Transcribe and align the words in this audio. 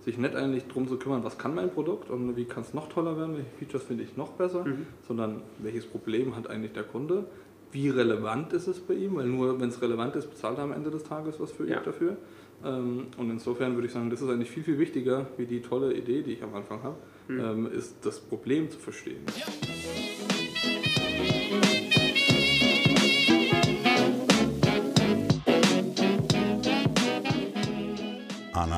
sich 0.00 0.18
nicht 0.18 0.34
eigentlich 0.34 0.66
darum 0.66 0.88
zu 0.88 0.96
kümmern, 0.96 1.24
was 1.24 1.38
kann 1.38 1.54
mein 1.54 1.70
Produkt 1.70 2.10
und 2.10 2.36
wie 2.36 2.44
kann 2.44 2.62
es 2.62 2.74
noch 2.74 2.88
toller 2.88 3.16
werden, 3.18 3.36
welche 3.36 3.50
Features 3.58 3.82
finde 3.82 4.04
ich 4.04 4.16
noch 4.16 4.30
besser, 4.32 4.64
mhm. 4.64 4.86
sondern 5.06 5.42
welches 5.58 5.86
Problem 5.86 6.36
hat 6.36 6.48
eigentlich 6.48 6.72
der 6.72 6.84
Kunde, 6.84 7.24
wie 7.72 7.88
relevant 7.88 8.52
ist 8.52 8.66
es 8.66 8.80
bei 8.80 8.94
ihm, 8.94 9.16
weil 9.16 9.26
nur 9.26 9.60
wenn 9.60 9.68
es 9.68 9.80
relevant 9.80 10.16
ist, 10.16 10.28
bezahlt 10.28 10.58
er 10.58 10.64
am 10.64 10.72
Ende 10.72 10.90
des 10.90 11.04
Tages 11.04 11.38
was 11.38 11.52
für 11.52 11.68
ja. 11.68 11.80
dafür. 11.80 12.16
Ähm, 12.64 13.06
und 13.16 13.30
insofern 13.30 13.74
würde 13.74 13.86
ich 13.86 13.92
sagen, 13.92 14.10
das 14.10 14.20
ist 14.20 14.28
eigentlich 14.28 14.50
viel, 14.50 14.64
viel 14.64 14.78
wichtiger, 14.78 15.26
wie 15.36 15.46
die 15.46 15.60
tolle 15.60 15.94
Idee, 15.94 16.22
die 16.22 16.32
ich 16.32 16.42
am 16.42 16.54
Anfang 16.54 16.82
habe, 16.82 16.96
mhm. 17.28 17.40
ähm, 17.40 17.72
ist 17.72 17.96
das 18.02 18.20
Problem 18.20 18.70
zu 18.70 18.78
verstehen. 18.78 19.20
Ja. 19.38 19.89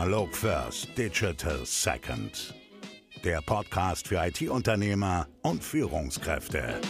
Analog 0.02 0.34
First, 0.34 0.98
Digital 0.98 1.60
Second. 1.64 2.52
Der 3.22 3.40
Podcast 3.40 4.08
für 4.08 4.16
IT-Unternehmer 4.16 5.28
und 5.42 5.62
Führungskräfte. 5.62 6.80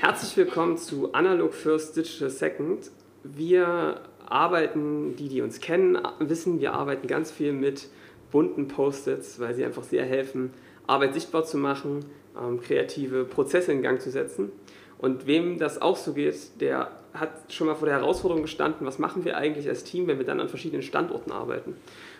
Herzlich 0.00 0.36
willkommen 0.36 0.76
zu 0.76 1.12
Analog 1.12 1.54
First, 1.54 1.96
Digital 1.96 2.30
Second. 2.30 2.90
Wir 3.22 4.00
arbeiten, 4.26 5.14
die, 5.14 5.28
die 5.28 5.40
uns 5.40 5.60
kennen, 5.60 5.96
wissen, 6.18 6.58
wir 6.58 6.72
arbeiten 6.72 7.06
ganz 7.06 7.30
viel 7.30 7.52
mit 7.52 7.88
bunten 8.32 8.66
Post-its, 8.66 9.38
weil 9.38 9.54
sie 9.54 9.64
einfach 9.64 9.84
sehr 9.84 10.04
helfen, 10.04 10.50
Arbeit 10.88 11.14
sichtbar 11.14 11.44
zu 11.44 11.58
machen, 11.58 12.04
ähm, 12.36 12.60
kreative 12.60 13.24
Prozesse 13.24 13.72
in 13.72 13.82
Gang 13.82 14.00
zu 14.00 14.10
setzen. 14.10 14.50
Und 14.98 15.26
wem 15.26 15.58
das 15.58 15.80
auch 15.80 15.96
so 15.96 16.12
geht, 16.12 16.60
der 16.60 16.90
hat 17.12 17.52
schon 17.52 17.66
mal 17.66 17.74
vor 17.74 17.86
der 17.86 17.98
Herausforderung 17.98 18.42
gestanden, 18.42 18.86
was 18.86 18.98
machen 18.98 19.24
wir 19.24 19.36
eigentlich 19.36 19.68
als 19.68 19.84
Team, 19.84 20.06
wenn 20.06 20.18
wir 20.18 20.26
dann 20.26 20.40
an 20.40 20.48
verschiedenen 20.48 20.82
Standorten 20.82 21.30
arbeiten. 21.30 21.76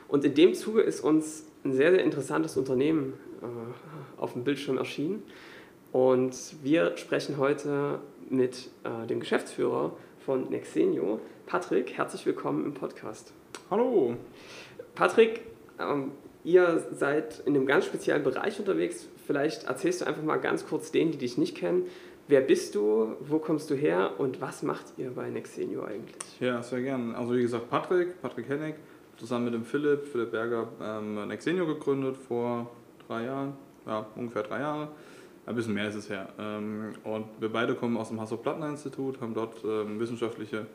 Und 0.09 0.25
in 0.25 0.35
dem 0.35 0.55
Zuge 0.55 0.83
ist 0.83 1.01
uns 1.01 1.45
ein 1.65 1.73
sehr, 1.73 1.91
sehr 1.91 2.05
interessantes 2.05 2.57
Unternehmen 2.57 3.15
äh, 3.43 4.21
auf 4.21 4.35
dem 4.35 4.45
Bildschirm 4.45 4.79
erschienen. 4.79 5.23
Und 5.93 6.35
wir 6.63 6.97
sprechen 6.97 7.39
heute 7.39 8.01
mit 8.29 8.69
äh, 8.85 9.07
dem 9.07 9.21
Geschäftsführer 9.21 9.97
von 10.25 10.51
Nexenio, 10.51 11.21
Patrick. 11.47 11.97
Herzlich 11.97 12.27
willkommen 12.27 12.65
im 12.65 12.75
Podcast. 12.75 13.33
Hallo. 13.71 14.17
Patrick, 14.95 15.43
ähm, 15.79 16.13
ihr 16.45 16.87
seid 16.93 17.43
in 17.47 17.55
einem 17.55 17.67
ganz 17.67 17.87
speziellen 17.87 18.23
Bereich 18.23 18.59
unterwegs. 18.59 19.09
Vielleicht 19.27 19.65
erzählst 19.65 20.01
du 20.01 20.07
einfach 20.07 20.23
mal 20.23 20.37
ganz 20.37 20.67
kurz 20.67 20.91
denen, 20.91 21.13
die 21.13 21.19
dich 21.19 21.39
nicht 21.39 21.57
kennen, 21.57 21.87
Wer 22.27 22.41
bist 22.41 22.75
du, 22.75 23.17
wo 23.21 23.39
kommst 23.39 23.69
du 23.71 23.75
her 23.75 24.13
und 24.17 24.41
was 24.41 24.63
macht 24.63 24.87
ihr 24.97 25.11
bei 25.11 25.29
Nexenio 25.29 25.85
eigentlich? 25.85 26.41
Ja, 26.41 26.63
sehr 26.63 26.81
gerne. 26.81 27.15
Also 27.17 27.35
wie 27.35 27.43
gesagt, 27.43 27.69
Patrick, 27.69 28.21
Patrick 28.23 28.49
Hennig, 28.49 28.77
zusammen 29.19 29.45
mit 29.45 29.55
dem 29.55 29.65
Philipp, 29.65 30.07
Philipp 30.07 30.31
Berger, 30.31 30.69
ähm, 30.81 31.29
Nexenio 31.29 31.67
gegründet 31.67 32.17
vor 32.17 32.71
drei 33.07 33.27
Jahren, 33.27 33.53
ja, 33.87 34.07
ungefähr 34.17 34.43
drei 34.43 34.61
Jahre. 34.61 34.89
Ein 35.45 35.55
bisschen 35.55 35.75
mehr 35.75 35.89
ist 35.89 35.97
es 35.97 36.09
her. 36.09 36.29
Ähm, 36.39 36.95
und 37.05 37.27
wir 37.41 37.53
beide 37.53 37.75
kommen 37.75 37.99
aus 37.99 38.09
dem 38.09 38.19
Hasso-Plattner-Institut, 38.19 39.21
haben 39.21 39.35
dort 39.35 39.63
ähm, 39.63 40.01
wissenschaftliche 40.01 40.67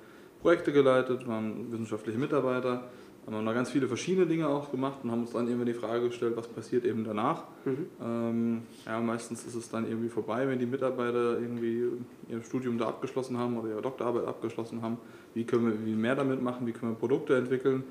Projekte 0.41 0.71
geleitet, 0.71 1.27
waren 1.27 1.71
wissenschaftliche 1.71 2.19
Mitarbeiter 2.19 2.83
haben 3.29 3.45
wir 3.45 3.51
noch 3.51 3.53
ganz 3.53 3.69
viele 3.69 3.87
verschiedene 3.87 4.25
Dinge 4.25 4.47
auch 4.47 4.71
gemacht 4.71 4.99
und 5.03 5.11
haben 5.11 5.21
uns 5.21 5.33
dann 5.33 5.47
irgendwie 5.47 5.71
die 5.71 5.77
Frage 5.77 6.07
gestellt, 6.07 6.35
was 6.35 6.47
passiert 6.47 6.83
eben 6.83 7.03
danach. 7.03 7.43
Mhm. 7.63 7.85
Ähm, 8.03 8.61
ja, 8.87 8.99
meistens 8.99 9.45
ist 9.45 9.53
es 9.53 9.69
dann 9.69 9.87
irgendwie 9.87 10.09
vorbei, 10.09 10.47
wenn 10.47 10.57
die 10.57 10.65
Mitarbeiter 10.65 11.39
irgendwie 11.39 11.83
ihr 12.27 12.41
Studium 12.41 12.79
da 12.79 12.87
abgeschlossen 12.87 13.37
haben 13.37 13.55
oder 13.57 13.69
ihre 13.69 13.81
Doktorarbeit 13.83 14.25
abgeschlossen 14.25 14.81
haben. 14.81 14.97
Wie 15.35 15.43
können 15.43 15.67
wir 15.67 15.85
wie 15.85 15.93
mehr 15.93 16.15
damit 16.15 16.41
machen? 16.41 16.65
Wie 16.65 16.71
können 16.71 16.93
wir 16.93 16.97
Produkte 16.97 17.37
entwickeln? 17.37 17.83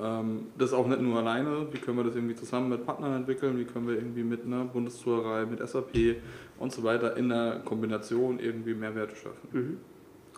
Ähm, 0.00 0.46
das 0.58 0.72
auch 0.72 0.88
nicht 0.88 1.00
nur 1.00 1.18
alleine. 1.18 1.68
Wie 1.70 1.78
können 1.78 1.96
wir 1.96 2.04
das 2.04 2.16
irgendwie 2.16 2.34
zusammen 2.34 2.70
mit 2.70 2.84
Partnern 2.84 3.14
entwickeln? 3.14 3.58
Wie 3.58 3.66
können 3.66 3.86
wir 3.86 3.94
irgendwie 3.94 4.24
mit 4.24 4.44
einer 4.44 4.64
Bundeszuhörerei, 4.64 5.46
mit 5.46 5.60
SAP 5.66 6.16
und 6.58 6.72
so 6.72 6.82
weiter 6.82 7.16
in 7.16 7.28
der 7.28 7.60
Kombination 7.64 8.40
irgendwie 8.40 8.74
Mehrwerte 8.74 9.14
schaffen? 9.14 9.48
Mhm. 9.52 9.76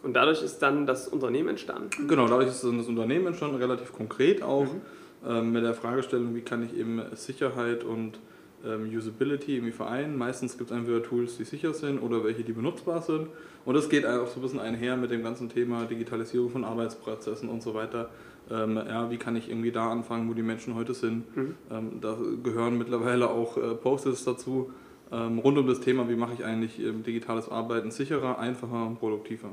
Und 0.03 0.15
dadurch 0.15 0.43
ist 0.43 0.59
dann 0.59 0.87
das 0.87 1.09
Unternehmen 1.09 1.51
entstanden? 1.51 2.09
Genau, 2.09 2.27
dadurch 2.27 2.49
ist 2.49 2.65
dann 2.65 2.79
das 2.79 2.89
Unternehmen 2.89 3.29
entstanden, 3.29 3.57
relativ 3.57 3.93
konkret 3.93 4.43
auch 4.43 4.65
mhm. 4.65 4.81
ähm, 5.29 5.53
mit 5.53 5.65
der 5.65 5.75
Fragestellung, 5.75 6.35
wie 6.35 6.43
kann 6.43 6.65
ich 6.65 6.77
eben 6.77 7.01
Sicherheit 7.15 7.85
und 7.85 8.19
ähm, 8.65 8.91
Usability 8.95 9.57
irgendwie 9.57 9.73
vereinen. 9.73 10.17
Meistens 10.17 10.59
gibt 10.59 10.71
es 10.71 10.77
entweder 10.77 11.03
Tools, 11.03 11.37
die 11.37 11.45
sicher 11.45 11.75
sind 11.75 12.01
oder 12.01 12.25
welche, 12.25 12.43
die 12.43 12.53
benutzbar 12.53 13.03
sind. 13.03 13.29
Und 13.65 13.75
das 13.75 13.89
geht 13.89 14.07
auch 14.07 14.27
so 14.27 14.41
ein 14.41 14.43
bisschen 14.43 14.61
einher 14.61 14.97
mit 14.97 15.11
dem 15.11 15.23
ganzen 15.23 15.49
Thema 15.49 15.85
Digitalisierung 15.85 16.51
von 16.51 16.65
Arbeitsprozessen 16.65 17.49
und 17.49 17.63
so 17.63 17.75
weiter. 17.75 18.11
Ähm, 18.51 18.77
ja, 18.77 19.11
wie 19.11 19.19
kann 19.19 19.37
ich 19.37 19.49
irgendwie 19.49 19.73
da 19.73 19.91
anfangen, 19.91 20.29
wo 20.29 20.35
die 20.35 20.43
Menschen 20.43 20.75
heute 20.75 20.95
sind? 20.95 21.37
Mhm. 21.37 21.55
Ähm, 21.71 22.01
da 22.01 22.17
gehören 22.43 22.77
mittlerweile 22.77 23.31
auch 23.31 23.57
äh, 23.57 23.75
Post-its 23.75 24.25
dazu 24.25 24.73
rund 25.17 25.59
um 25.59 25.67
das 25.67 25.81
Thema, 25.81 26.09
wie 26.09 26.17
mache 26.17 26.35
ich 26.35 26.45
eigentlich 26.45 26.79
ähm, 26.81 27.03
digitales 27.03 27.49
Arbeiten 27.49 27.91
sicherer, 27.91 28.39
einfacher 28.39 28.87
und 28.87 28.99
produktiver. 28.99 29.51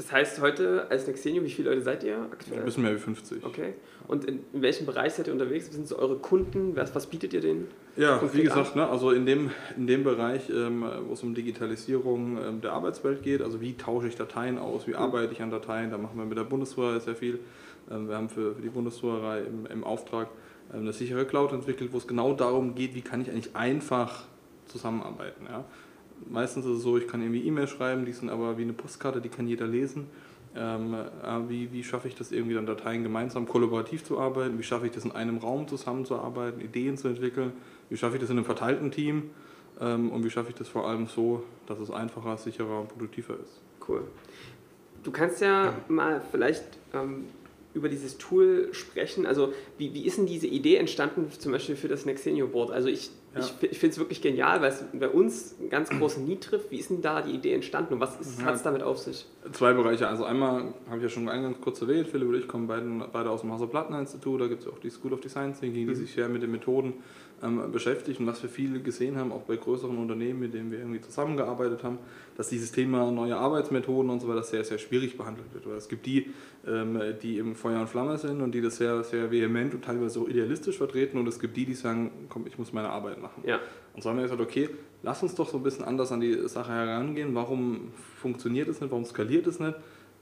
Das 0.00 0.12
heißt, 0.12 0.40
heute 0.40 0.86
als 0.90 1.06
Nexenio, 1.06 1.44
wie 1.44 1.50
viele 1.50 1.68
Leute 1.68 1.82
seid 1.82 2.02
ihr 2.04 2.16
aktuell? 2.32 2.60
Ein 2.60 2.64
bisschen 2.64 2.84
mehr 2.84 2.94
wie 2.94 2.98
50. 2.98 3.44
Okay. 3.44 3.74
Und 4.08 4.24
in, 4.24 4.40
in 4.54 4.62
welchem 4.62 4.86
Bereich 4.86 5.12
seid 5.12 5.26
ihr 5.26 5.32
unterwegs? 5.34 5.68
Was 5.68 5.74
sind 5.74 5.86
so 5.86 5.98
eure 5.98 6.16
Kunden? 6.16 6.74
Was, 6.74 6.94
was 6.94 7.06
bietet 7.06 7.34
ihr 7.34 7.42
denen? 7.42 7.68
Ja, 7.96 8.18
wie 8.32 8.42
gesagt, 8.42 8.76
ne, 8.76 8.88
also 8.88 9.10
in 9.10 9.26
dem, 9.26 9.50
in 9.76 9.86
dem 9.86 10.02
Bereich, 10.02 10.48
ähm, 10.48 10.86
wo 11.06 11.12
es 11.12 11.22
um 11.22 11.34
Digitalisierung 11.34 12.38
ähm, 12.38 12.60
der 12.62 12.72
Arbeitswelt 12.72 13.22
geht, 13.22 13.42
also 13.42 13.60
wie 13.60 13.76
tausche 13.76 14.08
ich 14.08 14.16
Dateien 14.16 14.58
aus, 14.58 14.86
wie 14.86 14.92
mhm. 14.92 14.96
arbeite 14.96 15.34
ich 15.34 15.42
an 15.42 15.50
Dateien, 15.50 15.90
da 15.90 15.98
machen 15.98 16.16
wir 16.16 16.24
mit 16.24 16.38
der 16.38 16.44
Bundeswehr 16.44 16.98
sehr 17.00 17.14
viel. 17.14 17.38
Ähm, 17.90 18.08
wir 18.08 18.16
haben 18.16 18.30
für, 18.30 18.54
für 18.54 18.62
die 18.62 18.70
Bundeswehrerei 18.70 19.40
im, 19.40 19.66
im 19.66 19.84
Auftrag 19.84 20.28
ähm, 20.72 20.80
eine 20.80 20.94
sichere 20.94 21.26
Cloud 21.26 21.52
entwickelt, 21.52 21.92
wo 21.92 21.98
es 21.98 22.06
genau 22.06 22.32
darum 22.32 22.74
geht, 22.74 22.94
wie 22.94 23.02
kann 23.02 23.20
ich 23.20 23.30
eigentlich 23.30 23.54
einfach 23.54 24.24
zusammenarbeiten. 24.70 25.46
Ja. 25.48 25.64
Meistens 26.28 26.66
ist 26.66 26.78
es 26.78 26.82
so, 26.82 26.98
ich 26.98 27.08
kann 27.08 27.22
irgendwie 27.22 27.46
E-Mails 27.46 27.70
schreiben, 27.70 28.04
die 28.04 28.12
sind 28.12 28.30
aber 28.30 28.58
wie 28.58 28.62
eine 28.62 28.72
Postkarte, 28.72 29.20
die 29.20 29.28
kann 29.28 29.46
jeder 29.46 29.66
lesen. 29.66 30.06
Ähm, 30.56 30.94
äh, 30.94 31.48
wie, 31.48 31.72
wie 31.72 31.84
schaffe 31.84 32.08
ich 32.08 32.16
das 32.16 32.32
irgendwie 32.32 32.54
dann 32.54 32.66
Dateien 32.66 33.02
gemeinsam 33.02 33.46
kollaborativ 33.46 34.02
zu 34.02 34.18
arbeiten? 34.18 34.58
Wie 34.58 34.62
schaffe 34.62 34.86
ich 34.86 34.92
das 34.92 35.04
in 35.04 35.12
einem 35.12 35.38
Raum 35.38 35.68
zusammenzuarbeiten, 35.68 36.60
Ideen 36.60 36.96
zu 36.96 37.08
entwickeln? 37.08 37.52
Wie 37.88 37.96
schaffe 37.96 38.16
ich 38.16 38.20
das 38.20 38.30
in 38.30 38.36
einem 38.36 38.44
verteilten 38.44 38.90
Team? 38.90 39.30
Ähm, 39.80 40.10
und 40.10 40.24
wie 40.24 40.30
schaffe 40.30 40.50
ich 40.50 40.56
das 40.56 40.68
vor 40.68 40.88
allem 40.88 41.06
so, 41.06 41.44
dass 41.66 41.78
es 41.78 41.90
einfacher, 41.90 42.36
sicherer 42.36 42.80
und 42.80 42.88
produktiver 42.88 43.34
ist? 43.34 43.60
Cool. 43.88 44.02
Du 45.02 45.10
kannst 45.10 45.40
ja, 45.40 45.66
ja. 45.66 45.74
mal 45.88 46.20
vielleicht 46.30 46.64
ähm, 46.92 47.26
über 47.74 47.88
dieses 47.88 48.18
Tool 48.18 48.68
sprechen. 48.72 49.26
Also 49.26 49.52
wie, 49.78 49.94
wie 49.94 50.04
ist 50.04 50.18
denn 50.18 50.26
diese 50.26 50.46
Idee 50.46 50.76
entstanden, 50.76 51.28
zum 51.30 51.52
Beispiel 51.52 51.76
für 51.76 51.88
das 51.88 52.06
Nexenio 52.06 52.46
Board? 52.48 52.70
Also 52.70 52.88
ich 52.88 53.10
ja. 53.34 53.40
Ich, 53.40 53.70
ich 53.70 53.78
finde 53.78 53.92
es 53.92 53.98
wirklich 53.98 54.20
genial, 54.20 54.60
weil 54.60 54.70
es 54.70 54.84
bei 54.92 55.08
uns 55.08 55.54
einen 55.60 55.70
ganz 55.70 55.88
großen 55.88 56.24
Need 56.24 56.42
trifft. 56.42 56.72
Wie 56.72 56.78
ist 56.78 56.90
denn 56.90 57.00
da 57.00 57.22
die 57.22 57.30
Idee 57.30 57.52
entstanden 57.52 57.94
und 57.94 58.00
was 58.00 58.18
ja. 58.38 58.44
hat 58.44 58.56
es 58.56 58.62
damit 58.64 58.82
auf 58.82 58.98
sich? 58.98 59.24
Zwei 59.52 59.72
Bereiche. 59.72 60.08
Also 60.08 60.24
einmal 60.24 60.74
habe 60.88 60.96
ich 60.96 61.02
ja 61.04 61.08
schon 61.08 61.28
eingangs 61.28 61.58
kurz 61.60 61.80
erwähnt, 61.80 62.08
Philipp 62.08 62.28
und 62.28 62.34
ich 62.34 62.48
kommen 62.48 62.66
beide, 62.66 62.84
beide 63.12 63.30
aus 63.30 63.42
dem 63.42 63.52
Hauser-Plattner-Institut. 63.52 64.40
Da 64.40 64.48
gibt 64.48 64.62
es 64.62 64.68
auch 64.68 64.80
die 64.80 64.90
School 64.90 65.12
of 65.12 65.20
Design 65.20 65.54
Thinking, 65.54 65.86
die 65.86 65.92
mhm. 65.92 65.94
sich 65.94 66.12
sehr 66.12 66.28
mit 66.28 66.42
den 66.42 66.50
Methoden 66.50 66.94
ähm, 67.42 67.72
beschäftigt. 67.72 68.20
Und 68.20 68.26
was 68.26 68.42
wir 68.42 68.50
viele 68.50 68.80
gesehen 68.80 69.16
haben, 69.16 69.32
auch 69.32 69.42
bei 69.42 69.56
größeren 69.56 69.96
Unternehmen, 69.96 70.40
mit 70.40 70.54
denen 70.54 70.70
wir 70.70 70.78
irgendwie 70.78 71.00
zusammengearbeitet 71.00 71.82
haben, 71.82 71.98
dass 72.36 72.48
dieses 72.48 72.72
Thema 72.72 73.10
neue 73.10 73.36
Arbeitsmethoden 73.36 74.10
und 74.10 74.20
so 74.20 74.28
weiter 74.28 74.42
sehr, 74.42 74.64
sehr 74.64 74.78
schwierig 74.78 75.16
behandelt 75.16 75.52
wird. 75.52 75.66
Weil 75.66 75.76
es 75.76 75.88
gibt 75.88 76.06
die, 76.06 76.30
ähm, 76.66 77.00
die 77.22 77.38
im 77.38 77.54
Feuer 77.54 77.80
und 77.80 77.88
Flamme 77.88 78.18
sind 78.18 78.40
und 78.40 78.52
die 78.52 78.60
das 78.60 78.76
sehr, 78.76 79.02
sehr 79.04 79.30
vehement 79.30 79.74
und 79.74 79.84
teilweise 79.84 80.20
auch 80.20 80.28
idealistisch 80.28 80.78
vertreten. 80.78 81.18
Und 81.18 81.26
es 81.28 81.38
gibt 81.38 81.56
die, 81.56 81.66
die 81.66 81.74
sagen, 81.74 82.10
komm, 82.28 82.46
ich 82.46 82.58
muss 82.58 82.72
meine 82.72 82.90
Arbeit 82.90 83.20
machen. 83.20 83.42
Ja. 83.46 83.58
Und 83.94 84.02
so 84.02 84.10
haben 84.10 84.16
wir 84.16 84.24
gesagt, 84.24 84.40
okay, 84.40 84.68
lass 85.02 85.22
uns 85.22 85.34
doch 85.34 85.48
so 85.48 85.56
ein 85.56 85.62
bisschen 85.62 85.84
anders 85.84 86.12
an 86.12 86.20
die 86.20 86.48
Sache 86.48 86.72
herangehen. 86.72 87.34
Warum 87.34 87.92
funktioniert 88.20 88.68
es 88.68 88.80
nicht? 88.80 88.90
Warum 88.90 89.04
skaliert 89.04 89.46
es 89.46 89.58
nicht? 89.58 89.74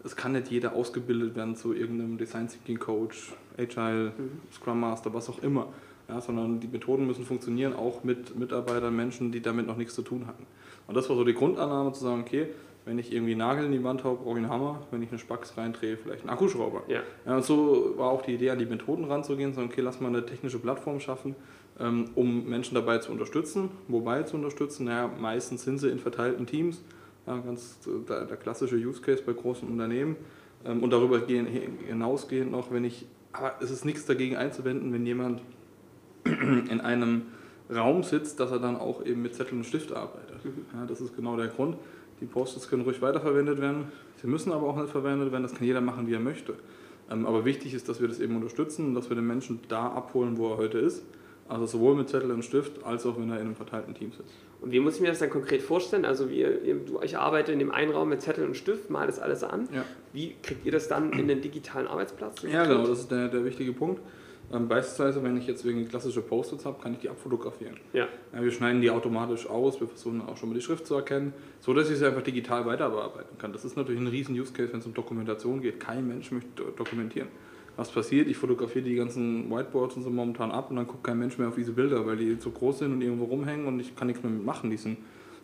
Es 0.05 0.14
kann 0.14 0.32
nicht 0.32 0.49
jeder 0.49 0.75
ausgebildet 0.75 1.35
werden 1.35 1.56
zu 1.56 1.75
irgendeinem 1.75 2.19
Design 2.19 2.49
Thinking 2.49 2.79
Coach, 2.79 3.35
Agile, 3.56 4.12
mhm. 4.17 4.41
Scrum 4.53 4.81
Master, 4.81 5.12
was 5.12 5.29
auch 5.29 5.43
immer. 5.43 5.73
Ja, 6.09 6.21
sondern 6.23 6.59
die 6.59 6.69
Methoden 6.69 7.07
müssen 7.07 7.25
funktionieren, 7.25 7.75
auch 7.75 8.03
mit 8.03 8.39
Mitarbeitern, 8.39 8.97
Menschen, 8.97 9.31
die 9.31 9.43
damit 9.43 9.67
noch 9.67 9.77
nichts 9.77 9.95
zu 9.95 10.03
tun 10.03 10.27
hatten. 10.27 10.47
Und 10.87 10.97
das 10.97 11.09
war 11.11 11.17
so 11.17 11.25
die 11.25 11.35
Grundannahme 11.35 11.93
zu 11.93 12.03
sagen, 12.03 12.23
okay, 12.23 12.49
wenn 12.89 12.99
ich 12.99 13.13
irgendwie 13.13 13.35
Nagel 13.35 13.67
in 13.67 13.73
die 13.73 13.85
Wand 13.85 14.03
habe, 14.03 14.17
brauche 14.17 14.39
ich 14.39 14.45
einen 14.45 14.49
Hammer. 14.49 14.81
Wenn 14.91 15.03
ich 15.03 15.11
eine 15.11 15.19
Spax 15.19 15.59
reindrehe, 15.59 15.99
vielleicht 15.99 16.23
einen 16.23 16.31
Akkuschrauber. 16.31 16.85
Ja. 16.89 17.03
ja. 17.27 17.37
und 17.37 17.45
so 17.45 17.93
war 17.99 18.11
auch 18.11 18.23
die 18.23 18.33
Idee, 18.33 18.49
an 18.49 18.59
die 18.59 18.65
Methoden 18.65 19.05
ranzugehen, 19.05 19.53
sagen, 19.53 19.69
okay, 19.71 19.83
lass 19.83 20.01
mal 20.01 20.09
eine 20.09 20.25
technische 20.25 20.59
Plattform 20.59 20.99
schaffen, 20.99 21.37
ähm, 21.79 22.11
um 22.15 22.49
Menschen 22.49 22.75
dabei 22.75 22.97
zu 22.97 23.13
unterstützen. 23.13 23.69
Wobei 23.89 24.23
zu 24.23 24.37
unterstützen? 24.37 24.87
Naja, 24.87 25.11
meistens 25.21 25.65
sind 25.65 25.77
sie 25.77 25.91
in 25.91 25.99
verteilten 25.99 26.47
Teams. 26.47 26.83
Ja, 27.27 27.37
ganz 27.37 27.79
der, 28.09 28.25
der 28.25 28.37
klassische 28.39 28.77
Use 28.77 29.03
Case 29.03 29.23
bei 29.23 29.35
großen 29.35 29.69
Unternehmen. 29.69 30.17
Ähm, 30.65 30.83
und 30.83 30.91
darüber 30.91 31.21
hinausgehend 31.27 32.51
noch, 32.51 32.73
wenn 32.73 32.85
ich, 32.85 33.05
aber 33.33 33.57
es 33.61 33.71
ist 33.71 33.85
nichts 33.85 34.07
dagegen 34.07 34.37
einzuwenden, 34.37 34.95
wenn 34.95 35.05
jemand 35.05 35.43
in 36.71 36.81
einem 36.81 37.23
Raum 37.75 38.03
sitzt, 38.03 38.41
dass 38.41 38.51
er 38.51 38.59
dann 38.59 38.77
auch 38.77 39.05
eben 39.05 39.23
mit 39.23 39.35
Zettel 39.35 39.59
und 39.59 39.65
Stift 39.65 39.93
arbeitet. 39.93 40.45
Mhm. 40.45 40.67
Ja, 40.75 40.87
das 40.87 41.01
ist 41.01 41.15
genau 41.15 41.37
der 41.37 41.49
Grund. 41.49 41.77
Die 42.21 42.27
Post-its 42.27 42.69
können 42.69 42.83
ruhig 42.83 43.01
weiterverwendet 43.03 43.61
werden. 43.61 43.85
Sie 44.21 44.27
müssen 44.27 44.53
aber 44.53 44.67
auch 44.67 44.77
nicht 44.77 44.91
verwendet 44.91 45.31
werden. 45.31 45.43
Das 45.43 45.55
kann 45.55 45.67
jeder 45.67 45.81
machen, 45.81 46.07
wie 46.09 46.15
er 46.15 46.21
möchte. 46.21 46.55
Ähm, 47.11 47.27
aber 47.27 47.45
wichtig 47.45 47.75
ist, 47.75 47.89
dass 47.89 48.01
wir 48.01 48.09
das 48.09 48.21
eben 48.21 48.37
unterstützen 48.37 48.87
und 48.87 48.95
dass 48.95 49.09
wir 49.09 49.17
den 49.17 49.27
Menschen 49.27 49.61
da 49.69 49.89
abholen, 49.89 50.37
wo 50.37 50.51
er 50.51 50.57
heute 50.57 50.79
ist. 50.79 51.05
Also 51.49 51.65
sowohl 51.65 51.95
mit 51.95 52.11
Zettel 52.11 52.31
und 52.31 52.45
Stift, 52.45 52.85
als 52.85 53.07
auch 53.07 53.19
wenn 53.19 53.31
er 53.31 53.37
in 53.37 53.47
einem 53.47 53.57
verteilten 53.57 53.95
Team 53.95 54.13
sitzt. 54.13 54.35
Und 54.61 54.71
wie 54.71 54.81
muss 54.81 54.97
ich 54.97 55.01
mir 55.01 55.09
das 55.09 55.21
dann 55.21 55.31
konkret 55.31 55.63
vorstellen? 55.63 56.05
Also 56.05 56.29
wir, 56.29 56.61
ich 57.03 57.17
arbeite 57.17 57.53
in 57.53 57.59
dem 57.59 57.71
einen 57.71 57.91
Raum 57.91 58.11
mit 58.11 58.21
Zettel 58.21 58.45
und 58.45 58.55
Stift, 58.55 58.91
mal 58.91 59.07
das 59.07 59.19
alles 59.19 59.45
an. 59.45 59.67
Ja. 59.73 59.85
Wie 60.13 60.35
kriegt 60.43 60.67
ihr 60.67 60.73
das 60.73 60.89
dann 60.89 61.13
in 61.13 61.27
den 61.27 61.41
digitalen 61.41 61.87
Arbeitsplatz? 61.87 62.43
Ja, 62.43 62.67
genau, 62.67 62.87
das 62.87 63.01
ist 63.01 63.11
der, 63.11 63.29
der 63.29 63.45
wichtige 63.47 63.73
Punkt. 63.73 64.03
Ähm, 64.53 64.67
beispielsweise, 64.67 65.23
wenn 65.23 65.37
ich 65.37 65.47
jetzt 65.47 65.65
wegen 65.67 65.87
klassische 65.89 66.23
Post-its 66.23 66.65
habe, 66.65 66.81
kann 66.83 66.95
ich 66.95 67.00
die 67.00 67.11
abfotografieren. 67.11 67.77
Ja. 67.93 68.09
ja. 68.33 68.43
Wir 68.43 68.50
schneiden 68.50 68.81
die 68.81 68.91
automatisch 68.91 69.47
aus, 69.47 69.79
wir 69.81 69.87
versuchen 69.87 70.23
auch 70.23 70.37
schon 70.37 70.49
mal 70.49 70.55
die 70.55 70.62
Schrift 70.62 70.87
zu 70.87 70.95
erkennen, 70.95 71.35
so 71.61 71.75
dass 71.75 71.91
ich 71.91 71.99
sie 71.99 72.06
einfach 72.06 72.23
digital 72.23 72.65
weiterbearbeiten 72.65 73.37
kann. 73.37 73.53
Das 73.53 73.65
ist 73.65 73.77
natürlich 73.77 74.00
ein 74.00 74.06
riesen 74.06 74.39
Use 74.39 74.53
Case, 74.53 74.73
wenn 74.73 74.81
es 74.81 74.87
um 74.87 74.95
Dokumentation 74.95 75.61
geht. 75.61 75.81
Kein 75.81 76.09
Mensch 76.09 76.31
möchte 76.31 76.62
dokumentieren. 76.77 77.29
Was 77.77 77.93
passiert? 77.93 78.27
Ich 78.27 78.37
fotografiere 78.37 78.85
die 78.85 78.97
ganzen 78.97 79.50
Whiteboards 79.50 79.97
und 79.97 80.03
so 80.03 80.11
momentan 80.11 80.50
ab 80.50 80.71
und 80.71 80.77
dann 80.77 80.87
guckt 80.87 81.05
kein 81.05 81.19
Mensch 81.19 81.39
mehr 81.39 81.49
auf 81.49 81.55
diese 81.55 81.73
Bilder, 81.73 82.05
weil 82.06 82.17
die 82.17 82.39
zu 82.39 82.50
groß 82.50 82.81
sind 82.81 82.93
und 82.93 83.03
irgendwo 83.03 83.27
rumhängen 83.27 83.67
und 83.67 83.79
ich 83.79 83.95
kann 83.95 84.09
nichts 84.09 84.23
mehr 84.23 84.33
mitmachen. 84.33 84.71
Die 84.71 84.77
sind, 84.79 84.99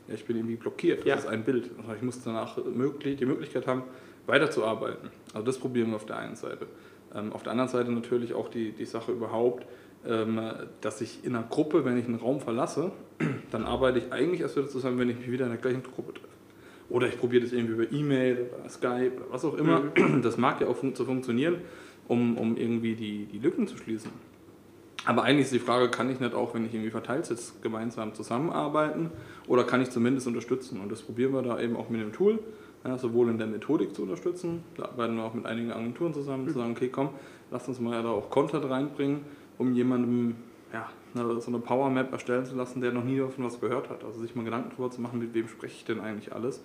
ja, 0.08 0.14
ich 0.14 0.24
bin 0.24 0.36
irgendwie 0.36 0.56
blockiert. 0.56 1.00
Das 1.00 1.06
ja. 1.06 1.14
ist 1.14 1.26
ein 1.26 1.44
Bild. 1.44 1.70
Ich 1.94 2.02
muss 2.02 2.22
danach 2.24 2.56
möglich, 2.64 3.18
die 3.18 3.26
Möglichkeit 3.26 3.66
haben, 3.66 3.82
weiterzuarbeiten. 4.26 5.10
Also 5.32 5.46
das 5.46 5.58
probieren 5.58 5.90
wir 5.90 5.96
auf 5.96 6.06
der 6.06 6.16
einen 6.16 6.34
Seite. 6.34 6.66
Ähm, 7.14 7.32
auf 7.32 7.42
der 7.42 7.52
anderen 7.52 7.70
Seite 7.70 7.92
natürlich 7.92 8.34
auch 8.34 8.48
die, 8.48 8.72
die 8.72 8.84
Sache 8.84 9.12
überhaupt, 9.12 9.66
ähm, 10.06 10.40
dass 10.80 11.00
ich 11.00 11.24
in 11.24 11.34
einer 11.34 11.46
Gruppe, 11.46 11.84
wenn 11.84 11.96
ich 11.96 12.04
einen 12.04 12.16
Raum 12.16 12.40
verlasse, 12.40 12.92
dann 13.50 13.64
arbeite 13.64 13.98
ich 13.98 14.12
eigentlich 14.12 14.40
erst 14.40 14.56
wieder 14.56 14.68
zusammen, 14.68 14.98
wenn 14.98 15.10
ich 15.10 15.18
mich 15.18 15.30
wieder 15.30 15.46
in 15.46 15.52
der 15.52 15.60
gleichen 15.60 15.82
Gruppe 15.82 16.14
treffe. 16.14 16.28
Oder 16.90 17.08
ich 17.08 17.18
probiere 17.18 17.42
das 17.42 17.52
irgendwie 17.52 17.74
über 17.74 17.92
E-Mail 17.92 18.50
oder 18.58 18.68
Skype 18.68 19.12
oder 19.16 19.24
was 19.30 19.44
auch 19.44 19.54
immer. 19.54 19.84
Mhm. 19.96 20.22
Das 20.22 20.36
mag 20.36 20.60
ja 20.60 20.66
auch 20.66 20.76
fun 20.76 20.94
zu 20.94 21.04
funktionieren, 21.04 21.56
um, 22.08 22.36
um 22.36 22.56
irgendwie 22.56 22.94
die, 22.94 23.26
die 23.26 23.38
Lücken 23.38 23.66
zu 23.66 23.78
schließen. 23.78 24.10
Aber 25.06 25.22
eigentlich 25.22 25.46
ist 25.46 25.54
die 25.54 25.58
Frage, 25.58 25.90
kann 25.90 26.10
ich 26.10 26.20
nicht 26.20 26.34
auch, 26.34 26.54
wenn 26.54 26.64
ich 26.64 26.72
irgendwie 26.72 26.90
verteilt 26.90 27.26
sitze, 27.26 27.52
gemeinsam 27.62 28.14
zusammenarbeiten 28.14 29.10
oder 29.46 29.64
kann 29.64 29.82
ich 29.82 29.90
zumindest 29.90 30.26
unterstützen? 30.26 30.80
Und 30.80 30.90
das 30.90 31.02
probieren 31.02 31.32
wir 31.32 31.42
da 31.42 31.60
eben 31.60 31.76
auch 31.76 31.90
mit 31.90 32.00
dem 32.00 32.12
Tool 32.12 32.38
ja, 32.84 32.98
sowohl 32.98 33.30
in 33.30 33.38
der 33.38 33.46
Methodik 33.46 33.94
zu 33.94 34.02
unterstützen, 34.02 34.62
da 34.76 34.84
arbeiten 34.84 35.16
wir 35.16 35.24
auch 35.24 35.34
mit 35.34 35.46
einigen 35.46 35.72
Agenturen 35.72 36.12
zusammen, 36.12 36.44
mhm. 36.44 36.48
zu 36.48 36.58
sagen, 36.58 36.72
okay, 36.72 36.88
komm, 36.88 37.10
lass 37.50 37.66
uns 37.68 37.80
mal 37.80 38.02
da 38.02 38.10
auch 38.10 38.30
Content 38.30 38.68
reinbringen, 38.68 39.20
um 39.58 39.72
jemandem 39.72 40.36
ja, 40.72 40.88
so 41.14 41.48
eine 41.48 41.60
Power 41.60 41.88
Map 41.88 42.12
erstellen 42.12 42.44
zu 42.44 42.56
lassen, 42.56 42.80
der 42.80 42.92
noch 42.92 43.04
nie 43.04 43.18
davon 43.18 43.44
was 43.44 43.60
gehört 43.60 43.88
hat. 43.88 44.04
Also 44.04 44.20
sich 44.20 44.34
mal 44.34 44.44
Gedanken 44.44 44.70
darüber 44.70 44.90
zu 44.90 45.00
machen, 45.00 45.20
mit 45.20 45.32
wem 45.32 45.48
spreche 45.48 45.76
ich 45.76 45.84
denn 45.84 46.00
eigentlich 46.00 46.32
alles 46.32 46.62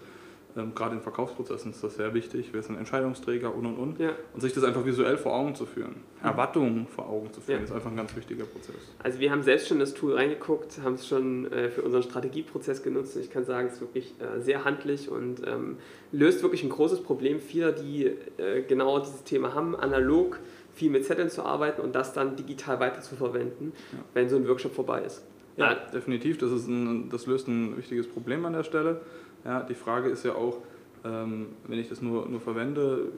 ähm, 0.59 0.75
gerade 0.75 0.95
in 0.95 1.01
Verkaufsprozessen 1.01 1.71
ist 1.71 1.83
das 1.83 1.95
sehr 1.95 2.13
wichtig. 2.13 2.53
Ist 2.53 2.69
ein 2.69 2.77
Entscheidungsträger 2.77 3.53
und 3.53 3.65
und 3.65 3.77
und. 3.77 3.99
Ja. 3.99 4.11
Und 4.33 4.41
sich 4.41 4.53
das 4.53 4.63
einfach 4.63 4.85
visuell 4.85 5.17
vor 5.17 5.33
Augen 5.33 5.55
zu 5.55 5.65
führen. 5.65 5.95
Mhm. 6.21 6.27
Erwartungen 6.27 6.87
vor 6.87 7.09
Augen 7.09 7.31
zu 7.31 7.41
führen, 7.41 7.59
ja. 7.59 7.63
ist 7.63 7.71
einfach 7.71 7.89
ein 7.89 7.95
ganz 7.95 8.15
wichtiger 8.15 8.45
Prozess. 8.45 8.75
Also 9.01 9.19
wir 9.19 9.31
haben 9.31 9.43
selbst 9.43 9.67
schon 9.67 9.79
das 9.79 9.93
Tool 9.93 10.15
reingeguckt, 10.15 10.79
haben 10.83 10.95
es 10.95 11.07
schon 11.07 11.51
äh, 11.51 11.69
für 11.69 11.81
unseren 11.81 12.03
Strategieprozess 12.03 12.83
genutzt. 12.83 13.15
Ich 13.17 13.31
kann 13.31 13.45
sagen, 13.45 13.67
es 13.67 13.75
ist 13.75 13.81
wirklich 13.81 14.13
äh, 14.19 14.41
sehr 14.41 14.65
handlich 14.65 15.09
und 15.09 15.45
ähm, 15.47 15.77
löst 16.11 16.43
wirklich 16.43 16.63
ein 16.63 16.69
großes 16.69 17.01
Problem 17.01 17.39
vieler, 17.39 17.71
die 17.71 18.05
äh, 18.37 18.61
genau 18.67 18.99
dieses 18.99 19.23
Thema 19.23 19.53
haben, 19.53 19.75
analog 19.75 20.39
viel 20.73 20.89
mit 20.89 21.05
Zetteln 21.05 21.29
zu 21.29 21.43
arbeiten 21.43 21.81
und 21.81 21.93
das 21.95 22.13
dann 22.13 22.35
digital 22.35 22.79
weiter 22.79 23.01
zu 23.01 23.15
verwenden, 23.15 23.73
ja. 23.91 23.99
wenn 24.13 24.29
so 24.29 24.37
ein 24.37 24.47
Workshop 24.47 24.73
vorbei 24.73 25.01
ist. 25.01 25.23
Ja, 25.59 25.75
definitiv. 25.75 26.37
Das, 26.37 26.51
ist 26.51 26.67
ein, 26.67 27.09
das 27.09 27.25
löst 27.25 27.47
ein 27.47 27.77
wichtiges 27.77 28.07
Problem 28.07 28.45
an 28.45 28.53
der 28.53 28.63
Stelle. 28.63 29.01
Ja, 29.45 29.61
die 29.63 29.75
Frage 29.75 30.09
ist 30.09 30.25
ja 30.25 30.35
auch, 30.35 30.57
ähm, 31.03 31.47
wenn 31.67 31.79
ich 31.79 31.89
das 31.89 32.01
nur, 32.01 32.27
nur 32.27 32.41
verwende, 32.41 33.11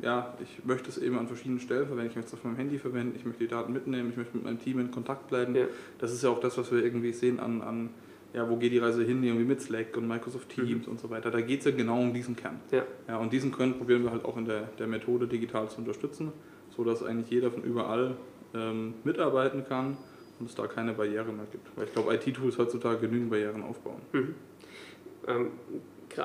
ja, 0.00 0.34
ich 0.42 0.64
möchte 0.64 0.88
es 0.88 0.98
eben 0.98 1.18
an 1.18 1.26
verschiedenen 1.26 1.60
Stellen 1.60 1.86
verwenden. 1.86 2.10
Ich 2.10 2.16
möchte 2.16 2.28
es 2.28 2.34
auf 2.34 2.44
meinem 2.44 2.56
Handy 2.56 2.78
verwenden, 2.78 3.14
ich 3.16 3.24
möchte 3.24 3.44
die 3.44 3.50
Daten 3.50 3.72
mitnehmen, 3.72 4.10
ich 4.10 4.16
möchte 4.16 4.36
mit 4.36 4.44
meinem 4.44 4.60
Team 4.60 4.78
in 4.78 4.90
Kontakt 4.90 5.28
bleiben. 5.28 5.54
Ja. 5.54 5.66
Das 5.98 6.12
ist 6.12 6.22
ja 6.22 6.30
auch 6.30 6.40
das, 6.40 6.58
was 6.58 6.70
wir 6.70 6.84
irgendwie 6.84 7.12
sehen 7.12 7.40
an, 7.40 7.62
an 7.62 7.90
ja, 8.34 8.48
wo 8.48 8.56
geht 8.56 8.72
die 8.72 8.78
Reise 8.78 9.02
hin, 9.02 9.22
irgendwie 9.22 9.46
mit 9.46 9.62
Slack 9.62 9.96
und 9.96 10.06
Microsoft 10.06 10.50
Teams 10.50 10.86
mhm. 10.86 10.92
und 10.92 11.00
so 11.00 11.08
weiter. 11.08 11.30
Da 11.30 11.40
geht 11.40 11.60
es 11.60 11.64
ja 11.64 11.70
genau 11.70 12.00
um 12.00 12.12
diesen 12.12 12.36
Kern. 12.36 12.60
Ja. 12.70 12.82
Ja, 13.08 13.16
und 13.16 13.32
diesen 13.32 13.50
Kern 13.50 13.74
probieren 13.78 14.04
wir 14.04 14.10
halt 14.10 14.24
auch 14.24 14.36
in 14.36 14.44
der, 14.44 14.68
der 14.78 14.86
Methode 14.86 15.26
digital 15.26 15.70
zu 15.70 15.78
unterstützen, 15.78 16.32
sodass 16.76 17.02
eigentlich 17.02 17.30
jeder 17.30 17.50
von 17.50 17.62
überall 17.62 18.16
ähm, 18.54 18.94
mitarbeiten 19.04 19.64
kann 19.64 19.96
und 20.38 20.50
es 20.50 20.54
da 20.54 20.66
keine 20.66 20.92
Barrieren 20.92 21.36
mehr 21.36 21.46
gibt. 21.50 21.74
Weil 21.76 21.86
ich 21.86 21.92
glaube, 21.94 22.14
IT-Tools 22.14 22.58
heutzutage 22.58 22.98
genügend 22.98 23.30
Barrieren 23.30 23.62
aufbauen. 23.62 24.02
Mhm 24.12 24.34
ähm, 25.28 25.50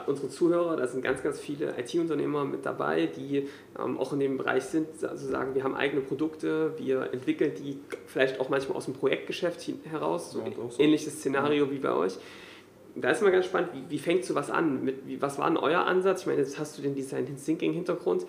unsere 0.08 0.30
Zuhörer, 0.30 0.78
da 0.78 0.88
sind 0.88 1.04
ganz, 1.04 1.22
ganz 1.24 1.40
viele 1.40 1.78
IT-Unternehmer 1.78 2.46
mit 2.46 2.66
dabei, 2.66 3.08
die 3.08 3.50
ähm, 3.78 3.98
auch 3.98 4.14
in 4.14 4.20
dem 4.20 4.38
Bereich 4.38 4.64
sind, 4.64 4.88
also 5.04 5.28
sagen, 5.28 5.56
wir 5.56 5.64
haben 5.64 5.76
eigene 5.76 6.02
Produkte, 6.02 6.74
wir 6.78 7.14
entwickeln 7.14 7.52
die 7.58 7.78
vielleicht 8.08 8.40
auch 8.40 8.50
manchmal 8.50 8.78
aus 8.78 8.86
dem 8.86 8.94
Projektgeschäft 8.94 9.70
heraus, 9.90 10.32
so 10.32 10.40
ja, 10.40 10.46
so. 10.70 10.82
ähnliches 10.82 11.20
Szenario 11.20 11.66
ja. 11.66 11.72
wie 11.72 11.80
bei 11.80 11.94
euch. 11.94 12.18
Da 12.96 13.10
ist 13.10 13.22
immer 13.22 13.32
ganz 13.32 13.46
spannend, 13.46 13.70
wie, 13.74 13.90
wie 13.90 14.00
fängt 14.00 14.26
sowas 14.26 14.50
an? 14.50 14.84
Mit, 14.84 15.08
wie, 15.08 15.22
was 15.22 15.38
war 15.38 15.48
denn 15.48 15.58
euer 15.58 15.86
Ansatz? 15.86 16.22
Ich 16.22 16.28
meine, 16.28 16.40
jetzt 16.40 16.60
hast 16.60 16.78
du 16.78 16.82
den 16.82 16.94
Design 16.94 17.26
Thinking 17.38 17.74
Hintergrund. 17.74 18.26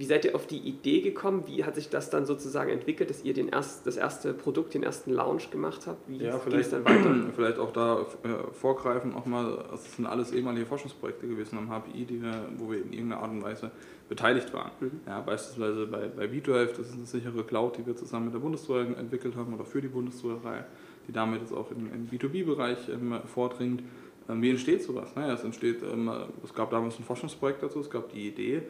Wie 0.00 0.06
seid 0.06 0.24
ihr 0.24 0.34
auf 0.34 0.46
die 0.46 0.56
Idee 0.56 1.02
gekommen? 1.02 1.42
Wie 1.46 1.62
hat 1.62 1.74
sich 1.74 1.90
das 1.90 2.08
dann 2.08 2.24
sozusagen 2.24 2.70
entwickelt, 2.70 3.10
dass 3.10 3.22
ihr 3.22 3.34
den 3.34 3.48
erst, 3.50 3.86
das 3.86 3.98
erste 3.98 4.32
Produkt, 4.32 4.72
den 4.72 4.82
ersten 4.82 5.12
Launch 5.12 5.50
gemacht 5.50 5.86
habt? 5.86 6.08
Wie 6.08 6.16
ja, 6.16 6.40
es 6.54 6.70
dann 6.70 6.86
weiter? 6.86 7.14
Vielleicht 7.36 7.58
auch 7.58 7.70
da 7.70 8.00
äh, 8.00 8.50
vorgreifen, 8.54 9.14
auch 9.14 9.26
mal, 9.26 9.62
das 9.70 9.96
sind 9.96 10.06
alles 10.06 10.32
ehemalige 10.32 10.64
Forschungsprojekte 10.64 11.28
gewesen 11.28 11.58
am 11.58 11.68
HPI, 11.68 12.06
die 12.06 12.22
wir, 12.22 12.48
wo 12.56 12.70
wir 12.70 12.78
in 12.78 12.94
irgendeiner 12.94 13.20
Art 13.20 13.30
und 13.30 13.42
Weise 13.42 13.72
beteiligt 14.08 14.54
waren. 14.54 14.70
Mhm. 14.80 15.00
Ja, 15.06 15.20
beispielsweise 15.20 15.86
bei, 15.86 16.08
bei 16.08 16.28
VDrive, 16.30 16.78
das 16.78 16.88
ist 16.88 16.94
eine 16.94 17.04
sichere 17.04 17.44
Cloud, 17.44 17.76
die 17.76 17.84
wir 17.84 17.94
zusammen 17.94 18.24
mit 18.24 18.34
der 18.34 18.40
Bundeswehr 18.40 18.86
entwickelt 18.96 19.36
haben 19.36 19.52
oder 19.52 19.66
für 19.66 19.82
die 19.82 19.88
Bundeswehrreihe, 19.88 20.64
die 21.08 21.12
damit 21.12 21.42
jetzt 21.42 21.52
auch 21.52 21.70
im, 21.72 21.92
im 21.92 22.08
B2B-Bereich 22.08 22.88
ähm, 22.88 23.20
vordringt. 23.26 23.82
Ähm, 24.30 24.40
wie 24.40 24.48
entsteht 24.48 24.82
sowas? 24.82 25.10
Naja, 25.14 25.34
es 25.34 25.44
entsteht, 25.44 25.82
ähm, 25.82 26.10
es 26.42 26.54
gab 26.54 26.70
damals 26.70 26.98
ein 26.98 27.04
Forschungsprojekt 27.04 27.62
dazu, 27.62 27.80
es 27.80 27.90
gab 27.90 28.10
die 28.10 28.28
Idee, 28.28 28.62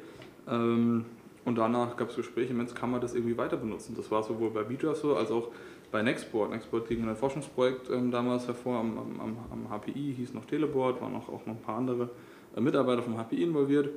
ähm, 0.49 1.05
und 1.45 1.57
danach 1.57 1.97
gab 1.97 2.11
es 2.11 2.17
Gespräche, 2.17 2.53
Mensch, 2.53 2.75
kann 2.75 2.91
man 2.91 3.01
das 3.01 3.15
irgendwie 3.15 3.37
weiter 3.37 3.57
benutzen? 3.57 3.95
Das 3.97 4.11
war 4.11 4.23
sowohl 4.23 4.51
bei 4.51 4.63
Bidra 4.63 4.95
so, 4.95 5.17
als 5.17 5.31
auch 5.31 5.49
bei 5.91 6.03
Nextboard. 6.03 6.51
Nextboard 6.51 6.89
ging 6.89 7.09
ein 7.09 7.17
Forschungsprojekt 7.17 7.91
ähm, 7.91 8.11
damals 8.11 8.47
hervor 8.47 8.79
am, 8.79 8.99
am, 8.99 9.37
am, 9.51 9.71
HPI, 9.71 10.15
hieß 10.17 10.35
noch 10.35 10.45
Teleboard, 10.45 11.01
waren 11.01 11.15
auch, 11.17 11.29
auch 11.29 11.47
noch 11.47 11.55
ein 11.55 11.63
paar 11.63 11.79
andere 11.79 12.11
äh, 12.57 12.61
Mitarbeiter 12.61 13.03
vom 13.03 13.17
HPI 13.17 13.43
involviert. 13.43 13.89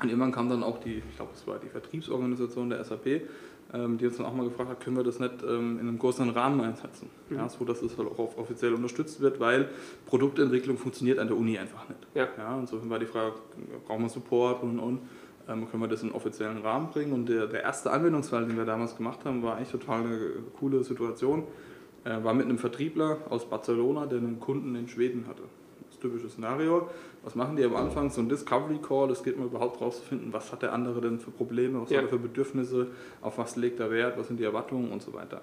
Und 0.00 0.08
irgendwann 0.08 0.32
kam 0.32 0.48
dann 0.48 0.62
auch 0.62 0.78
die, 0.78 1.02
ich 1.08 1.16
glaube, 1.16 1.32
es 1.34 1.46
war 1.46 1.58
die 1.58 1.68
Vertriebsorganisation 1.68 2.70
der 2.70 2.82
SAP, 2.82 3.22
ähm, 3.74 3.98
die 3.98 4.06
uns 4.06 4.16
dann 4.16 4.26
auch 4.26 4.34
mal 4.34 4.44
gefragt 4.44 4.70
hat, 4.70 4.80
können 4.80 4.96
wir 4.96 5.04
das 5.04 5.18
nicht 5.18 5.42
ähm, 5.42 5.78
in 5.78 5.88
einem 5.88 5.98
größeren 5.98 6.30
Rahmen 6.30 6.60
einsetzen? 6.60 7.10
Mhm. 7.28 7.36
Ja, 7.36 7.48
so 7.48 7.64
dass 7.64 7.82
es 7.82 7.98
halt 7.98 8.08
auch 8.08 8.36
offiziell 8.38 8.72
unterstützt 8.72 9.20
wird, 9.20 9.40
weil 9.40 9.68
Produktentwicklung 10.06 10.78
funktioniert 10.78 11.18
an 11.18 11.28
der 11.28 11.36
Uni 11.36 11.58
einfach 11.58 11.88
nicht. 11.88 12.00
Ja. 12.14 12.28
Ja, 12.38 12.58
insofern 12.58 12.88
war 12.88 12.98
die 12.98 13.06
Frage, 13.06 13.34
brauchen 13.86 14.02
wir 14.02 14.08
Support 14.08 14.62
und 14.62 14.78
und 14.78 15.00
können 15.46 15.80
wir 15.80 15.88
das 15.88 16.02
in 16.02 16.08
einen 16.08 16.16
offiziellen 16.16 16.58
Rahmen 16.58 16.88
bringen. 16.90 17.12
Und 17.12 17.28
der, 17.28 17.46
der 17.46 17.62
erste 17.62 17.90
Anwendungsfall, 17.90 18.46
den 18.46 18.56
wir 18.56 18.64
damals 18.64 18.96
gemacht 18.96 19.20
haben, 19.24 19.42
war 19.42 19.56
eigentlich 19.56 19.70
total 19.70 20.00
eine 20.00 20.18
coole 20.58 20.82
Situation. 20.84 21.44
Äh, 22.04 22.22
war 22.24 22.34
mit 22.34 22.46
einem 22.46 22.58
Vertriebler 22.58 23.18
aus 23.28 23.48
Barcelona, 23.48 24.06
der 24.06 24.18
einen 24.18 24.40
Kunden 24.40 24.74
in 24.74 24.88
Schweden 24.88 25.26
hatte. 25.28 25.42
Das 25.88 25.98
typische 26.00 26.28
Szenario. 26.28 26.88
Was 27.22 27.36
machen 27.36 27.54
die 27.56 27.64
am 27.64 27.76
Anfang? 27.76 28.10
So 28.10 28.20
ein 28.20 28.28
Discovery 28.28 28.78
Call, 28.78 29.10
es 29.10 29.22
geht 29.22 29.38
mal 29.38 29.46
überhaupt 29.46 29.80
rauszufinden, 29.80 30.32
was 30.32 30.50
hat 30.50 30.62
der 30.62 30.72
andere 30.72 31.00
denn 31.00 31.20
für 31.20 31.30
Probleme, 31.30 31.80
was 31.80 31.90
ja. 31.90 31.98
hat 31.98 32.06
er 32.06 32.08
für 32.08 32.18
Bedürfnisse, 32.18 32.88
auf 33.20 33.38
was 33.38 33.54
legt 33.54 33.78
er 33.78 33.90
Wert, 33.92 34.18
was 34.18 34.26
sind 34.26 34.40
die 34.40 34.44
Erwartungen 34.44 34.90
und 34.90 35.02
so 35.02 35.12
weiter. 35.12 35.42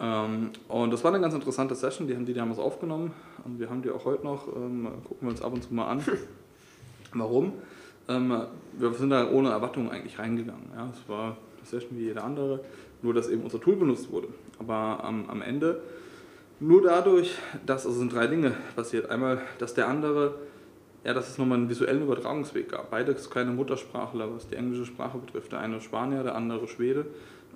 Ähm, 0.00 0.50
und 0.68 0.92
das 0.92 1.02
war 1.02 1.12
eine 1.12 1.20
ganz 1.20 1.34
interessante 1.34 1.74
Session, 1.74 2.06
die 2.06 2.14
haben 2.14 2.24
die 2.24 2.34
damals 2.34 2.60
aufgenommen 2.60 3.12
und 3.44 3.58
wir 3.58 3.68
haben 3.68 3.82
die 3.82 3.90
auch 3.90 4.04
heute 4.04 4.24
noch, 4.24 4.46
ähm, 4.54 4.88
gucken 5.02 5.22
wir 5.26 5.30
uns 5.30 5.42
ab 5.42 5.52
und 5.52 5.64
zu 5.64 5.74
mal 5.74 5.88
an. 5.88 6.04
Warum? 7.12 7.54
Ähm, 8.10 8.42
wir 8.78 8.92
sind 8.94 9.10
da 9.10 9.30
ohne 9.30 9.50
Erwartung 9.50 9.90
eigentlich 9.90 10.18
reingegangen. 10.18 10.70
Ja. 10.74 10.88
Es 10.92 11.08
war 11.08 11.24
eine 11.24 11.36
Session 11.64 11.96
wie 11.96 12.04
jede 12.04 12.22
andere, 12.22 12.60
nur 13.02 13.14
dass 13.14 13.28
eben 13.28 13.42
unser 13.42 13.60
Tool 13.60 13.76
benutzt 13.76 14.10
wurde. 14.10 14.28
Aber 14.58 15.02
am, 15.04 15.28
am 15.30 15.42
Ende 15.42 15.80
nur 16.58 16.82
dadurch, 16.82 17.36
dass, 17.64 17.86
also 17.86 17.98
sind 17.98 18.12
drei 18.12 18.26
Dinge 18.26 18.52
passiert. 18.76 19.08
Einmal, 19.10 19.40
dass 19.58 19.74
der 19.74 19.88
andere, 19.88 20.34
ja, 21.04 21.14
dass 21.14 21.30
es 21.30 21.38
nochmal 21.38 21.58
einen 21.58 21.70
visuellen 21.70 22.02
Übertragungsweg 22.02 22.70
gab. 22.70 22.90
Beides 22.90 23.30
keine 23.30 23.52
Muttersprachler, 23.52 24.34
was 24.34 24.48
die 24.48 24.56
englische 24.56 24.84
Sprache 24.84 25.18
betrifft. 25.18 25.52
Der 25.52 25.60
eine 25.60 25.80
Spanier, 25.80 26.22
der 26.22 26.34
andere 26.34 26.68
Schwede. 26.68 27.06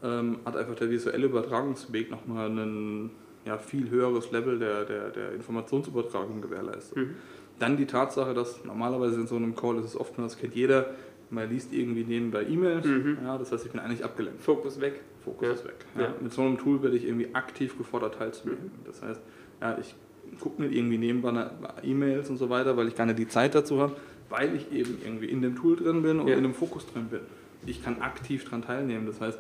Ähm, 0.03 0.39
hat 0.45 0.57
einfach 0.57 0.75
der 0.77 0.91
visuelle 0.91 1.27
Übertragungsweg 1.27 2.11
nochmal 2.11 2.49
ein 2.49 3.11
ja, 3.45 3.59
viel 3.59 3.91
höheres 3.91 4.31
Level 4.31 4.59
der, 4.59 4.85
der, 4.85 5.11
der 5.11 5.33
Informationsübertragung 5.33 6.41
gewährleistet. 6.41 6.97
Mhm. 6.97 7.15
Dann 7.59 7.77
die 7.77 7.87
Tatsache, 7.87 8.35
dass 8.35 8.65
normalerweise 8.65 9.21
in 9.21 9.27
so 9.27 9.37
einem 9.37 9.55
Call 9.55 9.79
ist 9.79 9.87
es 9.87 9.97
oftmals, 9.99 10.39
kennt 10.39 10.55
jeder, 10.55 10.91
man 11.31 11.49
liest 11.49 11.73
irgendwie 11.73 12.05
nebenbei 12.05 12.45
E-Mails, 12.45 12.87
mhm. 12.87 13.19
ja, 13.25 13.39
das 13.39 13.53
heißt, 13.53 13.67
ich 13.67 13.73
bin 13.73 13.81
eigentlich 13.81 14.05
abgelenkt. 14.05 14.41
Fokus 14.41 14.81
weg. 14.81 15.01
Fokus 15.25 15.49
ja. 15.49 15.55
ist 15.55 15.65
weg. 15.65 15.77
Ja. 15.97 16.03
Ja. 16.03 16.15
Mit 16.21 16.33
so 16.33 16.43
einem 16.43 16.59
Tool 16.59 16.83
werde 16.83 16.97
ich 16.97 17.05
irgendwie 17.05 17.35
aktiv 17.35 17.77
gefordert 17.79 18.17
teilzunehmen. 18.17 18.65
Mhm. 18.65 18.87
Das 18.87 19.03
heißt, 19.03 19.21
ja, 19.61 19.79
ich 19.79 19.95
gucke 20.41 20.63
nicht 20.63 20.75
irgendwie 20.75 20.99
nebenbei 20.99 21.51
E-Mails 21.83 22.31
und 22.31 22.37
so 22.37 22.51
weiter, 22.51 22.77
weil 22.77 22.89
ich 22.89 22.97
gar 22.97 23.07
nicht 23.07 23.19
die 23.19 23.29
Zeit 23.29 23.55
dazu 23.55 23.81
habe, 23.81 23.97
weil 24.29 24.55
ich 24.55 24.73
eben 24.73 24.99
irgendwie 25.05 25.27
in 25.27 25.43
dem 25.43 25.57
Tool 25.57 25.77
drin 25.77 26.03
bin 26.03 26.21
und 26.21 26.29
in 26.29 26.43
dem 26.43 26.55
Fokus 26.55 26.87
drin 26.87 27.07
bin. 27.07 27.21
Ich 27.67 27.83
kann 27.83 28.01
aktiv 28.01 28.45
daran 28.45 28.63
teilnehmen. 28.63 29.07
Das 29.07 29.21
heißt, 29.21 29.39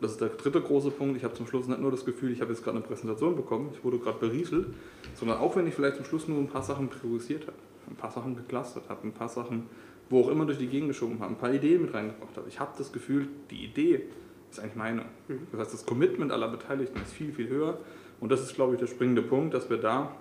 das 0.00 0.12
ist 0.12 0.20
der 0.20 0.28
dritte 0.28 0.60
große 0.60 0.90
Punkt. 0.90 1.16
Ich 1.16 1.24
habe 1.24 1.34
zum 1.34 1.46
Schluss 1.46 1.66
nicht 1.66 1.80
nur 1.80 1.90
das 1.90 2.04
Gefühl, 2.04 2.32
ich 2.32 2.40
habe 2.40 2.52
jetzt 2.52 2.62
gerade 2.62 2.78
eine 2.78 2.86
Präsentation 2.86 3.34
bekommen, 3.34 3.70
ich 3.72 3.82
wurde 3.84 3.98
gerade 3.98 4.18
berieselt, 4.18 4.68
sondern 5.14 5.38
auch 5.38 5.56
wenn 5.56 5.66
ich 5.66 5.74
vielleicht 5.74 5.96
zum 5.96 6.04
Schluss 6.04 6.28
nur 6.28 6.38
ein 6.38 6.48
paar 6.48 6.62
Sachen 6.62 6.88
priorisiert 6.88 7.46
habe, 7.46 7.56
ein 7.88 7.96
paar 7.96 8.10
Sachen 8.10 8.36
geclustert 8.36 8.88
habe, 8.88 9.06
ein 9.06 9.12
paar 9.12 9.28
Sachen, 9.28 9.66
wo 10.10 10.20
auch 10.20 10.28
immer 10.28 10.46
durch 10.46 10.58
die 10.58 10.68
Gegend 10.68 10.88
geschoben 10.88 11.18
habe, 11.20 11.32
ein 11.32 11.38
paar 11.38 11.52
Ideen 11.52 11.82
mit 11.82 11.94
reingebracht 11.94 12.36
habe. 12.36 12.48
Ich 12.48 12.60
habe 12.60 12.72
das 12.78 12.92
Gefühl, 12.92 13.28
die 13.50 13.64
Idee 13.64 14.04
ist 14.50 14.60
eigentlich 14.60 14.76
meine. 14.76 15.02
Mhm. 15.28 15.46
Das 15.50 15.60
heißt, 15.60 15.74
das 15.74 15.86
Commitment 15.86 16.30
aller 16.30 16.48
Beteiligten 16.48 17.00
ist 17.00 17.12
viel, 17.12 17.32
viel 17.32 17.48
höher. 17.48 17.78
Und 18.20 18.30
das 18.30 18.42
ist, 18.42 18.54
glaube 18.54 18.74
ich, 18.74 18.80
der 18.80 18.86
springende 18.86 19.22
Punkt, 19.22 19.54
dass 19.54 19.70
wir 19.70 19.78
da 19.78 20.14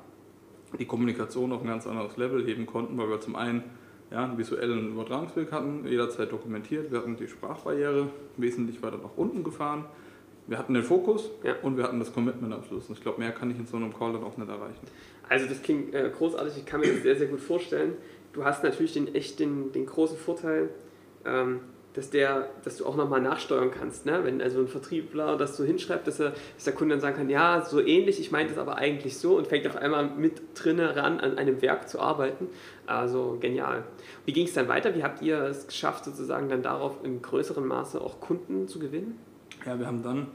die 0.80 0.86
Kommunikation 0.86 1.51
auf 1.51 1.62
ein 1.62 1.68
ganz 1.68 1.86
anderes 1.86 2.18
Level 2.18 2.46
heben 2.46 2.66
konnten, 2.66 2.98
weil 2.98 3.10
wir 3.10 3.20
zum 3.20 3.36
einen 3.36 3.63
ja, 4.12 4.25
einen 4.25 4.38
visuellen 4.38 4.91
Übertragungsweg 4.91 5.51
hatten, 5.51 5.88
jederzeit 5.88 6.32
dokumentiert. 6.32 6.91
Wir 6.91 7.00
hatten 7.00 7.15
die 7.15 7.27
Sprachbarriere 7.27 8.10
wesentlich 8.38 8.82
weiter 8.84 8.98
nach 8.98 9.15
unten 9.15 9.44
gefahren. 9.44 9.86
Wir 10.48 10.58
hatten 10.58 10.74
den 10.74 10.84
Fokus 10.84 11.30
ja. 11.44 11.56
und 11.62 11.77
wir 11.77 11.86
hatten 11.86 12.00
das 12.00 12.13
Commitment 12.13 12.53
am 12.53 12.63
Schluss. 12.63 12.89
Und 12.89 12.98
ich 12.98 13.01
glaube, 13.01 13.20
mehr 13.20 13.32
kann 13.32 13.50
ich 13.51 13.58
in 13.58 13.65
so 13.65 13.77
einem 13.77 13.94
Call 13.94 14.12
dann 14.12 14.24
auch 14.24 14.36
nicht 14.38 14.50
erreichen. 14.50 14.86
Also 15.30 15.46
das 15.46 15.62
klingt 15.62 15.94
äh, 15.94 16.12
großartig, 16.15 16.58
ich 16.58 16.65
kann 16.65 16.82
mir 16.82 16.91
das 16.91 17.03
sehr, 17.03 17.15
sehr 17.15 17.27
gut 17.27 17.39
vorstellen. 17.39 17.94
Du 18.34 18.44
hast 18.44 18.63
natürlich 18.63 18.94
den, 18.94 19.15
echt 19.15 19.39
den, 19.39 19.72
den 19.72 19.86
großen 19.86 20.18
Vorteil, 20.18 20.70
ähm, 21.25 21.62
dass, 21.94 22.10
der, 22.10 22.50
dass 22.64 22.78
du 22.78 22.86
auch 22.86 22.96
nochmal 22.96 23.22
nachsteuern 23.22 23.72
kannst. 23.72 24.06
Ne? 24.06 24.22
Wenn 24.24 24.42
also 24.42 24.60
ein 24.60 24.68
Vertriebler 24.68 25.38
das 25.38 25.58
so 25.58 25.64
hinschreibt, 25.64 26.08
dass, 26.08 26.20
er, 26.20 26.34
dass 26.56 26.64
der 26.64 26.74
Kunde 26.74 26.96
dann 26.96 27.02
sagen 27.02 27.18
kann, 27.18 27.30
ja, 27.30 27.66
so 27.66 27.80
ähnlich, 27.80 28.20
ich 28.20 28.32
meinte 28.32 28.54
es 28.54 28.60
aber 28.60 28.78
eigentlich 28.78 29.18
so 29.18 29.38
und 29.38 29.48
fängt 29.48 29.68
auf 29.68 29.76
einmal 29.76 30.10
mit 30.10 30.42
drinne 30.56 30.96
ran, 30.96 31.20
an 31.20 31.38
einem 31.38 31.62
Werk 31.62 31.90
zu 31.90 32.00
arbeiten. 32.00 32.48
Also 32.86 33.38
genial. 33.40 33.84
Wie 34.26 34.34
ging 34.34 34.46
es 34.46 34.54
dann 34.54 34.68
weiter? 34.68 34.96
Wie 34.96 35.04
habt 35.04 35.22
ihr 35.22 35.42
es 35.44 35.68
geschafft, 35.68 36.06
sozusagen 36.06 36.50
dann 36.50 36.64
darauf 36.64 37.04
im 37.04 37.22
größeren 37.22 37.66
Maße 37.66 38.00
auch 38.00 38.20
Kunden 38.20 38.68
zu 38.68 38.80
gewinnen? 38.80 39.18
Ja, 39.66 39.78
wir 39.78 39.88
haben 39.88 40.02
dann, 40.02 40.28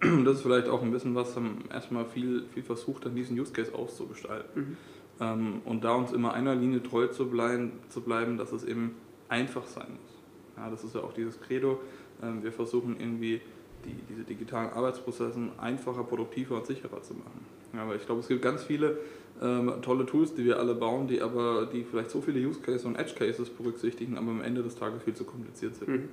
das 0.24 0.36
ist 0.36 0.42
vielleicht 0.42 0.68
auch 0.68 0.82
ein 0.82 0.90
bisschen 0.90 1.14
was, 1.14 1.36
haben 1.36 1.64
erstmal 1.72 2.04
viel, 2.04 2.44
viel 2.52 2.62
versucht, 2.62 3.06
an 3.06 3.14
diesen 3.14 3.38
Use 3.38 3.52
Case 3.52 3.74
auszugestalten. 3.74 4.62
Mhm. 4.62 4.76
Ähm, 5.20 5.62
und 5.64 5.84
da 5.84 5.94
uns 5.94 6.12
immer 6.12 6.34
einer 6.34 6.54
Linie 6.54 6.82
treu 6.82 7.06
zu 7.06 7.28
bleiben, 7.28 7.72
zu 7.88 8.00
bleiben, 8.00 8.36
dass 8.36 8.52
es 8.52 8.64
eben 8.64 8.96
einfach 9.28 9.66
sein 9.66 9.86
muss. 10.02 10.15
Ja, 10.56 10.70
das 10.70 10.84
ist 10.84 10.94
ja 10.94 11.02
auch 11.02 11.12
dieses 11.12 11.40
Credo. 11.40 11.80
Ähm, 12.22 12.42
wir 12.42 12.52
versuchen 12.52 12.96
irgendwie 12.98 13.40
die, 13.84 13.94
diese 14.08 14.24
digitalen 14.24 14.70
Arbeitsprozesse 14.70 15.38
einfacher, 15.58 16.04
produktiver 16.04 16.56
und 16.56 16.66
sicherer 16.66 17.02
zu 17.02 17.14
machen. 17.14 17.44
Ja, 17.74 17.82
aber 17.82 17.96
ich 17.96 18.06
glaube, 18.06 18.20
es 18.20 18.28
gibt 18.28 18.42
ganz 18.42 18.64
viele 18.64 18.98
ähm, 19.42 19.72
tolle 19.82 20.06
Tools, 20.06 20.34
die 20.34 20.44
wir 20.44 20.58
alle 20.58 20.74
bauen, 20.74 21.08
die 21.08 21.20
aber 21.20 21.66
die 21.66 21.84
vielleicht 21.84 22.10
so 22.10 22.20
viele 22.20 22.40
Use 22.46 22.60
Cases 22.60 22.84
und 22.84 22.96
Edge 22.96 23.14
Cases 23.14 23.48
berücksichtigen, 23.50 24.16
aber 24.16 24.30
am 24.30 24.40
Ende 24.40 24.62
des 24.62 24.76
Tages 24.76 25.02
viel 25.02 25.14
zu 25.14 25.24
kompliziert 25.24 25.76
sind. 25.76 25.88
Mhm. 25.88 26.08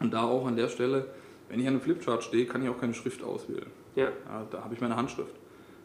Und 0.00 0.12
da 0.12 0.24
auch 0.24 0.46
an 0.46 0.56
der 0.56 0.68
Stelle, 0.68 1.06
wenn 1.48 1.60
ich 1.60 1.66
an 1.66 1.74
einem 1.74 1.82
Flipchart 1.82 2.24
stehe, 2.24 2.46
kann 2.46 2.62
ich 2.62 2.68
auch 2.68 2.80
keine 2.80 2.94
Schrift 2.94 3.22
auswählen. 3.22 3.70
Ja. 3.94 4.04
ja 4.04 4.46
da 4.50 4.64
habe 4.64 4.74
ich 4.74 4.80
meine 4.80 4.96
Handschrift. 4.96 5.34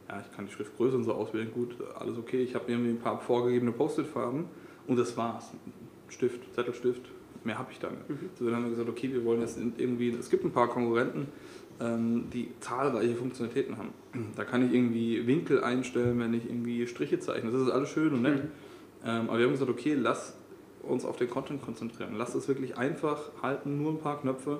Ja, 0.09 0.21
ich 0.21 0.35
kann 0.35 0.45
die 0.45 0.51
Schriftgröße 0.51 0.95
und 0.95 1.03
so 1.03 1.13
auswählen, 1.13 1.51
gut, 1.51 1.75
alles 1.99 2.17
okay. 2.17 2.41
Ich 2.41 2.55
habe 2.55 2.71
irgendwie 2.71 2.91
ein 2.91 2.99
paar 2.99 3.19
vorgegebene 3.19 3.73
Post-it-Farben 3.73 4.45
und 4.87 4.97
das 4.97 5.17
war's. 5.17 5.51
Stift, 6.07 6.53
Zettelstift, 6.55 7.01
mehr 7.47 7.57
habe 7.57 7.71
ich 7.71 7.79
dann. 7.79 7.93
Mhm. 8.07 8.29
So, 8.35 8.45
dann 8.45 8.55
haben 8.55 8.63
wir 8.65 8.71
gesagt, 8.71 8.89
okay, 8.89 9.11
wir 9.11 9.25
wollen 9.25 9.41
jetzt 9.41 9.57
irgendwie, 9.57 10.11
es 10.11 10.29
gibt 10.29 10.45
ein 10.45 10.51
paar 10.51 10.67
Konkurrenten, 10.67 11.27
ähm, 11.79 12.29
die 12.31 12.51
zahlreiche 12.59 13.15
Funktionalitäten 13.15 13.77
haben. 13.77 13.89
Da 14.35 14.43
kann 14.43 14.65
ich 14.65 14.73
irgendwie 14.73 15.25
Winkel 15.25 15.63
einstellen, 15.63 16.19
wenn 16.19 16.33
ich 16.33 16.45
irgendwie 16.45 16.85
Striche 16.85 17.19
zeichne. 17.19 17.51
Das 17.51 17.61
ist 17.61 17.69
alles 17.69 17.89
schön 17.89 18.13
und 18.13 18.21
nett. 18.21 18.43
Mhm. 18.43 18.49
Ähm, 19.05 19.29
aber 19.29 19.39
wir 19.39 19.45
haben 19.45 19.53
gesagt, 19.53 19.71
okay, 19.71 19.95
lass 19.95 20.35
uns 20.83 21.05
auf 21.05 21.17
den 21.17 21.29
Content 21.29 21.61
konzentrieren. 21.61 22.15
Lass 22.15 22.35
es 22.35 22.47
wirklich 22.47 22.77
einfach 22.77 23.31
halten, 23.41 23.81
nur 23.81 23.91
ein 23.91 23.99
paar 23.99 24.21
Knöpfe. 24.21 24.59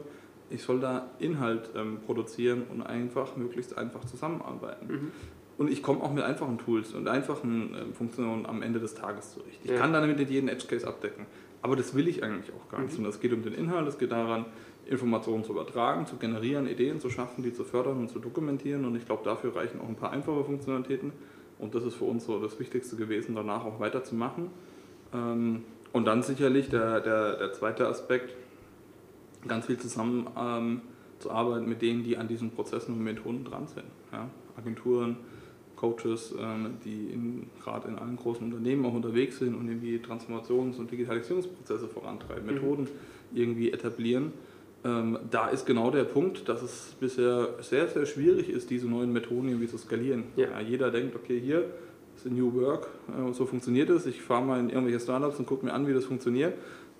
Ich 0.50 0.64
soll 0.64 0.80
da 0.80 1.10
Inhalt 1.20 1.70
ähm, 1.76 2.00
produzieren 2.06 2.64
und 2.72 2.82
einfach, 2.82 3.36
möglichst 3.36 3.78
einfach 3.78 4.06
zusammenarbeiten. 4.06 4.88
Mhm. 4.88 5.12
Und 5.58 5.72
ich 5.72 5.82
komme 5.82 6.04
auch 6.04 6.14
mit 6.14 6.24
einfachen 6.24 6.60
Tools 6.60 6.94
und 6.94 7.08
einfachen 7.08 7.74
äh, 7.74 7.94
Funktionen 7.94 8.46
am 8.46 8.62
Ende 8.62 8.80
des 8.80 8.94
Tages 8.94 9.34
zurecht. 9.34 9.60
Ich 9.64 9.72
ja. 9.72 9.78
kann 9.78 9.92
damit 9.92 10.18
nicht 10.18 10.30
jeden 10.30 10.50
Edge 10.50 10.68
Case 10.68 10.88
abdecken. 10.88 11.26
Aber 11.62 11.76
das 11.76 11.96
will 11.96 12.08
ich 12.08 12.24
eigentlich 12.24 12.54
auch 12.54 12.70
gar 12.70 12.82
nicht. 12.82 12.98
Mhm. 12.98 13.06
Es 13.06 13.20
geht 13.20 13.34
um 13.34 13.44
den 13.44 13.54
Inhalt, 13.54 13.88
es 13.88 13.98
geht 13.98 14.12
daran, 14.12 14.46
Informationen 14.86 15.44
zu 15.44 15.52
übertragen, 15.52 16.06
zu 16.06 16.16
generieren, 16.16 16.68
Ideen 16.68 17.00
zu 17.00 17.10
schaffen, 17.10 17.44
die 17.44 17.54
zu 17.54 17.64
fördern 17.64 17.98
und 17.98 18.10
zu 18.10 18.20
dokumentieren. 18.20 18.86
Und 18.86 18.96
ich 18.96 19.06
glaube, 19.06 19.24
dafür 19.24 19.56
reichen 19.56 19.82
auch 19.82 19.88
ein 19.88 19.96
paar 19.96 20.12
einfache 20.12 20.44
Funktionalitäten. 20.44 21.12
Und 21.60 21.76
das 21.76 21.84
ist 21.84 21.96
für 21.96 22.06
uns 22.06 22.26
so 22.26 22.40
das 22.40 22.60
Wichtigste 22.60 22.96
gewesen, 22.96 23.36
danach 23.36 23.66
auch 23.66 23.80
weiterzumachen. 23.80 24.50
Ähm, 25.14 25.64
und 25.92 26.06
dann 26.06 26.22
sicherlich 26.24 26.70
der, 26.70 27.02
der, 27.02 27.38
der 27.38 27.54
zweite 27.54 27.88
Aspekt, 27.88 28.36
ganz 29.48 29.66
viel 29.66 29.78
zusammen 29.78 30.28
ähm, 30.38 30.82
zu 31.20 31.32
arbeiten 31.32 31.68
mit 31.68 31.82
denen, 31.82 32.04
die 32.04 32.18
an 32.18 32.28
diesen 32.28 32.52
Prozessen 32.52 32.94
und 32.94 33.04
Methoden 33.04 33.44
dran 33.44 33.68
sind. 33.68 33.86
Ja? 34.12 34.30
Agenturen, 34.58 35.18
Coaches, 35.78 36.36
ähm, 36.38 36.78
die 36.84 37.18
gerade 37.64 37.88
in 37.88 37.96
allen 37.96 38.18
großen 38.18 38.44
Unternehmen 38.44 38.86
auch 38.86 38.94
unterwegs 38.94 39.40
sind 39.40 39.56
und 39.56 39.70
irgendwie 39.70 40.00
Transformations- 40.00 40.78
und 40.78 40.92
Digitalisierungsprozesse 40.92 41.88
vorantreiben, 41.88 42.46
mhm. 42.46 42.54
Methoden 42.54 42.88
irgendwie 43.34 43.72
etablieren. 43.72 44.34
Ähm, 44.84 45.18
da 45.32 45.48
ist 45.48 45.66
genau 45.66 45.90
der 45.90 46.04
Punkt, 46.04 46.50
dass 46.50 46.62
es 46.62 46.96
bisher 47.00 47.50
sehr, 47.62 47.88
sehr 47.88 48.06
schwierig 48.06 48.50
ist, 48.50 48.70
diese 48.70 48.88
neuen 48.88 49.14
Methoden 49.14 49.48
irgendwie 49.48 49.68
zu 49.68 49.78
skalieren. 49.78 50.26
Ja. 50.36 50.60
Jeder 50.60 50.92
denkt, 50.92 51.16
okay, 51.16 51.40
hier 51.40 51.66
ist 52.16 52.26
New 52.26 52.54
Work, 52.56 52.90
äh, 53.08 53.32
so 53.34 53.46
funktioniert 53.46 53.90
es. 53.90 54.06
Ich 54.06 54.22
fahre 54.22 54.44
mal 54.44 54.60
in 54.60 54.70
irgendwelche 54.70 55.00
Startups 55.00 55.40
und 55.40 55.46
gucke 55.46 55.66
mir 55.66 55.74
an, 55.74 55.88
wie 55.88 55.94
das 55.94 56.06
funktioniert 56.06 56.54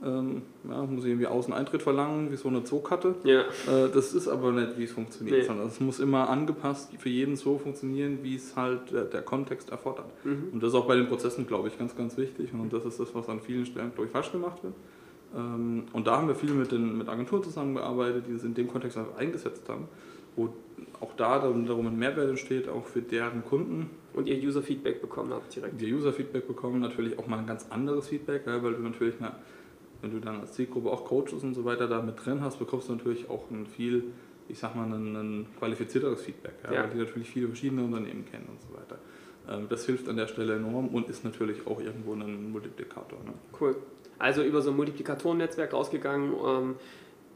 ähm, 0.06 0.44
ja, 0.70 0.84
muss 0.84 1.04
ich 1.04 1.10
irgendwie 1.10 1.28
Außeneintritt 1.28 1.82
verlangen, 1.82 2.32
wie 2.32 2.36
so 2.36 2.50
eine 2.50 2.64
Zookarte. 2.64 3.16
Ja. 3.24 3.42
Äh, 3.42 3.90
das 3.92 4.14
ist 4.14 4.28
aber 4.28 4.52
nicht, 4.52 4.78
wie 4.78 4.84
es 4.84 4.92
funktioniert, 4.92 5.40
nee. 5.40 5.44
sondern 5.44 5.68
es 5.68 5.80
muss 5.80 6.00
immer 6.00 6.30
angepasst 6.30 6.92
für 7.00 7.10
jeden 7.10 7.36
so 7.36 7.58
funktionieren, 7.58 8.20
wie 8.22 8.36
es 8.36 8.56
halt 8.56 8.92
der, 8.92 9.06
der 9.06 9.24
Kontext 9.24 9.72
erfordert. 9.72 10.06
Mhm. 10.24 10.50
Und 10.54 10.64
das 10.64 10.70
ist 10.70 10.76
auch 10.76 10.88
bei 10.88 10.96
den 10.96 11.08
Prozessen, 11.08 11.48
glaube 11.48 11.70
ich, 11.70 11.78
ganz, 11.80 11.96
ganz 11.96 12.16
wichtig. 12.18 12.54
Und 12.54 12.72
das 12.72 12.86
ist 12.86 13.00
das, 13.00 13.14
was 13.16 13.28
an 13.28 13.42
vielen 13.42 13.66
Stellen, 13.66 13.92
glaube 13.94 14.06
ich, 14.06 14.12
falsch 14.12 14.32
gemacht 14.32 14.64
wird. 14.64 14.76
Ähm, 15.36 15.86
und 15.94 16.06
da 16.06 16.18
haben 16.18 16.28
wir 16.28 16.36
viel 16.36 16.52
mit, 16.52 16.72
den, 16.72 16.98
mit 16.98 17.10
Agenturen 17.10 17.44
zusammengearbeitet, 17.44 18.26
die 18.28 18.34
das 18.34 18.44
in 18.44 18.54
dem 18.54 18.68
Kontext 18.68 19.00
eingesetzt 19.18 19.68
haben, 19.68 19.88
wo 20.36 20.50
auch 21.00 21.14
da 21.18 21.40
darum 21.40 21.88
ein 21.88 21.98
Mehrwert 21.98 22.30
entsteht, 22.30 22.70
auch 22.70 22.86
für 22.86 23.02
deren 23.02 23.44
Kunden. 23.44 23.90
Und 24.14 24.28
ihr 24.28 24.38
User-Feedback 24.38 25.02
bekommen 25.02 25.32
habt 25.32 25.56
direkt. 25.56 25.80
Wir 25.80 25.96
User-Feedback 25.96 26.48
bekommen, 26.48 26.80
natürlich 26.80 27.18
auch 27.20 27.28
mal 27.28 27.40
ein 27.40 27.48
ganz 27.48 27.68
anderes 27.70 28.08
Feedback, 28.08 28.44
weil 28.46 28.74
du 28.74 28.82
natürlich 28.82 29.16
eine 29.20 29.34
wenn 30.02 30.12
du 30.12 30.20
dann 30.20 30.42
als 30.42 30.54
Zielgruppe 30.54 30.92
auch 30.92 31.06
Coaches 31.06 31.44
und 31.44 31.54
so 31.54 31.66
weiter 31.66 31.88
da 31.88 32.02
mit 32.02 32.24
drin 32.24 32.42
hast, 32.42 32.60
bekommst 32.60 32.90
du 32.90 32.94
natürlich 32.94 33.30
auch 33.30 33.50
ein 33.50 33.66
viel, 33.66 34.06
ich 34.48 34.60
sag 34.60 34.76
mal, 34.76 34.86
ein, 34.86 35.16
ein 35.16 35.48
qualifizierteres 35.58 36.22
Feedback, 36.22 36.54
ja, 36.64 36.74
ja. 36.74 36.84
weil 36.84 36.90
die 36.92 36.98
natürlich 36.98 37.30
viele 37.30 37.48
verschiedene 37.48 37.84
Unternehmen 37.84 38.26
kennen 38.26 38.48
und 38.50 38.62
so 38.62 38.74
weiter. 38.78 39.00
Ähm, 39.50 39.68
das 39.70 39.86
hilft 39.86 40.10
an 40.10 40.18
der 40.18 40.28
Stelle 40.28 40.56
enorm 40.56 40.90
und 40.90 41.10
ist 41.10 41.24
natürlich 41.24 41.66
auch 41.68 41.80
irgendwo 41.80 42.14
ein 42.14 42.52
Multiplikator. 42.52 43.20
Ne? 43.24 43.34
Cool. 43.60 43.76
Also 44.20 44.44
über 44.44 44.62
so 44.62 44.72
ein 44.72 44.76
Multiplikatoren-Netzwerk 44.78 45.74
rausgegangen 45.74 46.34
ähm, 46.46 46.76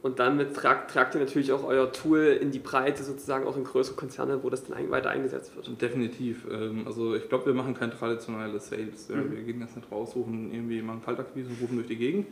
und 0.02 0.18
dann 0.18 0.54
tragt, 0.54 0.92
tragt 0.92 1.14
ihr 1.14 1.22
natürlich 1.22 1.52
auch 1.52 1.64
euer 1.64 1.92
Tool 1.92 2.40
in 2.42 2.50
die 2.50 2.60
Breite, 2.60 3.04
sozusagen 3.04 3.46
auch 3.46 3.56
in 3.56 3.64
größere 3.64 3.96
Konzerne, 3.96 4.44
wo 4.44 4.50
das 4.50 4.64
dann 4.64 4.90
weiter 4.90 5.12
eingesetzt 5.12 5.56
wird. 5.56 5.80
Definitiv. 5.80 6.48
Ähm, 6.52 6.84
also 6.88 7.14
ich 7.14 7.30
glaube, 7.30 7.48
wir 7.48 7.54
machen 7.54 7.76
kein 7.76 7.92
traditionelles 7.92 8.70
Sales. 8.70 9.10
Mhm. 9.10 9.32
Wir 9.32 9.44
gehen 9.44 9.62
jetzt 9.62 9.76
nicht 9.76 9.92
raus, 9.92 10.12
suchen 10.14 10.52
irgendwie 10.52 10.82
mal 10.82 10.94
einen 10.94 11.04
Kaltakquise 11.04 11.50
und 11.50 11.62
rufen 11.62 11.76
durch 11.76 11.88
die 11.88 11.98
Gegend, 11.98 12.28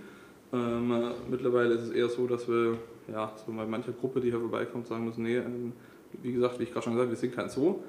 ähm, 0.51 1.11
mittlerweile 1.29 1.75
ist 1.75 1.83
es 1.83 1.89
eher 1.91 2.09
so, 2.09 2.27
dass 2.27 2.47
wir, 2.47 2.77
ja, 3.11 3.31
so 3.45 3.51
bei 3.51 3.65
mancher 3.65 3.91
Gruppe, 3.91 4.19
die 4.19 4.29
hier 4.29 4.39
vorbeikommt, 4.39 4.87
sagen 4.87 5.05
müssen, 5.05 5.23
nee, 5.23 5.37
ähm, 5.37 5.73
wie 6.23 6.33
gesagt, 6.33 6.59
wie 6.59 6.63
ich 6.63 6.71
gerade 6.71 6.85
schon 6.85 6.93
gesagt 6.93 7.07
habe, 7.09 7.15
wir 7.15 7.19
sind 7.19 7.35
kein 7.35 7.49
Zoo. 7.49 7.79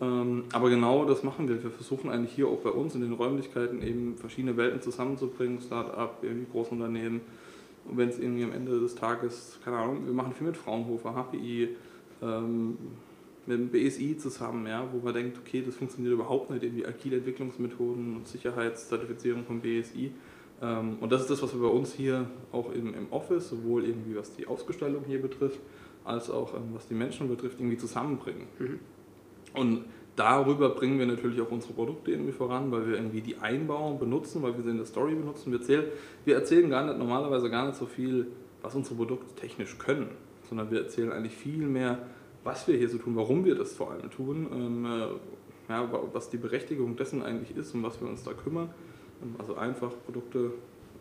Ähm, 0.00 0.44
aber 0.52 0.70
genau 0.70 1.04
das 1.04 1.22
machen 1.22 1.48
wir. 1.48 1.62
Wir 1.62 1.70
versuchen 1.70 2.10
eigentlich 2.10 2.32
hier 2.32 2.48
auch 2.48 2.58
bei 2.58 2.70
uns 2.70 2.94
in 2.94 3.00
den 3.00 3.12
Räumlichkeiten 3.12 3.82
eben 3.82 4.16
verschiedene 4.16 4.56
Welten 4.56 4.82
zusammenzubringen, 4.82 5.60
Start-up, 5.60 6.18
irgendwie 6.22 6.50
Großunternehmen. 6.50 7.20
Und 7.86 7.96
wenn 7.96 8.08
es 8.08 8.18
irgendwie 8.18 8.44
am 8.44 8.52
Ende 8.52 8.80
des 8.80 8.94
Tages, 8.94 9.58
keine 9.64 9.76
Ahnung, 9.78 10.06
wir 10.06 10.12
machen 10.12 10.32
viel 10.34 10.46
mit 10.46 10.56
Fraunhofer, 10.56 11.14
HPI, 11.14 11.70
ähm, 12.22 12.76
mit 13.46 13.58
dem 13.58 13.68
BSI 13.68 14.16
zusammen, 14.16 14.66
ja, 14.66 14.88
wo 14.90 15.04
man 15.04 15.12
denkt, 15.12 15.38
okay, 15.38 15.62
das 15.64 15.76
funktioniert 15.76 16.14
überhaupt 16.14 16.50
nicht, 16.50 16.62
irgendwie 16.62 16.86
agile 16.86 17.18
Entwicklungsmethoden 17.18 18.16
und 18.16 18.26
Sicherheitszertifizierung 18.26 19.44
vom 19.44 19.60
BSI. 19.60 20.12
Ähm, 20.62 20.98
und 21.00 21.12
das 21.12 21.22
ist 21.22 21.30
das, 21.30 21.42
was 21.42 21.54
wir 21.54 21.60
bei 21.60 21.74
uns 21.74 21.92
hier 21.92 22.26
auch 22.52 22.72
im, 22.72 22.94
im 22.94 23.12
Office, 23.12 23.50
sowohl 23.50 23.84
irgendwie 23.84 24.16
was 24.16 24.34
die 24.34 24.46
Ausgestaltung 24.46 25.04
hier 25.06 25.20
betrifft, 25.20 25.60
als 26.04 26.30
auch 26.30 26.54
ähm, 26.54 26.70
was 26.72 26.86
die 26.86 26.94
Menschen 26.94 27.28
betrifft, 27.28 27.58
irgendwie 27.58 27.76
zusammenbringen. 27.76 28.46
Mhm. 28.58 28.78
Und 29.54 29.84
darüber 30.16 30.70
bringen 30.70 30.98
wir 30.98 31.06
natürlich 31.06 31.40
auch 31.40 31.50
unsere 31.50 31.72
Produkte 31.72 32.10
irgendwie 32.12 32.32
voran, 32.32 32.70
weil 32.70 32.86
wir 32.86 32.94
irgendwie 32.96 33.20
die 33.20 33.36
einbauen, 33.38 33.98
benutzen, 33.98 34.42
weil 34.42 34.56
wir 34.56 34.62
sie 34.62 34.70
in 34.70 34.76
der 34.76 34.86
Story 34.86 35.14
benutzen. 35.14 35.52
Wir 35.52 35.58
erzählen, 35.58 35.84
wir 36.24 36.34
erzählen 36.34 36.70
gar 36.70 36.84
nicht, 36.84 36.98
normalerweise 36.98 37.50
gar 37.50 37.66
nicht 37.66 37.76
so 37.76 37.86
viel, 37.86 38.28
was 38.62 38.74
unsere 38.74 38.96
Produkte 38.96 39.34
technisch 39.34 39.78
können, 39.78 40.08
sondern 40.48 40.70
wir 40.70 40.80
erzählen 40.80 41.12
eigentlich 41.12 41.36
viel 41.36 41.66
mehr, 41.66 41.98
was 42.42 42.68
wir 42.68 42.76
hier 42.76 42.88
so 42.88 42.98
tun, 42.98 43.16
warum 43.16 43.44
wir 43.44 43.54
das 43.54 43.74
vor 43.74 43.90
allem 43.90 44.10
tun. 44.10 44.46
Ähm, 44.52 44.86
äh, 44.86 45.08
ja, 45.68 45.88
was 46.12 46.28
die 46.30 46.36
Berechtigung 46.36 46.96
dessen 46.96 47.22
eigentlich 47.22 47.56
ist 47.56 47.74
und 47.74 47.82
was 47.82 48.00
wir 48.00 48.08
uns 48.08 48.22
da 48.22 48.32
kümmern. 48.32 48.70
Also 49.38 49.56
einfach 49.56 49.90
Produkte, 50.04 50.52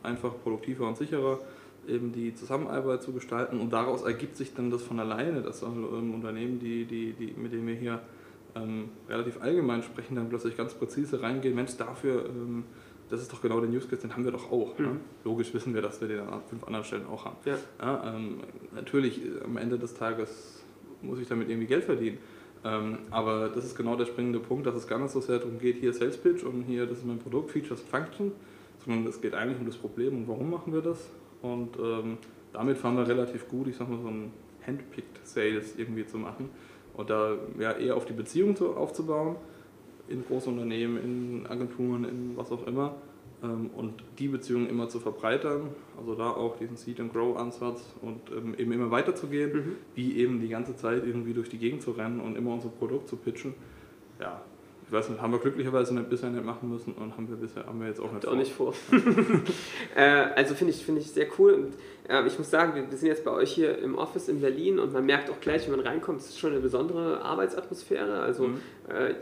einfach 0.02 0.34
produktiver 0.44 0.88
und 0.88 0.98
sicherer 0.98 1.40
eben 1.88 2.12
die 2.12 2.34
Zusammenarbeit 2.34 3.04
zu 3.04 3.12
gestalten 3.12 3.60
und 3.60 3.72
daraus 3.72 4.04
ergibt 4.04 4.38
sich 4.38 4.54
dann 4.54 4.72
das 4.72 4.84
von 4.84 5.00
alleine, 5.00 5.42
dass 5.42 5.64
ähm, 5.64 6.14
Unternehmen, 6.14 6.60
die, 6.60 6.86
die, 6.86 7.14
die, 7.14 7.34
mit 7.38 7.52
denen 7.52 7.68
wir 7.68 7.76
hier 7.76 8.00
ähm, 8.56 8.90
relativ 9.10 9.42
allgemein 9.42 9.84
sprechen, 9.84 10.16
dann 10.16 10.30
plötzlich 10.30 10.56
ganz 10.56 10.74
präzise 10.74 11.22
reingehen, 11.22 11.56
Mensch, 11.56 11.76
dafür, 11.78 12.26
ähm, 12.26 12.64
das 13.10 13.22
ist 13.22 13.34
doch 13.34 13.42
genau 13.42 13.60
der 13.60 13.70
Use 13.70 13.88
Case, 13.88 14.02
den 14.02 14.14
haben 14.14 14.24
wir 14.24 14.32
doch 14.32 14.52
auch. 14.52 14.78
Mhm. 14.78 14.86
Ne? 14.86 14.92
Logisch 15.24 15.54
wissen 15.54 15.74
wir, 15.74 15.82
dass 15.82 16.00
wir 16.02 16.08
den 16.08 16.22
an 16.22 16.42
fünf 16.50 16.64
anderen 16.64 16.86
Stellen 16.86 17.06
auch 17.06 17.26
haben. 17.26 17.38
Ja. 17.46 17.58
Ja, 17.80 18.16
ähm, 18.16 18.40
natürlich, 18.74 19.24
äh, 19.24 19.44
am 19.44 19.58
Ende 19.58 19.78
des 19.78 19.94
Tages 19.94 20.64
muss 21.02 21.20
ich 21.20 21.28
damit 21.28 21.50
irgendwie 21.50 21.68
Geld 21.68 21.84
verdienen. 21.84 22.18
Ähm, 22.66 23.00
aber 23.12 23.50
das 23.50 23.66
ist 23.66 23.76
genau 23.76 23.96
der 23.96 24.06
springende 24.06 24.40
Punkt, 24.40 24.66
dass 24.66 24.76
es 24.76 24.88
gar 24.88 25.00
nicht 25.00 25.12
so 25.12 25.20
sehr 25.20 25.40
darum 25.40 25.60
geht, 25.60 25.78
hier 25.78 25.94
Sales 25.94 26.18
Pitch 26.18 26.44
und 26.44 26.64
hier, 26.64 26.86
das 26.86 27.00
ist 27.00 27.06
mein 27.06 27.20
Produkt, 27.20 27.52
Features 27.52 27.82
Function, 27.82 28.32
sondern 28.86 29.06
es 29.08 29.20
geht 29.22 29.34
eigentlich 29.34 29.60
um 29.60 29.66
das 29.66 29.76
Problem 29.76 30.16
und 30.16 30.28
warum 30.28 30.50
machen 30.50 30.74
wir 30.74 30.82
das. 30.82 31.10
Und 31.42 31.78
ähm, 31.78 32.18
damit 32.54 32.78
fahren 32.78 32.96
wir 32.96 33.08
relativ 33.08 33.50
gut, 33.50 33.68
ich 33.68 33.76
sag 33.76 33.90
mal, 33.90 34.00
so 34.02 34.08
ein 34.08 34.32
Handpicked 34.66 35.26
Sales 35.28 35.76
irgendwie 35.78 36.06
zu 36.06 36.18
machen 36.18 36.50
und 36.94 37.10
da 37.10 37.36
ja, 37.60 37.74
eher 37.74 37.98
auf 37.98 38.06
die 38.06 38.14
Beziehung 38.14 38.56
zu, 38.56 38.76
aufzubauen, 38.76 39.36
in 40.08 40.24
Großunternehmen, 40.26 41.04
in 41.04 41.48
Agenturen, 41.48 42.06
in 42.06 42.38
was 42.38 42.52
auch 42.52 42.66
immer. 42.68 42.96
Ähm, 43.44 43.70
und 43.76 44.04
die 44.20 44.30
Beziehung 44.30 44.68
immer 44.68 44.88
zu 44.88 45.00
verbreitern, 45.00 45.70
also 45.98 46.16
da 46.16 46.30
auch 46.30 46.58
diesen 46.58 46.78
Seed 46.78 47.00
and 47.00 47.12
Grow 47.12 47.38
Ansatz 47.38 47.94
und 48.02 48.22
ähm, 48.32 48.56
eben 48.58 48.72
immer 48.72 48.90
weiterzugehen, 48.90 49.54
mhm. 49.54 49.76
wie 49.96 50.18
eben 50.18 50.40
die 50.40 50.48
ganze 50.48 50.76
Zeit 50.76 51.06
irgendwie 51.06 51.34
durch 51.34 51.50
die 51.50 51.58
Gegend 51.58 51.82
zu 51.82 51.92
rennen 51.92 52.22
und 52.22 52.38
immer 52.38 52.54
unser 52.54 52.70
Produkt 52.70 53.10
zu 53.10 53.18
pitchen. 53.18 53.54
Ja, 54.20 54.42
ich 54.86 54.92
weiß 54.92 55.10
nicht, 55.10 55.22
haben 55.22 55.34
wir 55.34 55.40
glücklicherweise 55.40 55.94
nicht, 55.94 56.10
bisher 56.10 56.30
nicht 56.30 56.46
machen 56.46 56.70
müssen 56.70 56.94
und 56.94 57.18
haben 57.18 57.28
wir 57.28 57.36
bisher 57.36 57.66
haben 57.66 57.80
wir 57.80 57.88
jetzt 57.88 58.00
auch 58.00 58.12
nicht 58.12 58.28
auch 58.28 58.36
Nicht 58.36 58.54
vor. 58.54 58.74
äh, 59.96 60.02
also 60.02 60.56
finde 60.56 60.72
ich, 60.72 60.86
find 60.86 61.00
ich 61.00 61.12
sehr 61.12 61.28
cool. 61.38 61.54
Und, 61.54 61.74
ich 62.28 62.38
muss 62.38 62.50
sagen, 62.50 62.76
wir, 62.76 62.90
wir, 62.90 62.98
sind 62.98 63.08
jetzt 63.08 63.24
bei 63.24 63.32
euch 63.32 63.52
hier 63.52 63.78
im 63.80 63.98
Office 63.98 64.28
in 64.28 64.42
Berlin 64.42 64.78
und 64.78 64.92
man 64.92 65.06
merkt 65.06 65.30
auch 65.30 65.40
gleich, 65.40 65.66
wenn 65.68 65.78
man 65.78 65.86
reinkommt, 65.86 66.20
es 66.20 66.30
ist 66.30 66.40
schon 66.40 66.52
eine 66.52 66.60
besondere 66.60 67.22
Arbeitsatmosphäre. 67.22 68.20
Also 68.20 68.48
mhm. 68.48 68.62
äh, 68.90 69.14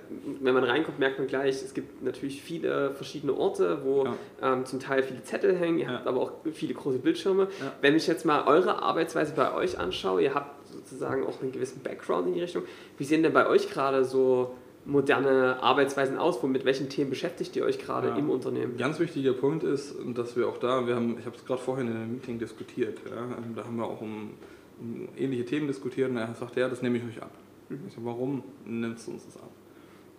wenn 0.42 0.54
man 0.54 0.64
reinkommt, 0.64 0.98
merkt 0.98 1.20
man 1.20 1.28
gleich, 1.28 1.62
es 1.64 1.74
gibt 1.74 2.04
natürlich 2.04 2.42
viele 2.42 2.92
verschiedene 2.92 3.36
Orte, 3.36 3.80
wo 3.84 4.06
ja. 4.06 4.16
ähm, 4.42 4.66
zum 4.66 4.80
Teil 4.80 5.04
viele 5.04 5.24
Zettel 5.24 5.56
hängen, 5.56 5.78
ihr 5.78 5.86
ja. 5.86 5.92
habt 5.92 6.08
aber 6.08 6.22
auch 6.22 6.32
viele 6.54 6.74
große 6.74 7.00
Bildschirme. 7.00 7.48
Ja. 7.60 7.74
Wenn 7.82 7.96
ich 7.96 8.08
jetzt 8.08 8.26
mal 8.26 8.48
eure 8.48 8.82
Arbeitsweise 8.82 9.34
bei 9.36 9.54
euch 9.54 9.78
anschaue, 9.78 10.24
ihr 10.24 10.34
habt 10.34 10.68
sozusagen 10.72 11.26
auch 11.26 11.42
einen 11.42 11.52
gewissen 11.52 11.82
Background 11.84 12.28
in 12.28 12.34
die 12.34 12.42
Richtung. 12.42 12.64
Wie 12.98 13.04
sehen 13.04 13.22
denn 13.22 13.34
bei 13.34 13.48
euch 13.48 13.70
gerade 13.70 14.06
so 14.06 14.56
moderne 14.86 15.62
Arbeitsweisen 15.62 16.18
aus? 16.18 16.42
Mit 16.44 16.66
welchen 16.66 16.90
Themen 16.90 17.10
beschäftigt 17.10 17.56
ihr 17.56 17.64
euch 17.64 17.80
gerade 17.80 18.10
ja. 18.10 18.16
im 18.16 18.30
Unternehmen? 18.30 18.78
Ganz 18.78 19.00
wichtiger 19.00 19.34
Punkt 19.34 19.64
ist, 19.64 19.96
dass 20.16 20.36
wir 20.36 20.48
auch 20.48 20.58
da, 20.58 20.88
wir 20.88 20.96
haben, 20.96 21.18
ich 21.20 21.26
habe 21.26 21.36
es 21.36 21.46
gerade 21.46 21.62
vorhin 21.62 21.88
in 21.88 21.96
einem 21.96 22.14
Meeting 22.14 22.40
diskutiert, 22.40 23.00
ja, 23.10 23.22
ähm, 23.22 23.56
da 23.56 23.64
haben 23.64 23.78
wir 23.78 23.86
auch 23.86 24.02
um, 24.02 24.32
um, 24.80 25.08
ähnliche 25.18 25.46
Themen 25.46 25.68
diskutiert 25.68 26.10
und 26.10 26.18
er 26.18 26.34
sagt, 26.34 26.56
ja, 26.56 26.68
das 26.68 26.82
nehme 26.82 26.98
ich 26.98 27.04
euch 27.04 27.22
ab. 27.22 27.32
Mhm. 27.70 27.80
Ich 27.88 27.94
sage, 27.94 28.06
warum 28.06 28.44
nimmst 28.66 29.08
du 29.08 29.12
uns 29.12 29.26
das 29.26 29.38
ab? 29.38 29.52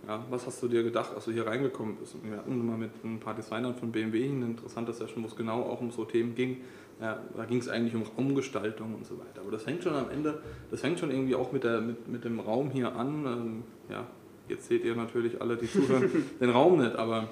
Ja, 0.07 0.25
was 0.31 0.47
hast 0.47 0.61
du 0.61 0.67
dir 0.67 0.83
gedacht, 0.83 1.15
als 1.15 1.27
du 1.27 1.31
hier 1.33 1.47
reingekommen 1.47 1.97
bist? 1.97 2.17
Und 2.17 2.29
wir 2.29 2.37
hatten 2.37 2.67
mal 2.67 2.77
mit 2.77 2.91
ein 3.05 3.21
paar 3.21 3.35
Designern 3.35 3.75
von 3.77 3.93
BMW 3.93 4.29
eine 4.29 4.47
interessante 4.47 4.93
Session, 4.93 5.23
wo 5.23 5.29
es 5.29 5.37
genau 5.37 5.63
auch 5.63 5.81
um 5.81 5.93
so 5.93 6.05
Themen 6.05 6.35
ging. 6.35 6.57
Ja, 7.01 7.21
da 7.37 7.45
ging 7.45 7.59
es 7.59 7.69
eigentlich 7.69 7.95
um 7.95 8.03
Raumgestaltung 8.03 8.95
und 8.95 9.07
so 9.07 9.17
weiter. 9.19 9.43
Aber 9.43 9.53
das 9.53 9.63
fängt 9.63 9.83
schon 9.83 9.95
am 9.95 10.11
Ende, 10.11 10.43
das 10.71 10.81
fängt 10.81 10.99
schon 10.99 11.11
irgendwie 11.11 11.37
auch 11.37 11.53
mit, 11.53 11.63
der, 11.63 11.81
mit, 11.81 12.09
mit 12.09 12.25
dem 12.25 12.41
Raum 12.41 12.71
hier 12.71 12.95
an. 12.97 13.27
Ähm, 13.27 13.63
ja, 13.89 14.07
Jetzt 14.49 14.69
seht 14.69 14.85
ihr 14.85 14.95
natürlich 14.97 15.41
alle, 15.41 15.57
die 15.57 15.71
zuhören, 15.71 16.11
den 16.41 16.51
Raum 16.51 16.79
nicht, 16.79 16.97
aber 16.97 17.29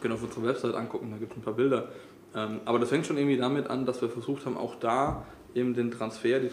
könnt 0.00 0.14
auf 0.14 0.22
unserer 0.22 0.44
Website 0.44 0.74
angucken, 0.74 1.08
da 1.10 1.16
gibt 1.16 1.32
es 1.32 1.38
ein 1.38 1.42
paar 1.42 1.54
Bilder. 1.54 1.88
Ähm, 2.34 2.60
aber 2.64 2.78
das 2.78 2.90
fängt 2.90 3.06
schon 3.06 3.16
irgendwie 3.16 3.36
damit 3.36 3.68
an, 3.68 3.86
dass 3.86 4.02
wir 4.02 4.08
versucht 4.08 4.46
haben, 4.46 4.56
auch 4.56 4.74
da 4.76 5.24
eben 5.54 5.74
den 5.74 5.90
Transfer, 5.90 6.40
die, 6.40 6.50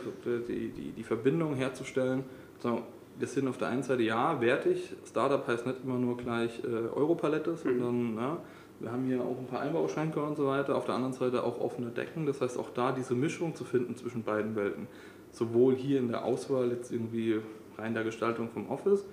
die, 0.47 0.69
die, 0.69 0.91
die 0.91 1.03
Verbindung 1.03 1.55
herzustellen. 1.55 2.23
So, 2.59 2.81
wir 3.17 3.27
sind 3.27 3.47
auf 3.47 3.57
der 3.57 3.69
einen 3.69 3.83
Seite 3.83 4.03
ja 4.03 4.39
wertig, 4.41 4.93
Startup 5.05 5.45
heißt 5.47 5.65
nicht 5.65 5.79
immer 5.83 5.97
nur 5.97 6.17
gleich 6.17 6.63
äh, 6.63 6.67
Europalette, 6.67 7.51
mhm. 7.51 7.79
sondern 7.79 8.11
mhm. 8.11 8.17
ja, 8.17 8.37
wir 8.79 8.91
haben 8.91 9.05
hier 9.05 9.21
auch 9.21 9.37
ein 9.37 9.47
paar 9.47 9.61
Einbauschränke 9.61 10.21
und 10.21 10.35
so 10.35 10.47
weiter, 10.47 10.75
auf 10.75 10.85
der 10.85 10.95
anderen 10.95 11.13
Seite 11.13 11.43
auch 11.43 11.59
offene 11.59 11.91
Decken, 11.91 12.25
das 12.25 12.41
heißt 12.41 12.57
auch 12.57 12.71
da 12.71 12.91
diese 12.91 13.15
Mischung 13.15 13.55
zu 13.55 13.63
finden 13.63 13.95
zwischen 13.95 14.23
beiden 14.23 14.55
Welten. 14.55 14.87
Sowohl 15.31 15.75
hier 15.75 15.99
in 15.99 16.09
der 16.09 16.23
Auswahl, 16.23 16.71
jetzt 16.71 16.91
irgendwie 16.91 17.41
rein 17.77 17.93
der 17.93 18.03
Gestaltung 18.03 18.49
vom 18.49 18.69
Office, 18.69 19.05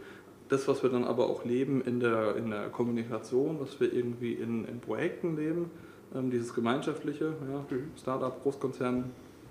das, 0.52 0.68
was 0.68 0.82
wir 0.82 0.90
dann 0.90 1.04
aber 1.04 1.30
auch 1.30 1.44
leben 1.44 1.82
in 1.82 1.98
der, 1.98 2.36
in 2.36 2.50
der 2.50 2.68
Kommunikation, 2.68 3.58
was 3.58 3.80
wir 3.80 3.92
irgendwie 3.92 4.34
in, 4.34 4.66
in 4.66 4.80
Projekten 4.80 5.36
leben, 5.36 5.70
ähm, 6.14 6.30
dieses 6.30 6.52
gemeinschaftliche, 6.54 7.32
ja, 7.50 7.64
mhm. 7.70 7.90
Startup, 7.98 8.42
Großkonzern, 8.42 9.04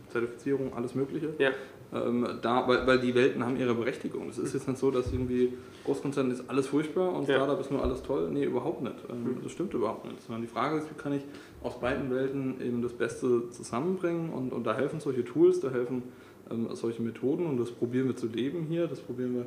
Zertifizierung, 0.10 0.74
alles 0.76 0.94
Mögliche. 0.94 1.34
Ja. 1.40 1.50
Ähm, 1.94 2.26
da, 2.42 2.68
weil, 2.68 2.88
weil 2.88 3.00
die 3.00 3.14
Welten 3.16 3.44
haben 3.44 3.58
ihre 3.58 3.74
Berechtigung. 3.74 4.30
Es 4.30 4.38
ist 4.38 4.54
jetzt 4.54 4.68
nicht 4.68 4.80
so, 4.80 4.92
dass 4.92 5.12
irgendwie 5.12 5.54
Großkonzern 5.84 6.32
ist 6.32 6.50
alles 6.50 6.68
furchtbar 6.68 7.14
und 7.14 7.28
ja. 7.28 7.36
Startup 7.36 7.60
ist 7.60 7.72
nur 7.72 7.84
alles 7.84 8.04
toll. 8.04 8.30
Nee, 8.32 8.46
überhaupt 8.46 8.82
nicht. 8.82 8.96
Ähm, 9.10 9.24
mhm. 9.24 9.38
Das 9.44 9.52
stimmt 9.52 9.74
überhaupt 9.74 10.06
nicht. 10.06 10.22
Sondern 10.22 10.44
die 10.44 10.48
Frage 10.48 10.78
ist, 10.78 10.90
wie 10.90 11.02
kann 11.02 11.14
ich 11.14 11.24
aus 11.64 11.80
beiden 11.80 12.12
Welten 12.12 12.62
eben 12.62 12.82
das 12.82 12.94
Beste 12.94 13.50
zusammenbringen 13.50 14.32
und, 14.32 14.54
und 14.54 14.66
da 14.66 14.76
helfen 14.76 15.00
solche 15.00 15.26
Tools, 15.26 15.60
da 15.60 15.72
helfen 15.72 16.04
ähm, 16.52 16.68
solche 16.74 17.02
Methoden 17.02 17.46
und 17.48 17.60
das 17.60 17.72
probieren 17.72 18.08
wir 18.08 18.16
zu 18.16 18.28
leben 18.28 18.68
hier, 18.70 18.88
das 18.88 19.00
probieren 19.00 19.36
wir 19.36 19.46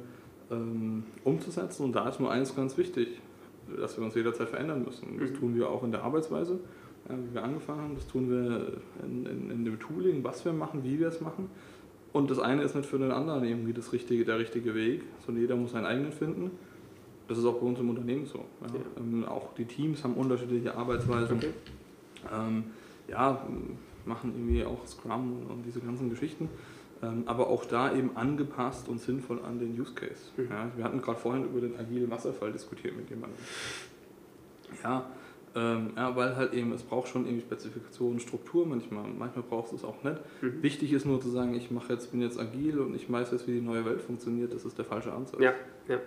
ähm, 0.54 1.04
umzusetzen. 1.24 1.84
Und 1.84 1.92
da 1.94 2.08
ist 2.08 2.20
nur 2.20 2.30
eines 2.30 2.54
ganz 2.54 2.76
wichtig, 2.76 3.20
dass 3.78 3.96
wir 3.96 4.04
uns 4.04 4.14
jederzeit 4.14 4.48
verändern 4.48 4.84
müssen. 4.84 5.18
Das 5.18 5.30
mhm. 5.30 5.34
tun 5.34 5.56
wir 5.56 5.68
auch 5.68 5.82
in 5.82 5.90
der 5.90 6.02
Arbeitsweise, 6.02 6.58
ja, 7.08 7.14
wie 7.16 7.34
wir 7.34 7.42
angefangen 7.42 7.80
haben. 7.82 7.94
Das 7.94 8.06
tun 8.06 8.30
wir 8.30 8.72
in, 9.02 9.26
in, 9.26 9.50
in, 9.50 9.64
dem 9.64 9.78
Tooling, 9.78 10.22
was 10.24 10.44
wir 10.44 10.52
machen, 10.52 10.84
wie 10.84 10.98
wir 10.98 11.08
es 11.08 11.20
machen. 11.20 11.50
Und 12.12 12.30
das 12.30 12.38
eine 12.38 12.62
ist 12.62 12.76
nicht 12.76 12.88
für 12.88 12.98
den 12.98 13.10
anderen 13.10 13.44
irgendwie 13.44 13.72
das 13.72 13.92
richtige, 13.92 14.24
der 14.24 14.38
richtige 14.38 14.74
Weg, 14.74 15.02
sondern 15.26 15.42
jeder 15.42 15.56
muss 15.56 15.72
seinen 15.72 15.86
eigenen 15.86 16.12
finden. 16.12 16.52
Das 17.26 17.38
ist 17.38 17.44
auch 17.44 17.54
bei 17.54 17.66
uns 17.66 17.80
im 17.80 17.88
Unternehmen 17.88 18.26
so. 18.26 18.38
Ja. 18.38 18.66
Ja. 18.66 18.80
Ähm, 18.98 19.24
auch 19.24 19.54
die 19.54 19.64
Teams 19.64 20.04
haben 20.04 20.14
unterschiedliche 20.14 20.76
Arbeitsweisen. 20.76 21.38
Okay. 21.38 21.50
Ähm, 22.32 22.64
ja, 23.08 23.46
machen 24.06 24.32
irgendwie 24.34 24.64
auch 24.64 24.86
Scrum 24.86 25.46
und 25.48 25.64
diese 25.66 25.80
ganzen 25.80 26.10
Geschichten. 26.10 26.48
Ähm, 27.02 27.24
aber 27.26 27.48
auch 27.48 27.64
da 27.64 27.94
eben 27.94 28.16
angepasst 28.16 28.88
und 28.88 29.00
sinnvoll 29.00 29.40
an 29.44 29.58
den 29.58 29.78
Use 29.78 29.94
Case. 29.94 30.30
Mhm. 30.36 30.48
Ja, 30.50 30.70
wir 30.76 30.84
hatten 30.84 31.00
gerade 31.02 31.18
vorhin 31.18 31.44
über 31.44 31.60
den 31.60 31.78
agilen 31.78 32.10
Wasserfall 32.10 32.52
diskutiert 32.52 32.96
mit 32.96 33.10
jemandem. 33.10 33.38
Ja, 34.82 35.06
ähm, 35.56 35.92
ja, 35.96 36.16
weil 36.16 36.34
halt 36.36 36.52
eben, 36.52 36.72
es 36.72 36.82
braucht 36.82 37.08
schon 37.08 37.26
irgendwie 37.26 37.42
Spezifikationen, 37.42 38.18
Struktur 38.18 38.66
manchmal. 38.66 39.04
Manchmal 39.08 39.44
brauchst 39.48 39.72
du 39.72 39.76
es 39.76 39.84
auch 39.84 40.02
nicht. 40.02 40.18
Mhm. 40.40 40.62
Wichtig 40.62 40.92
ist 40.92 41.06
nur 41.06 41.20
zu 41.20 41.30
sagen, 41.30 41.54
ich 41.54 41.70
mache 41.70 41.92
jetzt, 41.92 42.10
bin 42.10 42.20
jetzt 42.20 42.38
agil 42.40 42.80
und 42.80 42.94
ich 42.94 43.10
weiß 43.10 43.30
jetzt, 43.30 43.46
wie 43.46 43.52
die 43.52 43.60
neue 43.60 43.84
Welt 43.84 44.00
funktioniert. 44.00 44.52
Das 44.52 44.64
ist 44.64 44.76
der 44.78 44.84
falsche 44.84 45.12
Ansatz. 45.12 45.40
Ja, 45.40 45.52
ja. 45.88 45.98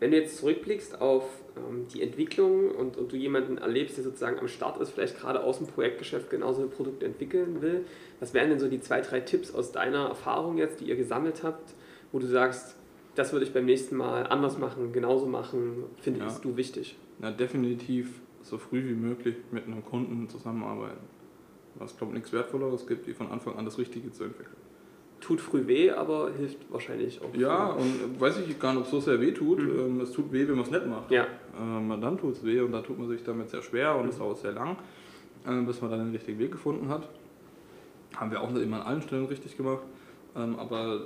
Wenn 0.00 0.10
du 0.10 0.16
jetzt 0.16 0.38
zurückblickst 0.38 1.00
auf 1.00 1.24
ähm, 1.56 1.86
die 1.94 2.02
Entwicklung 2.02 2.72
und, 2.72 2.96
und, 2.96 3.12
du 3.12 3.16
jemanden 3.16 3.56
erlebst, 3.56 3.96
der 3.96 4.02
sozusagen 4.02 4.40
am 4.40 4.48
Start 4.48 4.80
ist, 4.80 4.90
vielleicht 4.90 5.16
gerade 5.16 5.44
aus 5.44 5.58
dem 5.58 5.68
Projektgeschäft 5.68 6.28
genauso 6.28 6.62
ein 6.62 6.70
Produkt 6.70 7.04
entwickeln 7.04 7.62
will, 7.62 7.84
was 8.18 8.34
wären 8.34 8.50
denn 8.50 8.58
so 8.58 8.68
die 8.68 8.80
zwei, 8.80 9.00
drei 9.00 9.20
Tipps 9.20 9.54
aus 9.54 9.70
deiner 9.70 10.08
Erfahrung 10.08 10.58
jetzt, 10.58 10.80
die 10.80 10.86
ihr 10.86 10.96
gesammelt 10.96 11.44
habt, 11.44 11.74
wo 12.10 12.18
du 12.18 12.26
sagst, 12.26 12.74
das 13.14 13.32
würde 13.32 13.46
ich 13.46 13.52
beim 13.52 13.64
nächsten 13.64 13.96
Mal 13.96 14.26
anders 14.26 14.58
machen, 14.58 14.92
genauso 14.92 15.26
machen, 15.26 15.84
findest 16.00 16.38
ja. 16.38 16.50
du 16.50 16.56
wichtig? 16.56 16.96
Ja, 17.22 17.30
definitiv 17.30 18.20
so 18.42 18.58
früh 18.58 18.88
wie 18.88 18.94
möglich 18.94 19.36
mit 19.52 19.66
einem 19.66 19.84
Kunden 19.84 20.28
zusammenarbeiten. 20.28 21.06
Was, 21.76 21.96
glaube 21.96 22.12
ich, 22.12 22.18
nichts 22.18 22.32
Wertvolleres 22.32 22.88
gibt, 22.88 23.06
wie 23.06 23.14
von 23.14 23.28
Anfang 23.28 23.54
an 23.56 23.66
das 23.66 23.78
Richtige 23.78 24.10
zu 24.10 24.24
entwickeln 24.24 24.59
tut 25.20 25.40
früh 25.40 25.66
weh, 25.66 25.90
aber 25.90 26.30
hilft 26.36 26.58
wahrscheinlich 26.70 27.20
auch. 27.22 27.34
Ja, 27.34 27.74
früh. 27.74 27.82
und 27.82 28.20
weiß 28.20 28.38
ich 28.38 28.58
gar 28.58 28.72
nicht, 28.72 28.80
ob 28.80 28.84
es 28.86 28.90
so 28.90 29.00
sehr 29.00 29.20
weh 29.20 29.32
tut. 29.32 29.58
Mhm. 29.58 29.78
Ähm, 29.78 30.00
es 30.00 30.12
tut 30.12 30.32
weh, 30.32 30.46
wenn 30.46 30.56
man 30.56 30.64
es 30.64 30.70
nicht 30.70 30.86
macht. 30.86 31.10
Ja. 31.10 31.26
Ähm, 31.58 32.00
dann 32.00 32.18
tut 32.18 32.34
es 32.34 32.44
weh 32.44 32.60
und 32.60 32.72
dann 32.72 32.82
tut 32.82 32.98
man 32.98 33.08
sich 33.08 33.22
damit 33.22 33.50
sehr 33.50 33.62
schwer 33.62 33.96
und 33.96 34.08
es 34.08 34.16
mhm. 34.16 34.20
dauert 34.20 34.38
sehr 34.38 34.52
lang, 34.52 34.76
äh, 35.46 35.60
bis 35.62 35.80
man 35.80 35.90
dann 35.90 36.00
den 36.00 36.12
richtigen 36.12 36.38
Weg 36.38 36.52
gefunden 36.52 36.88
hat. 36.88 37.08
Haben 38.16 38.30
wir 38.30 38.40
auch 38.40 38.50
nicht 38.50 38.62
immer 38.62 38.80
an 38.80 38.86
allen 38.86 39.02
Stellen 39.02 39.26
richtig 39.26 39.56
gemacht, 39.56 39.82
ähm, 40.36 40.58
aber 40.58 41.00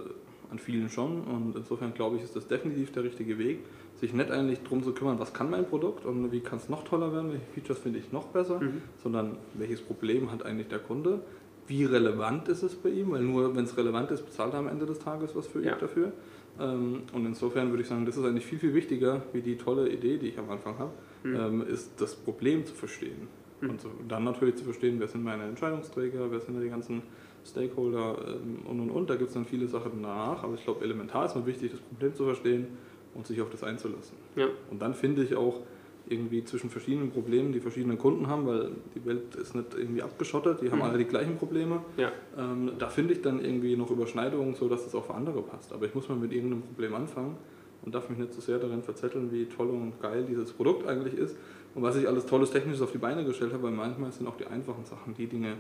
an 0.51 0.59
vielen 0.59 0.89
schon. 0.89 1.23
Und 1.23 1.55
insofern 1.57 1.93
glaube 1.95 2.17
ich, 2.17 2.23
ist 2.23 2.37
das 2.37 2.47
definitiv 2.47 2.93
der 2.93 3.05
richtige 3.05 3.39
Weg, 3.39 3.61
sich 3.97 4.13
nicht 4.13 4.31
eigentlich 4.31 4.63
darum 4.63 4.83
zu 4.83 4.93
kümmern, 4.93 5.19
was 5.19 5.33
kann 5.33 5.51
mein 5.51 5.67
Produkt 5.67 6.05
und 6.05 6.33
wie 6.33 6.41
kann 6.41 6.59
es 6.59 6.69
noch 6.69 6.85
toller 6.85 7.13
werden, 7.13 7.33
welche 7.33 7.47
Features 7.55 7.79
finde 7.79 7.99
ich 7.99 8.13
noch 8.13 8.27
besser, 8.27 8.61
mhm. 8.61 8.83
sondern 9.03 9.37
welches 9.55 9.81
Problem 9.81 10.31
hat 10.31 10.45
eigentlich 10.45 10.69
der 10.69 10.79
Kunde, 10.79 11.21
wie 11.67 11.85
relevant 11.85 12.49
ist 12.49 12.63
es 12.63 12.75
bei 12.75 12.91
ihm, 12.91 13.13
weil 13.13 13.23
nur 13.23 13.55
wenn 13.57 13.65
es 13.65 13.77
relevant 13.77 14.11
ist, 14.11 14.23
bezahlt 14.23 14.53
er 14.53 14.59
am 14.61 14.69
Ende 14.69 14.87
des 14.87 14.99
Tages 14.99 15.35
was 15.35 15.47
für 15.47 15.65
ja. 15.65 15.77
dafür. 15.77 16.13
Ähm, 16.61 17.03
und 17.13 17.27
insofern 17.27 17.71
würde 17.71 17.83
ich 17.83 17.89
sagen, 17.89 18.07
das 18.07 18.17
ist 18.17 18.25
eigentlich 18.25 18.47
viel, 18.47 18.59
viel 18.59 18.75
wichtiger, 18.75 19.23
wie 19.33 19.41
die 19.41 19.57
tolle 19.57 19.89
Idee, 19.89 20.19
die 20.19 20.29
ich 20.29 20.39
am 20.39 20.51
Anfang 20.51 20.79
habe, 20.79 20.93
mhm. 21.23 21.37
Ähm, 21.37 21.67
ist 21.67 21.93
das 22.01 22.15
Problem 22.15 22.65
zu 22.65 22.75
verstehen. 22.75 23.29
Mhm. 23.61 23.71
Und 23.71 23.87
dann 24.09 24.25
natürlich 24.25 24.57
zu 24.57 24.65
verstehen, 24.65 25.01
wer 25.01 25.09
sind 25.09 25.25
meine 25.25 25.45
Entscheidungsträger, 25.45 26.31
wer 26.31 26.41
sind 26.41 26.61
die 26.61 26.69
ganzen 26.69 27.03
Stakeholder 27.45 28.17
ähm, 28.27 28.59
und 28.67 28.81
und 28.81 28.91
und. 28.91 29.11
Da 29.11 29.17
gibt 29.17 29.29
es 29.29 29.35
dann 29.35 29.45
viele 29.45 29.67
Sachen 29.67 30.01
nach, 30.01 30.43
aber 30.43 30.55
ich 30.55 30.65
glaube, 30.65 30.85
elementar 30.85 31.27
ist 31.27 31.35
mal 31.35 31.47
wichtig, 31.47 31.73
das 31.73 31.81
Problem 31.81 32.15
zu 32.15 32.25
verstehen 32.25 32.67
und 33.15 33.27
sich 33.27 33.41
auf 33.41 33.51
das 33.51 33.63
einzulassen. 33.65 34.17
Ja. 34.37 34.47
Und 34.71 34.81
dann 34.81 34.95
finde 34.95 35.23
ich 35.23 35.35
auch 35.35 35.61
irgendwie 36.07 36.45
zwischen 36.45 36.69
verschiedenen 36.71 37.11
Problemen, 37.11 37.53
die 37.53 37.61
verschiedene 37.61 37.97
Kunden 37.97 38.27
haben, 38.29 38.47
weil 38.47 38.73
die 38.95 39.05
Welt 39.07 39.35
ist 39.37 39.55
nicht 39.55 39.75
irgendwie 39.75 40.03
abgeschottet, 40.03 40.61
die 40.61 40.71
haben 40.71 40.79
Mhm. 40.79 40.85
alle 40.85 40.99
die 40.99 41.05
gleichen 41.07 41.37
Probleme. 41.37 41.81
Ja. 41.97 42.13
Ähm, 42.39 42.73
da 42.79 42.89
finde 42.89 43.15
ich 43.15 43.23
dann 43.23 43.43
irgendwie 43.43 43.77
noch 43.77 43.91
Überschneidungen, 43.91 44.55
so 44.55 44.69
dass 44.69 44.87
es 44.87 44.95
auch 44.95 45.05
für 45.07 45.15
andere 45.15 45.41
passt. 45.43 45.73
Aber 45.73 45.87
ich 45.87 45.95
muss 45.95 46.09
mal 46.09 46.17
mit 46.19 46.33
irgendeinem 46.33 46.63
Problem 46.63 46.95
anfangen 46.95 47.37
und 47.85 47.95
darf 47.95 48.09
mich 48.11 48.19
nicht 48.19 48.35
so 48.35 48.41
sehr 48.41 48.59
darin 48.59 48.83
verzetteln, 48.83 49.33
wie 49.33 49.47
toll 49.47 49.69
und 49.71 50.01
geil 50.01 50.25
dieses 50.29 50.53
Produkt 50.53 50.87
eigentlich 50.87 51.15
ist 51.15 51.37
und 51.75 51.83
was 51.83 51.97
ich 51.97 52.07
alles 52.07 52.27
Tolles 52.27 52.51
Technisches 52.51 52.83
auf 52.83 52.93
die 52.93 52.99
Beine 52.99 53.25
gestellt 53.25 53.53
habe, 53.55 53.63
weil 53.65 53.73
manchmal 53.73 54.13
sind 54.13 54.27
auch 54.27 54.37
die 54.37 54.47
einfachen 54.47 54.85
Sachen 54.85 55.15
die 55.15 55.27
Dinge, 55.27 55.57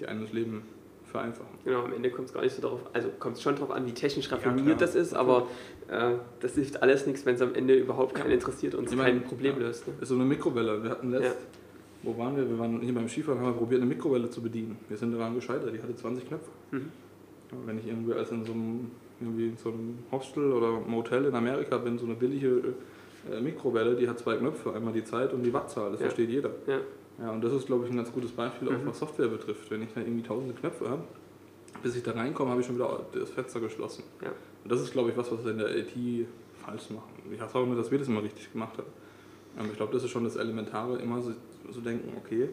die 0.00 0.06
einem 0.06 0.22
das 0.22 0.32
Leben 0.32 0.62
vereinfachen. 1.14 1.58
Genau, 1.64 1.84
am 1.84 1.92
Ende 1.92 2.10
kommt 2.10 2.26
es 2.26 2.34
gar 2.34 2.42
nicht 2.42 2.56
so 2.56 2.60
darauf, 2.60 2.80
also 2.92 3.08
kommt 3.20 3.36
es 3.36 3.42
schon 3.42 3.54
darauf 3.54 3.70
an, 3.70 3.86
wie 3.86 3.92
technisch 3.92 4.30
raffiniert 4.32 4.80
das 4.80 4.96
ist, 4.96 5.14
aber 5.14 5.46
äh, 5.88 6.14
das 6.40 6.54
hilft 6.56 6.82
alles 6.82 7.06
nichts, 7.06 7.24
wenn 7.24 7.36
es 7.36 7.40
am 7.40 7.54
Ende 7.54 7.76
überhaupt 7.76 8.14
keinen 8.16 8.32
interessiert 8.32 8.74
und 8.74 8.88
es 8.88 8.96
kein 8.96 9.22
Problem 9.22 9.54
ja. 9.60 9.66
löst. 9.68 9.86
Ne? 9.86 9.94
ist 10.00 10.08
so 10.08 10.16
eine 10.16 10.24
Mikrowelle. 10.24 10.82
Wir 10.82 10.90
hatten 10.90 11.12
letzt, 11.12 11.24
Ja. 11.26 11.32
wo 12.02 12.18
waren 12.18 12.36
wir? 12.36 12.48
Wir 12.48 12.58
waren 12.58 12.80
hier 12.80 12.92
beim 12.92 13.08
Skifahren, 13.08 13.38
haben 13.38 13.46
wir 13.46 13.52
probiert, 13.52 13.80
eine 13.80 13.88
Mikrowelle 13.88 14.28
zu 14.28 14.42
bedienen. 14.42 14.76
Wir 14.88 14.96
sind 14.96 15.12
daran 15.12 15.36
gescheitert, 15.36 15.72
die 15.72 15.80
hatte 15.80 15.94
20 15.94 16.26
Knöpfe. 16.26 16.50
Mhm. 16.72 16.90
Ja, 17.52 17.58
Wenn 17.64 17.78
ich 17.78 17.86
irgendwie 17.86 18.12
als 18.14 18.32
in 18.32 18.44
so 18.44 18.52
einem, 18.52 18.90
irgendwie 19.20 19.48
in 19.50 19.56
so 19.56 19.68
einem 19.68 19.98
Hostel 20.10 20.52
oder 20.52 20.72
Motel 20.80 21.26
in 21.26 21.34
Amerika 21.36 21.78
bin, 21.78 21.96
so 21.96 22.06
eine 22.06 22.16
billige 22.16 22.74
äh, 23.32 23.40
Mikrowelle, 23.40 23.94
die 23.94 24.08
hat 24.08 24.18
zwei 24.18 24.34
Knöpfe, 24.36 24.72
einmal 24.74 24.92
die 24.92 25.04
Zeit 25.04 25.32
und 25.32 25.44
die 25.44 25.52
Wattzahl, 25.52 25.92
das 25.92 26.00
Ja. 26.00 26.06
versteht 26.06 26.30
jeder. 26.30 26.50
Ja. 26.66 26.80
Ja, 27.20 27.30
und 27.30 27.42
das 27.44 27.52
ist, 27.52 27.66
glaube 27.66 27.84
ich, 27.84 27.90
ein 27.90 27.96
ganz 27.96 28.12
gutes 28.12 28.32
Beispiel, 28.32 28.68
auch 28.68 28.72
Mhm. 28.72 28.86
was 28.86 28.98
Software 28.98 29.28
betrifft. 29.28 29.70
Wenn 29.70 29.82
ich 29.82 29.92
da 29.94 30.00
irgendwie 30.00 30.22
tausende 30.22 30.54
Knöpfe 30.54 30.88
habe, 30.88 31.02
bis 31.82 31.94
ich 31.96 32.02
da 32.02 32.12
reinkomme, 32.12 32.50
habe 32.50 32.60
ich 32.60 32.66
schon 32.66 32.76
wieder 32.76 33.00
das 33.12 33.30
Fenster 33.30 33.60
geschlossen. 33.60 34.02
Ja. 34.22 34.30
Und 34.64 34.72
das 34.72 34.80
ist, 34.80 34.92
glaube 34.92 35.10
ich, 35.10 35.16
was, 35.16 35.30
was 35.30 35.44
wir 35.44 35.52
in 35.52 35.58
der 35.58 35.76
IT 35.76 36.26
falsch 36.64 36.90
machen. 36.90 37.10
Ich 37.30 37.38
sage 37.38 37.54
auch 37.58 37.66
nur, 37.66 37.76
dass 37.76 37.90
wir 37.90 37.98
das 37.98 38.08
immer 38.08 38.22
richtig 38.22 38.50
gemacht 38.52 38.76
haben. 38.78 38.88
Aber 39.56 39.66
ich 39.68 39.76
glaube, 39.76 39.92
das 39.92 40.02
ist 40.02 40.10
schon 40.10 40.24
das 40.24 40.36
Elementare, 40.36 40.98
immer 40.98 41.20
so, 41.22 41.32
so 41.70 41.80
denken, 41.80 42.12
okay, 42.16 42.48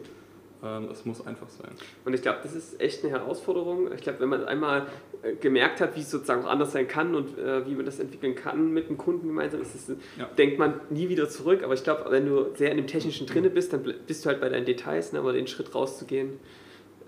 es 0.92 1.04
muss 1.04 1.26
einfach 1.26 1.48
sein. 1.48 1.72
Und 2.04 2.14
ich 2.14 2.22
glaube, 2.22 2.38
das 2.42 2.54
ist 2.54 2.80
echt 2.80 3.02
eine 3.02 3.12
Herausforderung. 3.12 3.92
Ich 3.92 4.00
glaube, 4.02 4.20
wenn 4.20 4.28
man 4.28 4.44
einmal 4.44 4.86
äh, 5.22 5.34
gemerkt 5.34 5.80
hat, 5.80 5.96
wie 5.96 6.00
es 6.00 6.10
sozusagen 6.10 6.44
auch 6.44 6.48
anders 6.50 6.70
sein 6.72 6.86
kann 6.86 7.14
und 7.16 7.36
äh, 7.36 7.66
wie 7.66 7.74
man 7.74 7.84
das 7.84 7.98
entwickeln 7.98 8.34
kann 8.36 8.72
mit 8.72 8.88
dem 8.88 8.96
Kunden 8.96 9.26
gemeinsam, 9.26 9.60
ist 9.60 9.74
es, 9.74 9.96
Ja. 10.16 10.26
denkt 10.38 10.58
man 10.60 10.80
nie 10.90 11.08
wieder 11.08 11.28
zurück. 11.28 11.62
Aber 11.64 11.74
ich 11.74 11.82
glaube, 11.82 12.04
wenn 12.10 12.26
du 12.26 12.54
sehr 12.54 12.70
in 12.70 12.76
dem 12.76 12.86
Technischen 12.86 13.26
drinne 13.26 13.50
bist, 13.50 13.72
dann 13.72 13.82
bist 14.06 14.24
du 14.24 14.28
halt 14.28 14.40
bei 14.40 14.48
deinen 14.48 14.64
Details, 14.64 15.12
ne, 15.12 15.18
aber 15.18 15.32
den 15.32 15.48
Schritt 15.48 15.74
rauszugehen. 15.74 16.38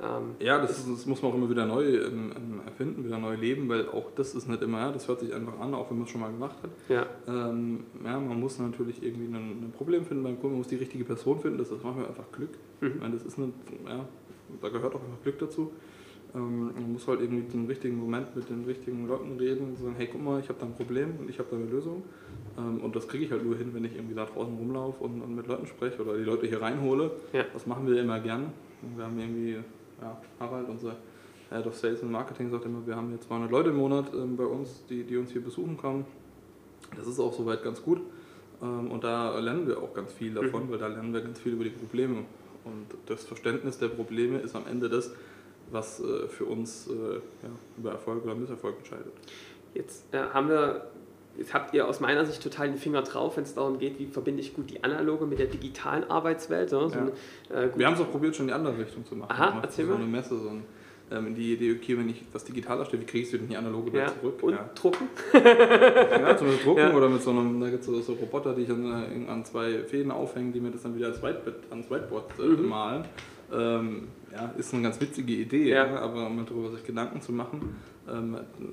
Ähm, 0.02 0.34
Ja, 0.40 0.60
das, 0.60 0.78
ist, 0.78 0.88
das 0.90 1.06
muss 1.06 1.22
man 1.22 1.32
auch 1.32 1.36
immer 1.36 1.48
wieder 1.48 1.66
neu 1.66 1.84
ähm, 1.84 2.32
ähm, 2.36 2.60
erfinden, 2.64 3.04
wieder 3.04 3.18
neu 3.18 3.34
leben, 3.34 3.68
weil 3.68 3.88
auch 3.88 4.10
das 4.14 4.34
ist 4.34 4.48
nicht 4.48 4.62
immer, 4.62 4.78
ja, 4.78 4.92
das 4.92 5.08
hört 5.08 5.20
sich 5.20 5.32
einfach 5.34 5.58
an, 5.60 5.74
auch 5.74 5.90
wenn 5.90 5.98
man 5.98 6.06
es 6.06 6.10
schon 6.10 6.20
mal 6.20 6.30
gemacht 6.30 6.56
hat. 6.62 6.70
ja, 6.88 7.06
Ähm, 7.26 7.84
ja, 8.04 8.18
man 8.18 8.38
muss 8.40 8.58
natürlich 8.58 9.02
irgendwie 9.02 9.26
ein, 9.26 9.64
ein 9.64 9.72
Problem 9.76 10.04
finden 10.04 10.22
beim 10.22 10.34
Kunden, 10.34 10.50
man 10.54 10.58
muss 10.58 10.68
die 10.68 10.76
richtige 10.76 11.04
Person 11.04 11.38
finden, 11.40 11.58
das, 11.58 11.70
das 11.70 11.82
macht 11.82 11.96
mir 11.96 12.06
einfach 12.06 12.30
Glück. 12.32 12.50
Mhm. 12.80 12.88
Ich 12.88 13.00
meine, 13.00 13.14
das 13.14 13.24
ist 13.24 13.38
nicht, 13.38 13.52
ja, 13.86 14.04
da 14.60 14.68
gehört 14.68 14.94
auch 14.94 15.00
einfach 15.02 15.22
Glück 15.22 15.38
dazu. 15.38 15.72
Ähm, 16.34 16.72
man 16.74 16.92
muss 16.92 17.06
halt 17.06 17.20
irgendwie 17.20 17.48
den 17.48 17.66
richtigen 17.66 17.96
Moment 17.96 18.34
mit 18.34 18.48
den 18.50 18.64
richtigen 18.64 19.06
Leuten 19.06 19.36
reden 19.38 19.68
und 19.68 19.78
sagen, 19.78 19.94
hey, 19.96 20.08
guck 20.10 20.22
mal, 20.22 20.40
ich 20.40 20.48
habe 20.48 20.58
da 20.58 20.66
ein 20.66 20.74
Problem 20.74 21.14
und 21.20 21.30
ich 21.30 21.38
habe 21.38 21.48
da 21.50 21.56
eine 21.56 21.66
Lösung. 21.66 22.02
Ähm, 22.58 22.80
und 22.82 22.96
das 22.96 23.06
kriege 23.06 23.24
ich 23.24 23.30
halt 23.30 23.44
nur 23.44 23.56
hin, 23.56 23.70
wenn 23.72 23.84
ich 23.84 23.94
irgendwie 23.94 24.14
da 24.16 24.24
draußen 24.24 24.54
rumlaufe 24.56 25.04
und, 25.04 25.22
und 25.22 25.34
mit 25.34 25.46
Leuten 25.46 25.66
spreche 25.66 26.02
oder 26.02 26.16
die 26.16 26.24
Leute 26.24 26.46
hier 26.46 26.60
reinhole. 26.60 27.12
Ja. 27.32 27.44
Das 27.52 27.66
machen 27.66 27.86
wir 27.86 28.00
immer 28.00 28.18
gern. 28.18 28.52
Wir 28.96 29.04
haben 29.04 29.18
irgendwie, 29.18 29.58
ja, 30.04 30.20
Harald, 30.38 30.68
unser 30.68 30.96
Head 31.50 31.66
of 31.66 31.74
Sales 31.76 32.02
und 32.02 32.10
Marketing, 32.10 32.50
sagt 32.50 32.64
immer, 32.66 32.86
wir 32.86 32.96
haben 32.96 33.08
hier 33.08 33.20
200 33.20 33.50
Leute 33.50 33.70
im 33.70 33.76
Monat 33.76 34.12
ähm, 34.14 34.36
bei 34.36 34.44
uns, 34.44 34.84
die, 34.88 35.04
die 35.04 35.16
uns 35.16 35.30
hier 35.30 35.42
besuchen 35.42 35.76
kommen. 35.76 36.04
Das 36.96 37.06
ist 37.06 37.18
auch 37.18 37.32
soweit 37.32 37.62
ganz 37.64 37.82
gut. 37.82 38.00
Ähm, 38.62 38.90
und 38.90 39.02
da 39.04 39.38
lernen 39.38 39.66
wir 39.66 39.78
auch 39.78 39.94
ganz 39.94 40.12
viel 40.12 40.34
davon, 40.34 40.66
Mhm. 40.66 40.70
weil 40.70 40.78
da 40.78 40.86
lernen 40.88 41.12
wir 41.12 41.20
ganz 41.22 41.40
viel 41.40 41.52
über 41.54 41.64
die 41.64 41.70
Probleme. 41.70 42.24
Und 42.64 42.86
das 43.06 43.24
Verständnis 43.24 43.78
der 43.78 43.88
Probleme 43.88 44.38
ist 44.38 44.54
am 44.56 44.66
Ende 44.66 44.88
das, 44.88 45.12
was 45.70 46.00
äh, 46.00 46.28
für 46.28 46.44
uns 46.44 46.88
äh, 46.88 47.14
ja, 47.14 47.50
über 47.78 47.92
Erfolg 47.92 48.24
oder 48.24 48.34
Misserfolg 48.34 48.78
entscheidet. 48.78 49.12
Jetzt 49.74 50.12
äh, 50.14 50.18
haben 50.18 50.48
wir, 50.48 50.90
jetzt 51.38 51.52
habt 51.54 51.74
ihr 51.74 51.86
aus 51.88 52.00
meiner 52.00 52.24
Sicht 52.24 52.42
total 52.42 52.68
den 52.68 52.76
Finger 52.78 53.02
drauf, 53.02 53.36
wenn 53.36 53.44
es 53.44 53.54
darum 53.54 53.78
geht, 53.78 53.98
wie 53.98 54.06
verbinde 54.06 54.40
ich 54.40 54.54
gut 54.54 54.70
die 54.70 54.82
analoge 54.84 55.26
mit 55.26 55.38
der 55.38 55.46
digitalen 55.46 56.04
Arbeitswelt. 56.10 56.72
Ja? 56.72 56.88
So 56.88 56.94
Ja. 56.96 57.00
ein, 57.02 57.68
äh, 57.68 57.68
Wir 57.78 57.86
haben 57.86 57.94
es 57.94 58.00
auch 58.00 58.10
probiert, 58.10 58.36
schon 58.36 58.44
in 58.44 58.48
die 58.48 58.54
andere 58.54 58.78
Richtung 58.78 59.04
zu 59.04 59.16
machen. 59.16 59.30
Aha, 59.32 59.58
erzähl 59.62 59.86
so 59.86 59.92
mal. 59.92 59.98
eine 59.98 60.06
Messe, 60.06 60.38
so 60.38 60.48
ein, 60.48 60.64
ähm, 61.10 61.34
die 61.34 61.52
Idee, 61.54 61.72
okay, 61.80 61.98
wenn 61.98 62.08
ich 62.08 62.22
was 62.32 62.44
digital 62.44 62.78
erstelle, 62.78 63.02
wie 63.06 63.22
es 63.22 63.32
wieder 63.32 63.42
in 63.42 63.48
die 63.48 63.56
analoge 63.56 63.92
Welt 63.92 64.08
ja. 64.08 64.20
zurück? 64.20 64.42
Und 64.42 64.52
ja. 64.54 64.70
drucken. 64.74 65.08
Ja, 65.34 66.36
zum 66.36 66.46
Beispiel 66.48 66.64
drucken 66.64 66.80
Ja. 66.80 66.94
oder 66.94 67.08
mit 67.08 67.22
so 67.22 67.30
einem, 67.30 67.60
da 67.60 67.68
gibt 67.68 67.80
es 67.80 67.86
so, 67.86 68.00
so 68.00 68.12
Roboter, 68.14 68.54
die 68.54 68.62
ich 68.62 68.70
an, 68.70 68.84
äh, 69.26 69.30
an 69.30 69.44
zwei 69.44 69.80
Fäden 69.84 70.10
aufhängen, 70.10 70.52
die 70.52 70.60
mir 70.60 70.70
das 70.70 70.82
dann 70.82 70.96
wieder 70.96 71.08
als 71.08 71.22
Whiteboard, 71.22 71.56
ans 71.70 71.90
Whiteboard 71.90 72.24
äh, 72.38 72.42
Mhm. 72.42 72.68
malen. 72.68 73.04
Ähm, 73.52 74.08
ja, 74.32 74.52
ist 74.58 74.72
eine 74.74 74.82
ganz 74.82 75.00
witzige 75.00 75.32
Idee, 75.34 75.76
aber 75.76 76.26
um 76.26 76.44
darüber 76.44 76.70
sich 76.70 76.82
Gedanken 76.84 77.20
zu 77.20 77.30
machen, 77.32 77.76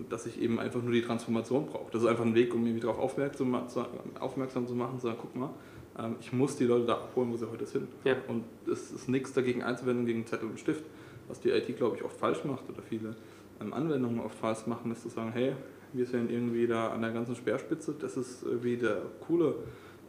dass 0.09 0.25
ich 0.25 0.41
eben 0.41 0.59
einfach 0.59 0.81
nur 0.81 0.91
die 0.91 1.01
Transformation 1.01 1.65
brauche. 1.65 1.91
Das 1.91 2.01
ist 2.01 2.07
einfach 2.07 2.25
ein 2.25 2.35
Weg, 2.35 2.53
um 2.53 2.65
irgendwie 2.65 2.81
darauf 2.81 2.99
aufmerksam, 2.99 3.67
zu- 3.69 3.85
aufmerksam 4.19 4.67
zu 4.67 4.75
machen, 4.75 4.99
zu 4.99 5.07
sagen, 5.07 5.19
guck 5.21 5.35
mal, 5.35 5.49
ähm, 5.97 6.15
ich 6.19 6.33
muss 6.33 6.57
die 6.57 6.65
Leute 6.65 6.85
da 6.87 6.93
abholen, 6.95 7.31
wo 7.31 7.37
sie 7.37 7.49
heute 7.49 7.65
sind. 7.65 7.87
Ja. 8.03 8.15
Und 8.27 8.43
es 8.69 8.91
ist 8.91 9.07
nichts 9.07 9.31
dagegen 9.33 9.63
einzuwenden, 9.63 10.05
gegen 10.05 10.25
Zettel 10.25 10.49
und 10.49 10.59
Stift. 10.59 10.83
Was 11.29 11.39
die 11.39 11.49
IT, 11.49 11.77
glaube 11.77 11.95
ich, 11.95 12.03
oft 12.03 12.17
falsch 12.17 12.43
macht 12.43 12.69
oder 12.69 12.81
viele 12.81 13.15
ähm, 13.61 13.73
Anwendungen 13.73 14.19
oft 14.19 14.37
falsch 14.37 14.67
machen, 14.67 14.91
ist 14.91 15.03
zu 15.03 15.09
sagen, 15.09 15.31
hey, 15.31 15.53
wir 15.93 16.05
sind 16.05 16.29
irgendwie 16.29 16.67
da 16.67 16.89
an 16.89 17.01
der 17.01 17.11
ganzen 17.11 17.35
Speerspitze, 17.35 17.95
das 17.99 18.17
ist 18.17 18.45
wie 18.63 18.75
der 18.75 19.01
coole, 19.25 19.55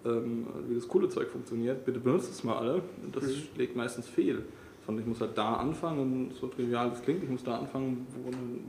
ähm, 0.04 0.46
wie 0.68 0.74
das 0.74 0.88
coole 0.88 1.08
Zeug 1.08 1.28
funktioniert, 1.28 1.84
bitte 1.84 2.00
benutzt 2.00 2.30
es 2.30 2.42
mal 2.42 2.56
alle. 2.56 2.82
Das 3.12 3.24
Mhm. 3.24 3.30
schlägt 3.54 3.76
meistens 3.76 4.08
fehl. 4.08 4.44
Sondern 4.92 5.04
ich 5.04 5.08
muss 5.08 5.20
halt 5.20 5.38
da 5.38 5.54
anfangen, 5.54 6.00
und 6.00 6.34
so 6.34 6.48
trivial 6.48 6.90
das 6.90 7.02
klingt, 7.02 7.22
ich 7.22 7.30
muss 7.30 7.42
da 7.42 7.58
anfangen, 7.58 8.06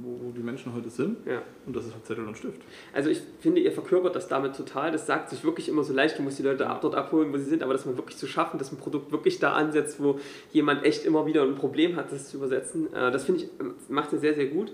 wo, 0.01 0.27
wo, 0.27 0.31
die 0.31 0.41
Menschen 0.41 0.73
heute 0.73 0.89
sind. 0.89 1.17
Ja. 1.25 1.41
Und 1.65 1.75
das 1.75 1.85
ist 1.85 1.93
halt 1.93 2.05
Zettel 2.05 2.25
und 2.25 2.37
Stift. 2.37 2.61
Also 2.93 3.09
ich 3.09 3.21
finde, 3.39 3.59
ihr 3.59 3.73
verkörpert 3.73 4.15
das 4.15 4.29
damit 4.29 4.55
total. 4.55 4.91
Das 4.91 5.05
sagt 5.05 5.29
sich 5.29 5.43
wirklich 5.43 5.67
immer 5.67 5.83
so 5.83 5.93
leicht, 5.93 6.17
du 6.17 6.23
musst 6.23 6.39
die 6.39 6.43
Leute 6.43 6.67
ab, 6.67 6.79
dort 6.81 6.95
abholen, 6.95 7.33
wo 7.33 7.37
sie 7.37 7.43
sind, 7.43 7.61
aber 7.61 7.73
das 7.73 7.85
mal 7.85 7.97
wirklich 7.97 8.17
zu 8.17 8.27
schaffen, 8.27 8.57
dass 8.57 8.71
ein 8.71 8.77
Produkt 8.77 9.11
wirklich 9.11 9.39
da 9.39 9.51
ansetzt, 9.53 10.01
wo 10.01 10.19
jemand 10.53 10.85
echt 10.85 11.05
immer 11.05 11.25
wieder 11.25 11.43
ein 11.43 11.55
Problem 11.55 11.97
hat, 11.97 12.11
das 12.11 12.29
zu 12.29 12.37
übersetzen. 12.37 12.93
äh, 12.93 13.11
Das 13.11 13.25
finde 13.25 13.41
ich, 13.41 13.47
äh, 13.47 13.73
macht 13.89 14.13
ihr 14.13 14.19
sehr, 14.19 14.33
sehr 14.33 14.47
gut. 14.47 14.71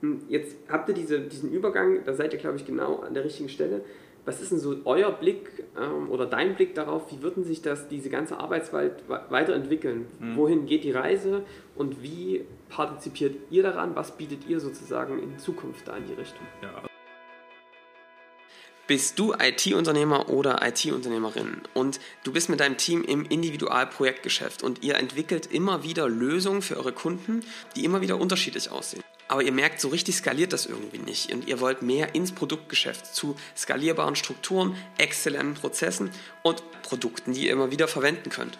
Hm, 0.00 0.22
Jetzt 0.28 0.56
habt 0.68 0.88
ihr 0.88 0.94
diese, 0.94 1.20
diesen 1.20 1.52
Übergang, 1.52 2.00
da 2.04 2.14
seid 2.14 2.32
ihr, 2.32 2.40
glaube 2.40 2.56
ich, 2.56 2.66
genau 2.66 3.00
an 3.00 3.14
der 3.14 3.24
richtigen 3.24 3.48
Stelle. 3.48 3.82
Was 4.26 4.40
ist 4.40 4.52
denn 4.52 4.58
so 4.58 4.76
euer 4.84 5.10
Blick 5.12 5.64
ähm, 5.78 6.10
oder 6.10 6.26
dein 6.26 6.54
Blick 6.54 6.74
darauf, 6.74 7.10
wie 7.10 7.22
würden 7.22 7.42
sich 7.44 7.62
das, 7.62 7.88
diese 7.88 8.10
ganze 8.10 8.38
Arbeitswelt 8.38 9.02
we- 9.08 9.20
weiterentwickeln? 9.30 10.06
Mhm. 10.18 10.36
Wohin 10.36 10.66
geht 10.66 10.84
die 10.84 10.92
Reise 10.92 11.42
und 11.74 12.02
wie 12.02 12.44
partizipiert 12.68 13.36
ihr 13.50 13.62
daran? 13.62 13.96
Was 13.96 14.16
bietet 14.16 14.46
ihr 14.46 14.60
sozusagen 14.60 15.18
in 15.22 15.38
Zukunft 15.38 15.88
da 15.88 15.96
in 15.96 16.04
die 16.06 16.12
Richtung? 16.14 16.46
Ja, 16.62 16.82
Bist 18.86 19.18
du 19.18 19.32
IT-Unternehmer 19.34 20.28
oder 20.30 20.60
IT-Unternehmerin 20.66 21.62
und 21.74 22.00
du 22.24 22.32
bist 22.32 22.48
mit 22.50 22.58
deinem 22.60 22.76
Team 22.76 23.02
im 23.04 23.24
Individualprojektgeschäft 23.24 24.62
und 24.64 24.82
ihr 24.82 24.96
entwickelt 24.96 25.46
immer 25.46 25.82
wieder 25.84 26.08
Lösungen 26.08 26.60
für 26.60 26.76
eure 26.76 26.92
Kunden, 26.92 27.40
die 27.76 27.84
immer 27.84 28.00
wieder 28.00 28.20
unterschiedlich 28.20 28.70
aussehen. 28.70 29.02
Aber 29.30 29.44
ihr 29.44 29.52
merkt, 29.52 29.80
so 29.80 29.86
richtig 29.86 30.16
skaliert 30.16 30.52
das 30.52 30.66
irgendwie 30.66 30.98
nicht 30.98 31.32
und 31.32 31.46
ihr 31.46 31.60
wollt 31.60 31.82
mehr 31.82 32.16
ins 32.16 32.32
Produktgeschäft 32.32 33.14
zu 33.14 33.36
skalierbaren 33.56 34.16
Strukturen, 34.16 34.76
exzellenten 34.98 35.54
Prozessen 35.54 36.10
und 36.42 36.64
Produkten, 36.82 37.32
die 37.32 37.46
ihr 37.46 37.52
immer 37.52 37.70
wieder 37.70 37.86
verwenden 37.86 38.30
könnt. 38.30 38.58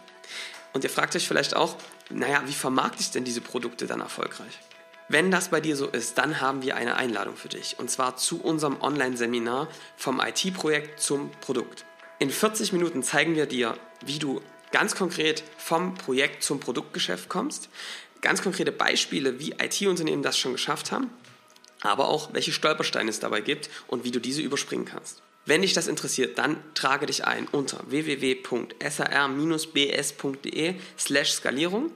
Und 0.72 0.84
ihr 0.84 0.90
fragt 0.90 1.16
euch 1.16 1.26
vielleicht 1.26 1.56
auch, 1.56 1.74
naja, 2.08 2.44
wie 2.46 2.52
vermarkte 2.52 3.00
ich 3.00 3.10
denn 3.10 3.24
diese 3.24 3.40
Produkte 3.40 3.88
dann 3.88 4.00
erfolgreich? 4.00 4.60
Wenn 5.08 5.32
das 5.32 5.48
bei 5.48 5.60
dir 5.60 5.74
so 5.74 5.88
ist, 5.88 6.18
dann 6.18 6.40
haben 6.40 6.62
wir 6.62 6.76
eine 6.76 6.94
Einladung 6.94 7.34
für 7.34 7.48
dich. 7.48 7.76
Und 7.80 7.90
zwar 7.90 8.16
zu 8.16 8.40
unserem 8.40 8.80
Online-Seminar 8.80 9.66
vom 9.96 10.20
IT-Projekt 10.20 11.00
zum 11.00 11.32
Produkt. 11.40 11.84
In 12.20 12.30
40 12.30 12.72
Minuten 12.72 13.02
zeigen 13.02 13.34
wir 13.34 13.46
dir, 13.46 13.76
wie 14.04 14.20
du 14.20 14.40
ganz 14.70 14.94
konkret 14.94 15.42
vom 15.56 15.94
Projekt 15.94 16.44
zum 16.44 16.60
Produktgeschäft 16.60 17.28
kommst. 17.28 17.70
Ganz 18.20 18.42
konkrete 18.42 18.72
Beispiele, 18.72 19.38
wie 19.38 19.52
IT-Unternehmen 19.52 20.22
das 20.22 20.38
schon 20.38 20.52
geschafft 20.52 20.92
haben. 20.92 21.10
Aber 21.82 22.08
auch, 22.08 22.34
welche 22.34 22.52
Stolpersteine 22.52 23.08
es 23.08 23.20
dabei 23.20 23.40
gibt 23.40 23.70
und 23.86 24.04
wie 24.04 24.10
du 24.10 24.20
diese 24.20 24.42
überspringen 24.42 24.84
kannst. 24.84 25.22
Wenn 25.46 25.62
dich 25.62 25.72
das 25.72 25.88
interessiert, 25.88 26.36
dann 26.36 26.58
trage 26.74 27.06
dich 27.06 27.24
ein 27.24 27.48
unter 27.48 27.80
www.sar-bs.de 27.88 28.74
slash 30.98 31.32
Skalierung. 31.32 31.90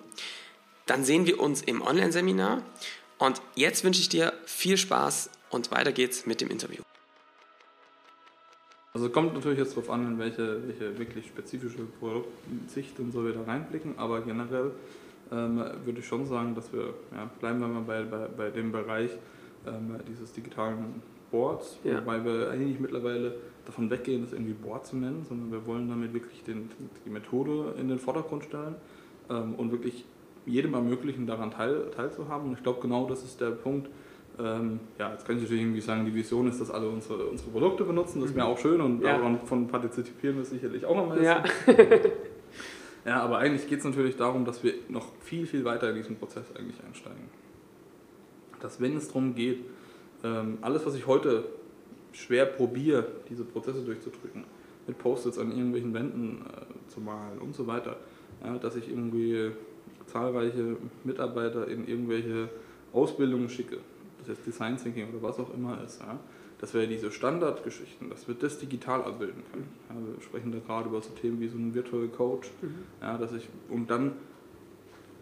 Dann 0.86 1.04
sehen 1.04 1.26
wir 1.26 1.38
uns 1.40 1.60
im 1.62 1.82
Online-Seminar. 1.82 2.62
Und 3.18 3.42
jetzt 3.54 3.84
wünsche 3.84 4.00
ich 4.00 4.08
dir 4.08 4.32
viel 4.46 4.78
Spaß 4.78 5.28
und 5.50 5.70
weiter 5.70 5.92
geht's 5.92 6.24
mit 6.26 6.40
dem 6.40 6.48
Interview. 6.48 6.82
Also 8.94 9.10
kommt 9.10 9.34
natürlich 9.34 9.58
jetzt 9.58 9.72
darauf 9.72 9.90
an, 9.90 10.06
in 10.06 10.18
welche, 10.18 10.66
welche 10.68 10.98
wirklich 10.98 11.26
spezifische 11.26 11.84
Produktsicht 11.98 12.98
und 13.00 13.12
so 13.12 13.24
wir 13.24 13.32
da 13.32 13.42
reinblicken, 13.42 13.98
aber 13.98 14.20
generell 14.20 14.70
würde 15.30 15.98
ich 15.98 16.06
schon 16.06 16.26
sagen, 16.26 16.54
dass 16.54 16.72
wir, 16.72 16.94
ja, 17.12 17.28
bleiben 17.40 17.60
wir 17.60 17.68
mal 17.68 17.82
bei, 17.82 18.02
bei, 18.04 18.28
bei 18.36 18.50
dem 18.50 18.72
Bereich 18.72 19.10
ähm, 19.66 19.96
dieses 20.08 20.32
digitalen 20.32 21.02
Boards, 21.30 21.78
Ja. 21.82 21.96
wobei 22.00 22.24
wir 22.24 22.50
eigentlich 22.50 22.78
mittlerweile 22.78 23.34
davon 23.66 23.90
weggehen, 23.90 24.22
das 24.22 24.32
irgendwie 24.32 24.52
Board 24.52 24.86
zu 24.86 24.96
nennen, 24.96 25.24
sondern 25.28 25.50
wir 25.50 25.66
wollen 25.66 25.88
damit 25.88 26.12
wirklich 26.12 26.42
den, 26.44 26.68
die 27.04 27.10
Methode 27.10 27.74
in 27.78 27.88
den 27.88 27.98
Vordergrund 27.98 28.44
stellen 28.44 28.76
ähm, 29.30 29.54
und 29.56 29.72
wirklich 29.72 30.04
jedem 30.46 30.74
ermöglichen, 30.74 31.26
daran 31.26 31.50
teil, 31.50 31.90
teilzuhaben. 31.96 32.48
Und 32.48 32.54
ich 32.54 32.62
glaube, 32.62 32.80
genau 32.80 33.08
das 33.08 33.24
ist 33.24 33.40
der 33.40 33.50
Punkt. 33.50 33.88
Ähm, 34.38 34.80
ja, 34.98 35.12
jetzt 35.12 35.26
kann 35.26 35.36
ich 35.36 35.42
natürlich 35.42 35.62
irgendwie 35.62 35.80
sagen, 35.80 36.04
die 36.04 36.14
Vision 36.14 36.48
ist, 36.48 36.60
dass 36.60 36.70
alle 36.70 36.88
unsere, 36.88 37.24
unsere 37.26 37.50
Produkte 37.50 37.84
benutzen. 37.84 38.20
Das 38.20 38.34
wäre 38.34 38.46
mhm. 38.46 38.52
auch 38.52 38.58
schön 38.58 38.80
und 38.80 39.02
ja. 39.02 39.18
davon 39.18 39.68
partizipieren 39.68 40.36
wir 40.36 40.44
sicherlich 40.44 40.84
auch 40.84 40.96
am 40.96 41.08
meisten. 41.08 41.24
Ja. 41.24 41.42
ja, 43.04 43.20
aber 43.22 43.38
eigentlich 43.38 43.68
geht 43.68 43.80
es 43.80 43.84
natürlich 43.84 44.16
darum, 44.16 44.44
dass 44.44 44.64
wir 44.64 44.74
noch 44.88 45.12
viel, 45.20 45.46
viel 45.46 45.64
weiter 45.64 45.90
in 45.90 45.96
diesen 45.96 46.16
Prozess 46.16 46.46
eigentlich 46.56 46.82
einsteigen. 46.84 47.28
Dass 48.60 48.80
wenn 48.80 48.96
es 48.96 49.08
darum 49.08 49.34
geht, 49.34 49.60
ähm, 50.22 50.58
alles, 50.62 50.86
was 50.86 50.94
ich 50.94 51.06
heute 51.06 51.44
schwer 52.12 52.46
probiere, 52.46 53.06
diese 53.28 53.44
Prozesse 53.44 53.82
durchzudrücken, 53.82 54.44
mit 54.86 54.98
Post-its 54.98 55.38
an 55.38 55.50
irgendwelchen 55.50 55.92
Wänden 55.92 56.46
äh, 56.46 56.90
zu 56.90 57.00
malen 57.00 57.38
und 57.38 57.54
so 57.54 57.66
weiter, 57.66 57.96
ja, 58.42 58.56
dass 58.58 58.76
ich 58.76 58.88
irgendwie 58.88 59.50
zahlreiche 60.06 60.76
Mitarbeiter 61.02 61.68
in 61.68 61.86
irgendwelche 61.86 62.48
Ausbildungen 62.92 63.48
schicke, 63.48 63.78
das 64.18 64.28
heißt 64.28 64.46
Design 64.46 64.76
Thinking 64.76 65.08
oder 65.10 65.22
was 65.22 65.38
auch 65.38 65.52
immer 65.52 65.82
ist, 65.84 66.00
ja, 66.00 66.18
dass 66.60 66.74
wir 66.74 66.86
diese 66.86 67.10
Standardgeschichten, 67.10 68.10
dass 68.10 68.28
wir 68.28 68.34
das 68.34 68.58
digital 68.58 69.02
abbilden 69.02 69.42
können. 69.52 69.68
Ja, 69.88 69.96
wir 69.96 70.22
sprechen 70.22 70.52
da 70.52 70.58
gerade 70.58 70.88
über 70.88 71.00
so 71.02 71.10
Themen 71.10 71.40
wie 71.40 71.48
so 71.48 71.56
einen 71.56 71.74
Virtual 71.74 72.08
Coach, 72.08 72.50
mhm. 72.62 72.74
ja, 73.00 73.18
dass 73.18 73.32
ich 73.32 73.48
und 73.68 73.90
dann 73.90 74.12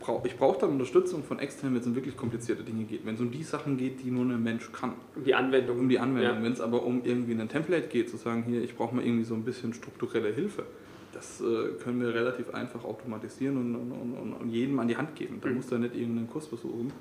brauche 0.02 0.26
ich 0.26 0.36
brauche 0.36 0.60
dann 0.60 0.70
Unterstützung 0.70 1.22
von 1.22 1.38
externen, 1.38 1.74
wenn 1.74 1.80
es 1.80 1.86
um 1.86 1.94
wirklich 1.94 2.16
komplizierte 2.16 2.62
Dinge 2.62 2.84
geht. 2.84 3.06
Wenn 3.06 3.14
es 3.14 3.20
um 3.20 3.30
die 3.30 3.42
Sachen 3.42 3.76
geht, 3.78 4.02
die 4.02 4.10
nur 4.10 4.24
ein 4.24 4.42
Mensch 4.42 4.70
kann. 4.72 4.92
Um 5.14 5.24
die 5.24 5.34
Anwendung. 5.34 5.78
Um 5.78 5.88
die 5.88 5.98
Anwendung. 5.98 6.36
Ja. 6.36 6.42
Wenn 6.42 6.52
es 6.52 6.60
aber 6.60 6.82
um 6.82 7.02
irgendwie 7.04 7.32
ein 7.32 7.48
Template 7.48 7.88
geht, 7.88 8.10
zu 8.10 8.16
sagen, 8.16 8.42
hier, 8.42 8.62
ich 8.62 8.76
brauche 8.76 8.94
mal 8.94 9.04
irgendwie 9.04 9.24
so 9.24 9.34
ein 9.34 9.44
bisschen 9.44 9.72
strukturelle 9.72 10.32
Hilfe, 10.32 10.64
das 11.12 11.40
äh, 11.40 11.78
können 11.82 12.00
wir 12.00 12.12
relativ 12.14 12.52
einfach 12.52 12.84
automatisieren 12.84 13.56
und, 13.56 13.74
und, 13.74 13.92
und, 13.92 14.32
und, 14.32 14.50
jedem 14.50 14.78
an 14.80 14.88
die 14.88 14.96
Hand 14.96 15.14
geben. 15.14 15.38
Da 15.40 15.48
mhm. 15.48 15.56
muss 15.56 15.70
er 15.70 15.78
nicht 15.78 15.94
irgendeinen 15.94 16.28
Kurs 16.28 16.46
besuchen, 16.46 16.92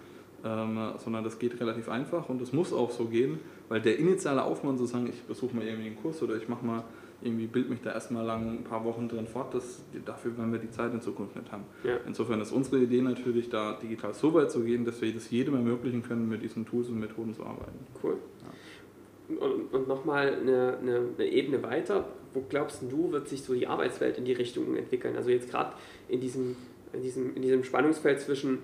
ähm, 0.43 0.93
sondern 0.97 1.23
das 1.23 1.39
geht 1.39 1.59
relativ 1.59 1.89
einfach 1.89 2.29
und 2.29 2.41
das 2.41 2.53
muss 2.53 2.73
auch 2.73 2.91
so 2.91 3.05
gehen, 3.05 3.39
weil 3.69 3.81
der 3.81 3.99
initiale 3.99 4.43
Aufwand 4.43 4.79
zu 4.79 4.85
sagen, 4.85 5.07
ich 5.07 5.21
besuche 5.23 5.55
mal 5.55 5.65
irgendwie 5.65 5.87
einen 5.87 6.01
Kurs 6.01 6.21
oder 6.23 6.35
ich 6.35 6.47
mache 6.49 6.65
mal 6.65 6.83
irgendwie 7.23 7.47
bild 7.47 7.69
mich 7.69 7.81
da 7.81 7.91
erstmal 7.91 8.25
lang 8.25 8.59
ein 8.59 8.63
paar 8.63 8.83
Wochen 8.83 9.07
drin 9.07 9.27
fort, 9.27 9.53
das, 9.53 9.83
dafür 10.05 10.35
werden 10.37 10.51
wir 10.51 10.59
die 10.59 10.71
Zeit 10.71 10.93
in 10.93 11.01
Zukunft 11.01 11.35
nicht 11.35 11.51
haben. 11.51 11.65
Ja. 11.83 11.97
Insofern 12.05 12.41
ist 12.41 12.51
unsere 12.51 12.79
Idee 12.79 13.01
natürlich, 13.01 13.49
da 13.49 13.73
digital 13.73 14.13
so 14.13 14.33
weit 14.33 14.51
zu 14.51 14.61
gehen, 14.61 14.85
dass 14.85 15.01
wir 15.01 15.13
das 15.13 15.29
jedem 15.29 15.55
ermöglichen 15.55 16.03
können, 16.03 16.27
mit 16.27 16.41
diesen 16.41 16.65
Tools 16.65 16.89
und 16.89 16.99
Methoden 16.99 17.33
zu 17.35 17.43
arbeiten. 17.43 17.77
Cool. 18.01 18.17
Ja. 18.41 19.45
Und, 19.45 19.73
und 19.73 19.87
nochmal 19.87 20.33
eine, 20.33 20.77
eine, 20.81 21.01
eine 21.17 21.27
Ebene 21.27 21.63
weiter, 21.63 22.05
wo 22.33 22.43
glaubst 22.49 22.83
du, 22.89 23.11
wird 23.11 23.27
sich 23.27 23.43
so 23.43 23.53
die 23.53 23.67
Arbeitswelt 23.67 24.17
in 24.17 24.25
die 24.25 24.33
Richtung 24.33 24.75
entwickeln? 24.75 25.15
Also 25.15 25.29
jetzt 25.29 25.49
gerade 25.49 25.73
in 26.09 26.19
diesem, 26.19 26.55
in, 26.93 27.01
diesem, 27.01 27.35
in 27.35 27.41
diesem 27.41 27.63
Spannungsfeld 27.63 28.19
zwischen 28.19 28.59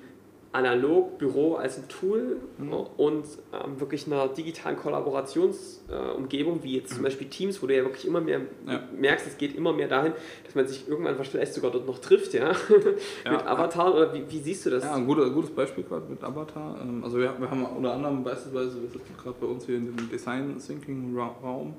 analog 0.57 1.19
Büro 1.19 1.55
als 1.55 1.77
ein 1.77 1.87
Tool 1.87 2.37
mhm. 2.57 2.73
und 2.97 3.25
ähm, 3.53 3.79
wirklich 3.79 4.07
einer 4.07 4.27
digitalen 4.27 4.75
Kollaborationsumgebung, 4.75 6.59
äh, 6.59 6.63
wie 6.63 6.75
jetzt 6.77 6.89
zum 6.89 6.99
mhm. 6.99 7.03
Beispiel 7.03 7.27
Teams, 7.27 7.61
wo 7.61 7.67
du 7.67 7.75
ja 7.75 7.83
wirklich 7.83 8.07
immer 8.07 8.21
mehr 8.21 8.41
ja. 8.65 8.81
merkst, 8.97 9.27
es 9.27 9.37
geht 9.37 9.55
immer 9.55 9.71
mehr 9.71 9.87
dahin, 9.87 10.13
dass 10.45 10.55
man 10.55 10.67
sich 10.67 10.87
irgendwann 10.87 11.15
vielleicht 11.23 11.53
sogar 11.53 11.71
dort 11.71 11.85
noch 11.85 11.99
trifft, 11.99 12.33
ja, 12.33 12.51
ja. 13.25 13.31
mit 13.31 13.45
Avatar 13.45 13.93
oder 13.93 14.13
wie, 14.13 14.23
wie, 14.29 14.39
siehst 14.39 14.65
du 14.65 14.71
das? 14.71 14.83
Ja, 14.83 14.95
ein 14.95 15.05
guter, 15.05 15.29
gutes 15.29 15.51
Beispiel 15.51 15.83
gerade 15.83 16.09
mit 16.09 16.23
Avatar. 16.23 16.79
Ähm, 16.81 17.03
also 17.03 17.19
wir, 17.19 17.33
wir 17.39 17.49
haben 17.51 17.63
unter 17.63 17.93
anderem 17.93 18.23
beispielsweise, 18.23 18.81
wir 18.81 18.89
sitzen 18.89 19.15
gerade 19.21 19.35
bei 19.39 19.47
uns 19.47 19.65
hier 19.65 19.77
in 19.77 19.95
dem 19.95 20.09
Design 20.09 20.57
Thinking 20.57 21.15
Raum, 21.15 21.75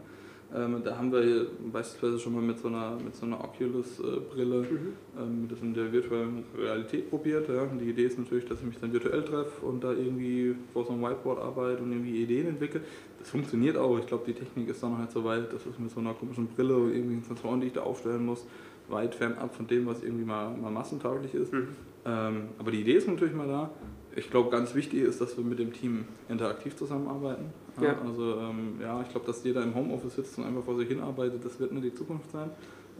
ähm, 0.55 0.81
da 0.83 0.97
haben 0.97 1.13
wir 1.13 1.47
beispielsweise 1.73 2.19
schon 2.19 2.35
mal 2.35 2.43
mit 2.43 2.59
so 2.59 2.69
einer, 2.69 2.97
mit 3.05 3.15
so 3.15 3.27
einer 3.27 3.43
Oculus-Brille 3.45 4.63
mhm. 4.63 4.93
ähm, 5.19 5.49
das 5.49 5.61
in 5.61 5.75
der 5.75 5.93
virtuellen 5.93 6.45
Realität 6.57 7.11
probiert. 7.11 7.49
Ja. 7.49 7.67
Die 7.67 7.91
Idee 7.91 8.05
ist 8.05 8.19
natürlich, 8.19 8.47
dass 8.47 8.61
ich 8.61 8.67
mich 8.67 8.79
dann 8.79 8.93
virtuell 8.93 9.23
treffe 9.25 9.67
und 9.67 9.85
da 9.85 9.93
irgendwie 9.93 10.55
vor 10.73 10.87
so 10.87 10.93
einem 10.93 11.03
Whiteboard 11.03 11.39
arbeite 11.39 11.83
und 11.83 11.93
irgendwie 11.93 12.23
Ideen 12.23 12.47
entwickle. 12.47 12.81
Das 13.19 13.29
funktioniert 13.29 13.77
auch. 13.77 13.99
Ich 13.99 14.07
glaube, 14.07 14.25
die 14.27 14.33
Technik 14.33 14.71
ist 14.71 14.83
dann 14.83 14.97
halt 14.97 15.11
so 15.11 15.23
weit, 15.23 15.53
das 15.53 15.67
ist 15.67 15.79
mit 15.79 15.91
so 15.91 16.01
einer 16.01 16.15
komischen 16.15 16.47
Brille 16.47 16.77
und 16.77 16.95
irgendwie 16.95 17.23
Sensoren, 17.25 17.61
die 17.61 17.67
ich 17.67 17.75
da 17.75 17.83
aufstellen 17.83 18.25
muss, 18.25 18.47
weit 18.89 19.15
fernab 19.15 19.55
von 19.55 19.67
dem, 19.67 19.87
was 19.87 20.03
irgendwie 20.03 20.25
mal, 20.25 20.57
mal 20.57 20.71
massentauglich 20.71 21.35
ist. 21.35 21.53
Mhm. 21.53 21.69
Ähm, 22.07 22.49
aber 22.59 22.71
die 22.71 22.81
Idee 22.81 22.95
ist 22.95 23.07
natürlich 23.07 23.35
mal 23.35 23.49
da 23.49 23.71
ich 24.19 24.31
glaube, 24.31 24.51
ganz 24.51 24.75
wichtig 24.75 25.03
ist, 25.03 25.21
dass 25.21 25.37
wir 25.37 25.45
mit 25.45 25.59
dem 25.59 25.73
Team 25.73 26.05
interaktiv 26.29 26.77
zusammenarbeiten. 26.77 27.47
Ja. 27.81 27.99
Also 28.05 28.39
ähm, 28.39 28.79
ja, 28.81 29.01
ich 29.03 29.09
glaube, 29.11 29.27
dass 29.27 29.43
jeder 29.45 29.63
im 29.63 29.75
Homeoffice 29.75 30.15
sitzt 30.15 30.39
und 30.39 30.45
einfach 30.45 30.65
vor 30.65 30.77
sich 30.77 30.89
hinarbeitet, 30.89 31.45
das 31.45 31.59
wird 31.61 31.73
nicht 31.73 31.85
die 31.85 31.95
Zukunft 31.95 32.31
sein. 32.31 32.51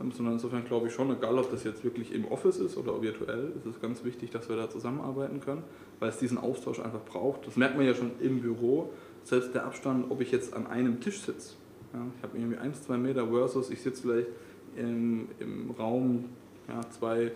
Ähm, 0.01 0.13
sondern 0.13 0.35
insofern 0.35 0.65
glaube 0.65 0.89
ich 0.89 0.95
schon, 0.95 1.11
egal 1.11 1.39
ob 1.39 1.51
das 1.51 1.65
jetzt 1.65 1.83
wirklich 1.85 2.15
im 2.15 2.27
Office 2.27 2.59
ist 2.59 2.77
oder 2.77 3.01
virtuell, 3.03 3.53
ist 3.57 3.67
es 3.67 3.81
ganz 3.81 4.05
wichtig, 4.05 4.31
dass 4.31 4.49
wir 4.49 4.57
da 4.57 4.71
zusammenarbeiten 4.71 5.41
können, 5.41 5.63
weil 5.99 6.11
es 6.11 6.19
diesen 6.19 6.39
Austausch 6.39 6.81
einfach 6.81 7.05
braucht. 7.05 7.47
Das 7.47 7.57
merkt 7.57 7.77
man 7.77 7.87
ja 7.87 7.95
schon 7.95 8.13
im 8.21 8.41
Büro. 8.41 8.91
Selbst 9.25 9.55
der 9.55 9.67
Abstand, 9.67 10.11
ob 10.11 10.21
ich 10.21 10.31
jetzt 10.31 10.55
an 10.55 10.67
einem 10.67 11.01
Tisch 11.01 11.21
sitze. 11.21 11.55
Ja, 11.93 12.01
ich 12.17 12.23
habe 12.23 12.39
irgendwie 12.39 12.59
1, 12.59 12.83
2 12.83 12.97
Meter 12.97 13.27
versus 13.29 13.71
ich 13.71 13.83
sitze 13.83 14.03
vielleicht 14.03 14.29
im, 14.77 15.29
im 15.41 15.71
Raum 15.73 16.27
ja, 16.69 16.81
zwei 16.91 17.33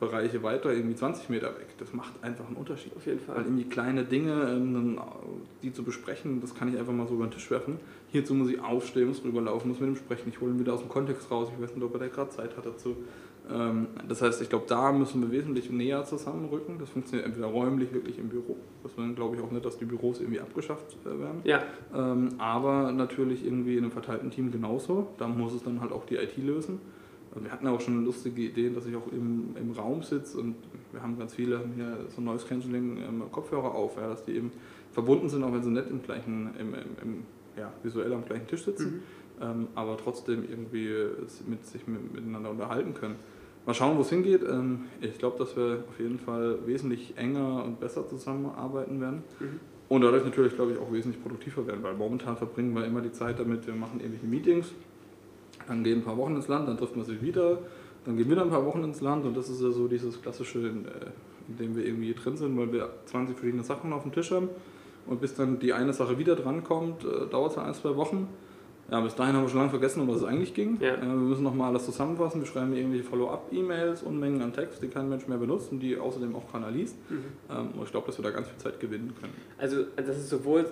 Bereiche 0.00 0.42
weiter, 0.42 0.72
irgendwie 0.72 0.96
20 0.96 1.28
Meter 1.28 1.48
weg. 1.56 1.68
Das 1.78 1.92
macht 1.92 2.12
einfach 2.22 2.46
einen 2.46 2.56
Unterschied. 2.56 2.94
Auf 2.96 3.06
jeden 3.06 3.20
Fall. 3.20 3.36
Weil 3.36 3.44
irgendwie 3.44 3.64
kleine 3.64 4.04
Dinge, 4.04 4.32
ähm, 4.50 4.98
die 5.62 5.72
zu 5.72 5.84
besprechen, 5.84 6.40
das 6.40 6.54
kann 6.54 6.68
ich 6.68 6.78
einfach 6.78 6.92
mal 6.92 7.06
so 7.06 7.14
über 7.14 7.26
den 7.26 7.30
Tisch 7.30 7.50
werfen. 7.50 7.78
Hierzu 8.08 8.34
muss 8.34 8.50
ich 8.50 8.60
aufstehen, 8.60 9.08
muss 9.08 9.24
rüberlaufen, 9.24 9.70
muss 9.70 9.80
mit 9.80 9.88
ihm 9.88 9.96
sprechen. 9.96 10.28
Ich 10.28 10.40
hole 10.40 10.52
ihn 10.52 10.58
wieder 10.58 10.74
aus 10.74 10.80
dem 10.80 10.88
Kontext 10.88 11.30
raus. 11.30 11.48
Ich 11.54 11.62
weiß 11.62 11.74
nicht, 11.74 11.84
ob 11.84 12.00
er 12.00 12.08
gerade 12.08 12.30
Zeit 12.30 12.56
hat 12.56 12.66
dazu. 12.66 12.96
Ähm, 13.50 13.88
das 14.08 14.22
heißt, 14.22 14.40
ich 14.42 14.48
glaube, 14.48 14.64
da 14.68 14.92
müssen 14.92 15.20
wir 15.22 15.30
wesentlich 15.30 15.70
näher 15.70 16.04
zusammenrücken. 16.04 16.78
Das 16.78 16.90
funktioniert 16.90 17.26
entweder 17.26 17.48
räumlich 17.48 17.92
wirklich 17.92 18.18
im 18.18 18.28
Büro. 18.28 18.56
Das 18.82 18.92
glaube 19.14 19.36
ich, 19.36 19.42
auch 19.42 19.50
nicht, 19.50 19.64
dass 19.64 19.78
die 19.78 19.84
Büros 19.84 20.20
irgendwie 20.20 20.40
abgeschafft 20.40 20.96
äh, 21.04 21.20
werden. 21.20 21.40
Ja. 21.44 21.62
Ähm, 21.94 22.30
aber 22.38 22.92
natürlich 22.92 23.44
irgendwie 23.44 23.76
in 23.76 23.84
einem 23.84 23.92
verteilten 23.92 24.30
Team 24.30 24.50
genauso. 24.50 25.08
Da 25.18 25.28
muss 25.28 25.52
es 25.52 25.62
dann 25.62 25.80
halt 25.80 25.92
auch 25.92 26.06
die 26.06 26.16
IT 26.16 26.36
lösen. 26.38 26.80
Wir 27.42 27.50
hatten 27.50 27.66
auch 27.66 27.80
schon 27.80 28.04
lustige 28.04 28.42
Ideen, 28.42 28.74
dass 28.74 28.86
ich 28.86 28.94
auch 28.94 29.06
im, 29.12 29.56
im 29.56 29.72
Raum 29.72 30.02
sitze 30.02 30.38
und 30.38 30.56
wir 30.92 31.02
haben 31.02 31.18
ganz 31.18 31.34
viele 31.34 31.58
haben 31.58 31.72
hier 31.74 31.98
so 32.14 32.22
Noise 32.22 32.46
Cancelling 32.46 32.98
ähm, 32.98 33.22
Kopfhörer 33.32 33.74
auf, 33.74 33.96
ja, 33.96 34.08
dass 34.08 34.24
die 34.24 34.32
eben 34.32 34.52
verbunden 34.92 35.28
sind, 35.28 35.42
auch 35.42 35.52
wenn 35.52 35.62
sie 35.62 35.70
nicht 35.70 35.90
im 35.90 36.02
gleichen, 36.02 36.50
im, 36.58 36.74
im, 36.74 36.96
im 37.02 37.22
ja, 37.56 37.72
visuell 37.82 38.12
am 38.12 38.24
gleichen 38.24 38.46
Tisch 38.46 38.64
sitzen, 38.64 39.02
mhm. 39.40 39.42
ähm, 39.42 39.68
aber 39.74 39.96
trotzdem 39.96 40.44
irgendwie 40.48 40.90
mit 41.46 41.66
sich 41.66 41.86
mit, 41.86 42.14
miteinander 42.14 42.50
unterhalten 42.50 42.94
können. 42.94 43.16
Mal 43.66 43.74
schauen, 43.74 43.96
wo 43.96 44.02
es 44.02 44.10
hingeht. 44.10 44.42
Ähm, 44.42 44.84
ich 45.00 45.18
glaube, 45.18 45.38
dass 45.38 45.56
wir 45.56 45.84
auf 45.88 45.98
jeden 45.98 46.18
Fall 46.18 46.58
wesentlich 46.66 47.16
enger 47.16 47.64
und 47.64 47.80
besser 47.80 48.06
zusammenarbeiten 48.06 49.00
werden. 49.00 49.24
Mhm. 49.40 49.60
Und 49.88 50.02
dadurch 50.02 50.24
natürlich, 50.24 50.54
glaube 50.54 50.72
ich, 50.72 50.78
auch 50.78 50.92
wesentlich 50.92 51.22
produktiver 51.22 51.66
werden, 51.66 51.82
weil 51.82 51.94
momentan 51.94 52.36
verbringen 52.36 52.74
wir 52.74 52.84
immer 52.84 53.00
die 53.00 53.12
Zeit 53.12 53.38
damit, 53.38 53.66
wir 53.66 53.74
machen 53.74 54.00
irgendwelche 54.00 54.26
Meetings 54.26 54.72
dann 55.66 55.84
gehen 55.84 56.00
ein 56.00 56.04
paar 56.04 56.16
Wochen 56.16 56.36
ins 56.36 56.48
Land, 56.48 56.68
dann 56.68 56.76
trifft 56.76 56.96
man 56.96 57.04
sich 57.04 57.20
wieder, 57.22 57.58
dann 58.04 58.16
gehen 58.16 58.30
wieder 58.30 58.42
ein 58.42 58.50
paar 58.50 58.64
Wochen 58.64 58.84
ins 58.84 59.00
Land 59.00 59.24
und 59.24 59.36
das 59.36 59.48
ist 59.48 59.62
ja 59.62 59.70
so 59.70 59.88
dieses 59.88 60.20
klassische, 60.20 60.58
in, 60.60 60.84
äh, 60.86 60.90
dem 61.58 61.76
wir 61.76 61.84
irgendwie 61.84 62.14
drin 62.14 62.36
sind, 62.36 62.56
weil 62.56 62.72
wir 62.72 62.90
20 63.06 63.36
verschiedene 63.36 63.64
Sachen 63.64 63.92
auf 63.92 64.02
dem 64.02 64.12
Tisch 64.12 64.30
haben 64.30 64.48
und 65.06 65.20
bis 65.20 65.34
dann 65.34 65.58
die 65.58 65.72
eine 65.72 65.92
Sache 65.92 66.18
wieder 66.18 66.36
drankommt, 66.36 67.04
äh, 67.04 67.26
dauert 67.30 67.52
es 67.52 67.58
ein, 67.58 67.74
zwei 67.74 67.96
Wochen. 67.96 68.28
Ja, 68.90 69.00
bis 69.00 69.14
dahin 69.14 69.34
haben 69.34 69.44
wir 69.44 69.48
schon 69.48 69.60
lange 69.60 69.70
vergessen, 69.70 70.02
um 70.02 70.08
was 70.08 70.18
es 70.18 70.24
eigentlich 70.24 70.52
ging. 70.52 70.78
Ja. 70.80 71.00
wir 71.00 71.08
müssen 71.08 71.42
nochmal 71.42 71.70
alles 71.70 71.86
zusammenfassen. 71.86 72.42
Wir 72.42 72.46
schreiben 72.46 72.74
irgendwelche 72.74 73.04
Follow-up-E-Mails, 73.04 74.02
Unmengen 74.02 74.42
an 74.42 74.52
Text, 74.52 74.82
die 74.82 74.88
kein 74.88 75.08
Mensch 75.08 75.26
mehr 75.26 75.38
benutzt 75.38 75.72
und 75.72 75.80
die 75.80 75.96
außerdem 75.96 76.36
auch 76.36 76.52
keiner 76.52 76.70
liest. 76.70 76.96
Mhm. 77.10 77.24
Ähm, 77.50 77.68
und 77.78 77.84
ich 77.84 77.90
glaube, 77.90 78.06
dass 78.08 78.18
wir 78.18 78.22
da 78.22 78.30
ganz 78.30 78.48
viel 78.48 78.58
Zeit 78.58 78.78
gewinnen 78.80 79.14
können. 79.18 79.32
Also, 79.56 79.84
das 79.96 80.18
ist 80.18 80.28
sowohl, 80.28 80.66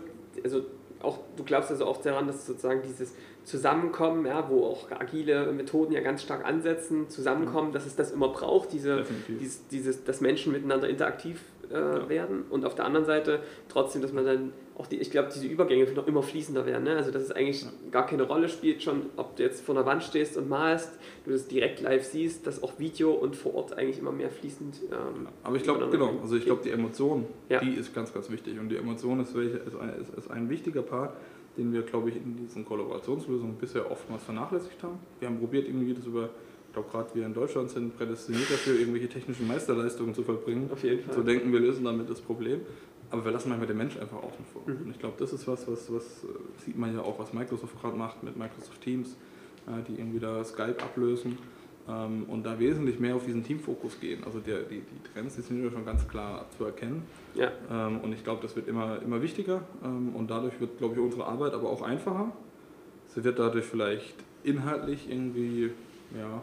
also 0.45 0.61
auch, 1.03 1.19
du 1.37 1.45
glaubst 1.45 1.71
also 1.71 1.87
auch 1.87 2.01
daran, 2.01 2.27
dass 2.27 2.47
sozusagen 2.47 2.83
dieses 2.83 3.15
Zusammenkommen, 3.45 4.25
ja, 4.27 4.49
wo 4.49 4.65
auch 4.67 4.91
agile 4.91 5.53
Methoden 5.53 5.93
ja 5.93 6.01
ganz 6.01 6.23
stark 6.23 6.45
ansetzen, 6.45 7.09
Zusammenkommen, 7.09 7.69
mhm. 7.69 7.73
dass 7.73 7.87
es 7.87 7.97
das 7.97 8.13
immer 8.13 8.29
braucht, 8.29 8.73
diese, 8.73 9.05
dieses, 9.29 9.67
dieses, 9.69 10.05
dass 10.05 10.21
Menschen 10.21 10.53
miteinander 10.53 10.89
interaktiv 10.89 11.41
äh, 11.73 11.79
ja. 11.79 12.09
werden 12.09 12.45
und 12.51 12.65
auf 12.65 12.75
der 12.75 12.85
anderen 12.85 13.07
Seite 13.07 13.41
trotzdem, 13.69 14.03
dass 14.03 14.13
man 14.13 14.25
dann 14.25 14.53
auch 14.77 14.87
die, 14.87 14.97
ich 14.97 15.11
glaube, 15.11 15.29
diese 15.33 15.47
Übergänge 15.47 15.85
noch 15.93 16.07
immer 16.07 16.23
fließender 16.23 16.67
werden. 16.67 16.85
Ne? 16.85 16.97
Also 16.97 17.11
dass 17.11 17.23
es 17.23 17.33
eigentlich 17.33 17.63
ja. 17.63 17.71
gar 17.91 18.07
keine 18.07 18.23
Rolle 18.25 18.49
spielt, 18.49 18.83
schon 18.83 19.07
ob 19.17 19.37
du 19.37 19.43
jetzt 19.43 19.65
vor 19.65 19.75
der 19.75 19.87
Wand 19.87 20.03
stehst 20.03 20.37
und 20.37 20.49
malst, 20.49 20.99
du 21.25 21.31
das 21.31 21.47
direkt 21.47 21.81
live 21.81 22.05
siehst, 22.05 22.47
dass 22.47 22.63
auch 22.63 22.79
Video 22.79 23.13
und 23.13 23.37
vor 23.37 23.55
Ort 23.55 23.77
eigentlich 23.77 23.99
immer 23.99 24.13
mehr 24.13 24.31
fließend. 24.31 24.81
Ähm, 24.91 25.29
Aber 25.43 25.57
ich 25.57 25.63
glaube, 25.63 25.89
genau, 25.91 26.15
also 26.23 26.37
ich 26.37 26.45
glaube, 26.45 26.63
die 26.65 26.71
Emotion, 26.71 27.27
ja. 27.49 27.61
die 27.61 27.75
ist 27.75 27.95
ganz, 27.95 28.13
ganz 28.13 28.31
wichtig. 28.31 28.59
Und 28.59 28.71
die 28.71 28.77
Emotion 28.77 29.21
ist, 29.21 29.35
welche, 29.35 29.59
ist, 29.59 29.77
ein, 29.77 30.01
ist, 30.01 30.15
ist 30.15 30.31
ein 30.31 30.49
wichtiger 30.49 30.83
Part, 30.83 31.15
den 31.57 31.73
wir, 31.73 31.83
glaube 31.83 32.09
ich, 32.09 32.17
in 32.17 32.37
diesen 32.37 32.65
Kollaborationslösungen 32.65 33.57
bisher 33.57 33.91
oftmals 33.91 34.25
vernachlässigt 34.25 34.83
haben. 34.83 34.99
Wir 35.21 35.29
haben 35.29 35.39
probiert, 35.39 35.67
irgendwie 35.67 35.93
das 35.93 36.07
über 36.07 36.31
glaube, 36.73 36.89
gerade 36.91 37.15
wir 37.15 37.27
in 37.27 37.35
Deutschland 37.35 37.71
sind 37.71 37.97
prädestiniert 37.97 38.51
dafür, 38.51 38.79
irgendwelche 38.79 39.09
technischen 39.09 39.47
Meisterleistungen 39.47 40.15
zu 40.15 40.23
vollbringen. 40.23 40.71
Auf 40.73 40.83
jeden 40.83 41.03
Fall. 41.03 41.15
Zu 41.15 41.23
denken, 41.23 41.53
wir 41.53 41.61
lösen 41.61 41.85
damit 41.85 42.09
das 42.09 42.21
Problem. 42.21 42.61
Aber 43.11 43.25
wir 43.27 43.33
lassen 43.33 43.51
manchmal 43.51 43.67
den 43.67 43.77
Mensch 43.77 43.99
einfach 43.99 44.17
außen 44.17 44.45
vor. 44.53 44.63
Mhm. 44.67 44.87
Und 44.87 44.91
ich 44.93 44.99
glaube, 44.99 45.17
das 45.19 45.35
ist 45.35 45.47
was, 45.47 45.69
was, 45.69 45.93
was 45.93 46.25
äh, 46.25 46.29
sieht 46.65 46.79
man 46.79 46.95
ja 46.95 47.03
auch, 47.03 47.19
was 47.19 47.35
Microsoft 47.35 47.79
gerade 47.81 47.97
macht 47.97 48.23
mit 48.23 48.39
Microsoft 48.39 48.81
Teams, 48.81 49.17
äh, 49.67 49.83
die 49.87 50.01
irgendwie 50.01 50.19
da 50.19 50.43
Skype 50.43 50.83
ablösen 50.83 51.37
ähm, 51.89 52.25
und 52.29 52.45
da 52.45 52.59
wesentlich 52.59 52.99
mehr 52.99 53.15
auf 53.15 53.27
diesen 53.27 53.45
Teamfokus 53.45 54.01
gehen. 54.01 54.25
Also 54.25 54.41
der, 54.41 54.61
die, 54.63 54.81
die 54.81 55.13
Trends 55.13 55.37
die 55.37 55.43
sind 55.43 55.63
ja 55.63 55.71
schon 55.71 55.85
ganz 55.85 56.09
klar 56.09 56.47
zu 56.57 56.65
erkennen. 56.65 57.03
Ja. 57.35 57.51
Ähm, 57.71 58.01
und 58.01 58.15
ich 58.15 58.25
glaube, 58.25 58.41
das 58.41 58.57
wird 58.57 58.67
immer, 58.67 59.03
immer 59.03 59.21
wichtiger 59.21 59.63
ähm, 59.85 60.15
und 60.15 60.31
dadurch 60.31 60.59
wird, 60.59 60.79
glaube 60.79 60.95
ich, 60.95 61.01
unsere 61.01 61.27
Arbeit 61.27 61.53
aber 61.53 61.69
auch 61.69 61.83
einfacher. 61.83 62.33
Sie 63.09 63.23
wird 63.25 63.39
dadurch 63.39 63.67
vielleicht 63.67 64.15
inhaltlich 64.43 65.11
irgendwie 65.11 65.71
ja, 66.19 66.43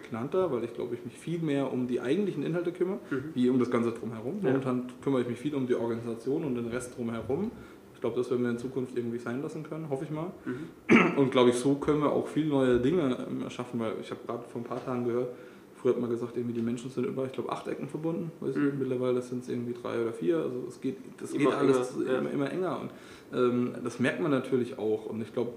prägnanter, 0.00 0.50
weil 0.52 0.64
ich 0.64 0.74
glaube, 0.74 0.94
ich 0.94 1.04
mich 1.04 1.14
viel 1.16 1.38
mehr 1.38 1.72
um 1.72 1.86
die 1.86 2.00
eigentlichen 2.00 2.42
Inhalte 2.44 2.72
kümmere, 2.72 2.98
Mhm. 3.10 3.24
wie 3.34 3.48
um 3.48 3.58
das 3.58 3.70
Ganze 3.70 3.92
drumherum. 3.92 4.36
Ja. 4.42 4.48
Momentan 4.48 4.86
kümmere 5.02 5.22
ich 5.22 5.28
mich 5.28 5.38
viel 5.38 5.54
um 5.54 5.66
die 5.66 5.74
Organisation 5.74 6.44
und 6.44 6.54
den 6.54 6.66
Rest 6.66 6.96
drumherum. 6.96 7.50
Ich 7.94 8.00
glaube, 8.00 8.16
das 8.16 8.30
werden 8.30 8.42
wir 8.42 8.50
in 8.50 8.58
Zukunft 8.58 8.96
irgendwie 8.96 9.18
sein 9.18 9.40
lassen 9.42 9.62
können, 9.62 9.88
hoffe 9.88 10.04
ich 10.04 10.10
mal. 10.10 10.30
Mhm. 10.44 11.18
Und 11.18 11.30
glaube 11.30 11.50
ich, 11.50 11.56
so 11.56 11.74
können 11.76 12.00
wir 12.00 12.12
auch 12.12 12.26
viele 12.28 12.48
neue 12.48 12.78
Dinge 12.78 13.16
ähm, 13.28 13.42
erschaffen, 13.42 13.80
weil 13.80 13.94
ich 14.02 14.10
habe 14.10 14.20
gerade 14.26 14.42
vor 14.48 14.60
ein 14.60 14.64
paar 14.64 14.84
Tagen 14.84 15.06
gehört, 15.06 15.30
früher 15.76 15.92
hat 15.94 16.00
man 16.00 16.10
gesagt, 16.10 16.36
irgendwie 16.36 16.54
die 16.54 16.62
Menschen 16.62 16.90
sind 16.90 17.06
über, 17.06 17.24
ich 17.24 17.32
glaube, 17.32 17.50
acht 17.50 17.66
Ecken 17.68 17.88
verbunden. 17.88 18.30
Mhm. 18.42 18.72
Mittlerweile 18.78 19.22
sind 19.22 19.42
es 19.44 19.48
irgendwie 19.48 19.72
drei 19.72 20.02
oder 20.02 20.12
vier. 20.12 20.36
Also 20.38 20.64
es 20.68 20.78
geht, 20.80 20.98
das 21.18 21.32
Immer 21.32 21.50
geht 21.50 21.54
alles 21.58 21.96
enger, 21.96 22.12
ja. 22.12 22.18
immer, 22.18 22.30
immer 22.30 22.52
enger. 22.52 22.80
Und 22.80 22.90
ähm, 23.38 23.72
das 23.82 23.98
merkt 23.98 24.20
man 24.20 24.30
natürlich 24.30 24.78
auch. 24.78 25.06
Und 25.06 25.22
ich 25.22 25.32
glaube, 25.32 25.52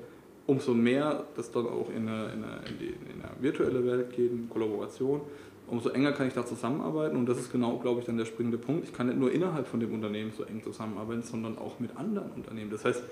umso 0.50 0.74
mehr 0.74 1.26
das 1.36 1.52
dann 1.52 1.68
auch 1.68 1.90
in 1.90 2.08
eine, 2.08 2.26
in, 2.34 2.44
eine, 2.44 2.62
in, 2.66 3.22
eine 3.22 3.32
virtuelle 3.40 3.86
Welt 3.86 4.12
geht, 4.12 4.32
in 4.32 4.50
Kollaboration, 4.50 5.22
umso 5.68 5.90
enger 5.90 6.12
kann 6.14 6.28
ich 6.28 6.34
da 6.34 6.44
zusammenarbeiten. 6.44 7.16
Und 7.16 7.30
das 7.30 7.38
ist 7.38 7.52
genau, 7.52 7.78
glaube 7.78 8.00
ich, 8.00 8.08
dann 8.08 8.18
der 8.18 8.26
springende 8.26 8.58
Punkt. 8.58 8.86
Ich 8.86 8.94
kann 8.94 9.08
nicht 9.08 9.20
nur 9.20 9.32
innerhalb 9.32 9.68
von 9.68 9.80
dem 9.80 9.94
Unternehmen 9.94 10.32
so 10.36 10.44
eng 10.44 10.64
zusammenarbeiten, 10.64 11.22
sondern 11.22 11.60
auch 11.60 11.80
mit 11.80 11.96
anderen 11.96 12.32
Unternehmen. 12.32 12.72
Das 12.72 12.84
heißt, 12.84 13.04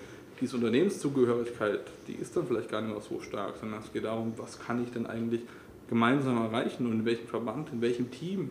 diese 0.41 0.57
Unternehmenszugehörigkeit, 0.57 1.81
die 2.07 2.13
ist 2.13 2.35
dann 2.35 2.47
vielleicht 2.47 2.71
gar 2.71 2.81
nicht 2.81 2.91
mehr 2.91 3.01
so 3.01 3.21
stark, 3.21 3.57
sondern 3.59 3.81
es 3.81 3.93
geht 3.93 4.05
darum, 4.05 4.33
was 4.37 4.59
kann 4.59 4.81
ich 4.81 4.91
denn 4.91 5.05
eigentlich 5.05 5.41
gemeinsam 5.89 6.37
erreichen 6.37 6.87
und 6.87 6.93
in 6.93 7.05
welchem 7.05 7.27
Verband, 7.27 7.69
in 7.71 7.81
welchem 7.81 8.09
Team 8.09 8.49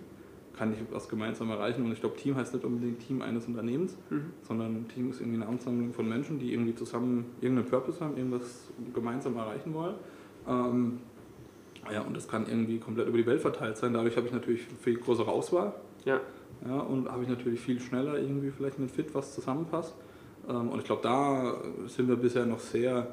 kann 0.57 0.73
ich 0.73 0.79
was 0.91 1.09
gemeinsam 1.09 1.51
erreichen. 1.51 1.85
Und 1.85 1.93
ich 1.93 2.01
glaube, 2.01 2.17
Team 2.17 2.37
heißt 2.37 2.55
nicht 2.55 2.65
unbedingt 2.65 3.01
Team 3.07 3.23
eines 3.23 3.47
Unternehmens, 3.47 3.97
Mhm. 4.11 4.33
sondern 4.43 4.89
Team 4.89 5.11
ist 5.11 5.21
irgendwie 5.21 5.43
eine 5.43 5.47
Ansammlung 5.51 5.93
von 5.93 6.09
Menschen, 6.09 6.39
die 6.39 6.53
irgendwie 6.53 6.75
zusammen 6.75 7.27
irgendeinen 7.41 7.69
Purpose 7.69 8.01
haben, 8.03 8.17
irgendwas 8.17 8.69
gemeinsam 8.95 9.37
erreichen 9.37 9.75
wollen. 9.75 9.95
Ähm, 10.49 10.99
ja, 11.93 12.01
und 12.03 12.17
das 12.17 12.27
kann 12.27 12.47
irgendwie 12.49 12.79
komplett 12.79 13.07
über 13.09 13.19
die 13.19 13.27
Welt 13.27 13.41
verteilt 13.41 13.77
sein. 13.77 13.93
Dadurch 13.93 14.17
habe 14.17 14.27
ich 14.27 14.33
natürlich 14.33 14.67
viel 14.81 14.97
größere 14.97 15.31
Auswahl. 15.31 15.75
Ja. 16.05 16.21
Ja, 16.67 16.79
und 16.79 17.11
habe 17.11 17.23
ich 17.23 17.29
natürlich 17.29 17.61
viel 17.61 17.79
schneller 17.81 18.19
irgendwie 18.19 18.51
vielleicht 18.51 18.79
einen 18.79 18.89
Fit, 18.89 19.15
was 19.15 19.35
zusammenpasst. 19.35 19.95
Ähm, 20.49 20.71
und 20.71 20.79
ich 20.79 20.85
glaube, 20.85 21.03
da 21.03 21.55
sind 21.87 22.09
wir 22.09 22.17
bisher 22.17 22.47
noch 22.47 22.61
sehr 22.61 23.09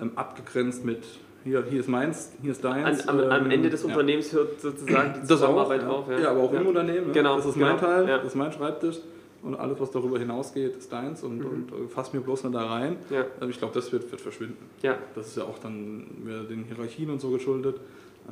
ähm, 0.00 0.12
abgegrenzt 0.14 0.84
mit 0.84 1.04
hier, 1.44 1.64
hier 1.68 1.80
ist 1.80 1.88
meins, 1.88 2.32
hier 2.42 2.52
ist 2.52 2.64
An, 2.64 2.82
deins. 2.84 3.06
am, 3.08 3.20
am 3.20 3.44
ähm, 3.46 3.50
Ende 3.50 3.70
des 3.70 3.82
ja. 3.82 3.88
Unternehmens 3.88 4.32
hört 4.32 4.60
sozusagen 4.60 5.12
die 5.14 5.20
Das 5.20 5.28
Zusammenarbeit 5.28 5.84
auch, 5.84 5.98
auf. 6.00 6.10
ja. 6.10 6.18
ja, 6.18 6.30
aber 6.30 6.40
auch 6.40 6.52
im 6.52 6.66
Unternehmen. 6.66 7.08
Ne? 7.08 7.12
Genau, 7.12 7.36
Das 7.36 7.46
ist 7.46 7.54
genau, 7.54 7.66
mein 7.68 7.78
Teil, 7.78 8.08
ja. 8.08 8.16
das 8.18 8.26
ist 8.28 8.34
mein 8.34 8.52
Schreibtisch. 8.52 8.96
Und 9.42 9.54
alles, 9.56 9.78
was 9.78 9.90
darüber 9.90 10.18
hinausgeht, 10.18 10.74
ist 10.74 10.90
deins 10.90 11.22
und, 11.22 11.38
Mhm. 11.40 11.44
und 11.46 11.72
äh, 11.72 11.88
fass 11.88 12.14
mir 12.14 12.20
bloß 12.20 12.44
nicht 12.44 12.54
da 12.54 12.64
rein. 12.66 12.96
Ja. 13.10 13.26
Ähm, 13.42 13.50
Ich 13.50 13.58
glaube, 13.58 13.74
das 13.74 13.92
wird, 13.92 14.10
wird 14.10 14.20
verschwinden. 14.22 14.56
Ja. 14.82 14.96
Das 15.14 15.26
ist 15.26 15.36
ja 15.36 15.44
auch 15.44 15.58
dann 15.58 16.06
den 16.48 16.64
Hierarchien 16.64 17.10
und 17.10 17.20
so 17.20 17.28
geschuldet. 17.30 17.76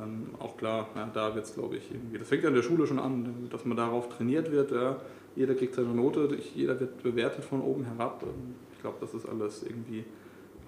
Ähm, 0.01 0.29
auch 0.39 0.57
klar, 0.57 0.87
ja, 0.95 1.07
da 1.13 1.35
wird 1.35 1.45
es, 1.45 1.53
glaube 1.53 1.75
ich, 1.75 1.83
irgendwie. 1.91 2.17
Das 2.17 2.27
fängt 2.27 2.41
ja 2.41 2.49
in 2.49 2.55
der 2.55 2.63
Schule 2.63 2.87
schon 2.87 2.97
an, 2.97 3.47
dass 3.51 3.63
man 3.63 3.77
darauf 3.77 4.09
trainiert 4.09 4.51
wird. 4.51 4.71
Ja. 4.71 4.95
Jeder 5.35 5.53
kriegt 5.53 5.75
seine 5.75 5.89
Note, 5.89 6.29
jeder 6.55 6.79
wird 6.79 7.03
bewertet 7.03 7.45
von 7.45 7.61
oben 7.61 7.83
herab. 7.83 8.23
Ähm, 8.23 8.55
Ich 8.75 8.81
glaube, 8.81 8.97
das 8.99 9.13
ist 9.13 9.29
alles 9.29 9.61
irgendwie, 9.63 10.03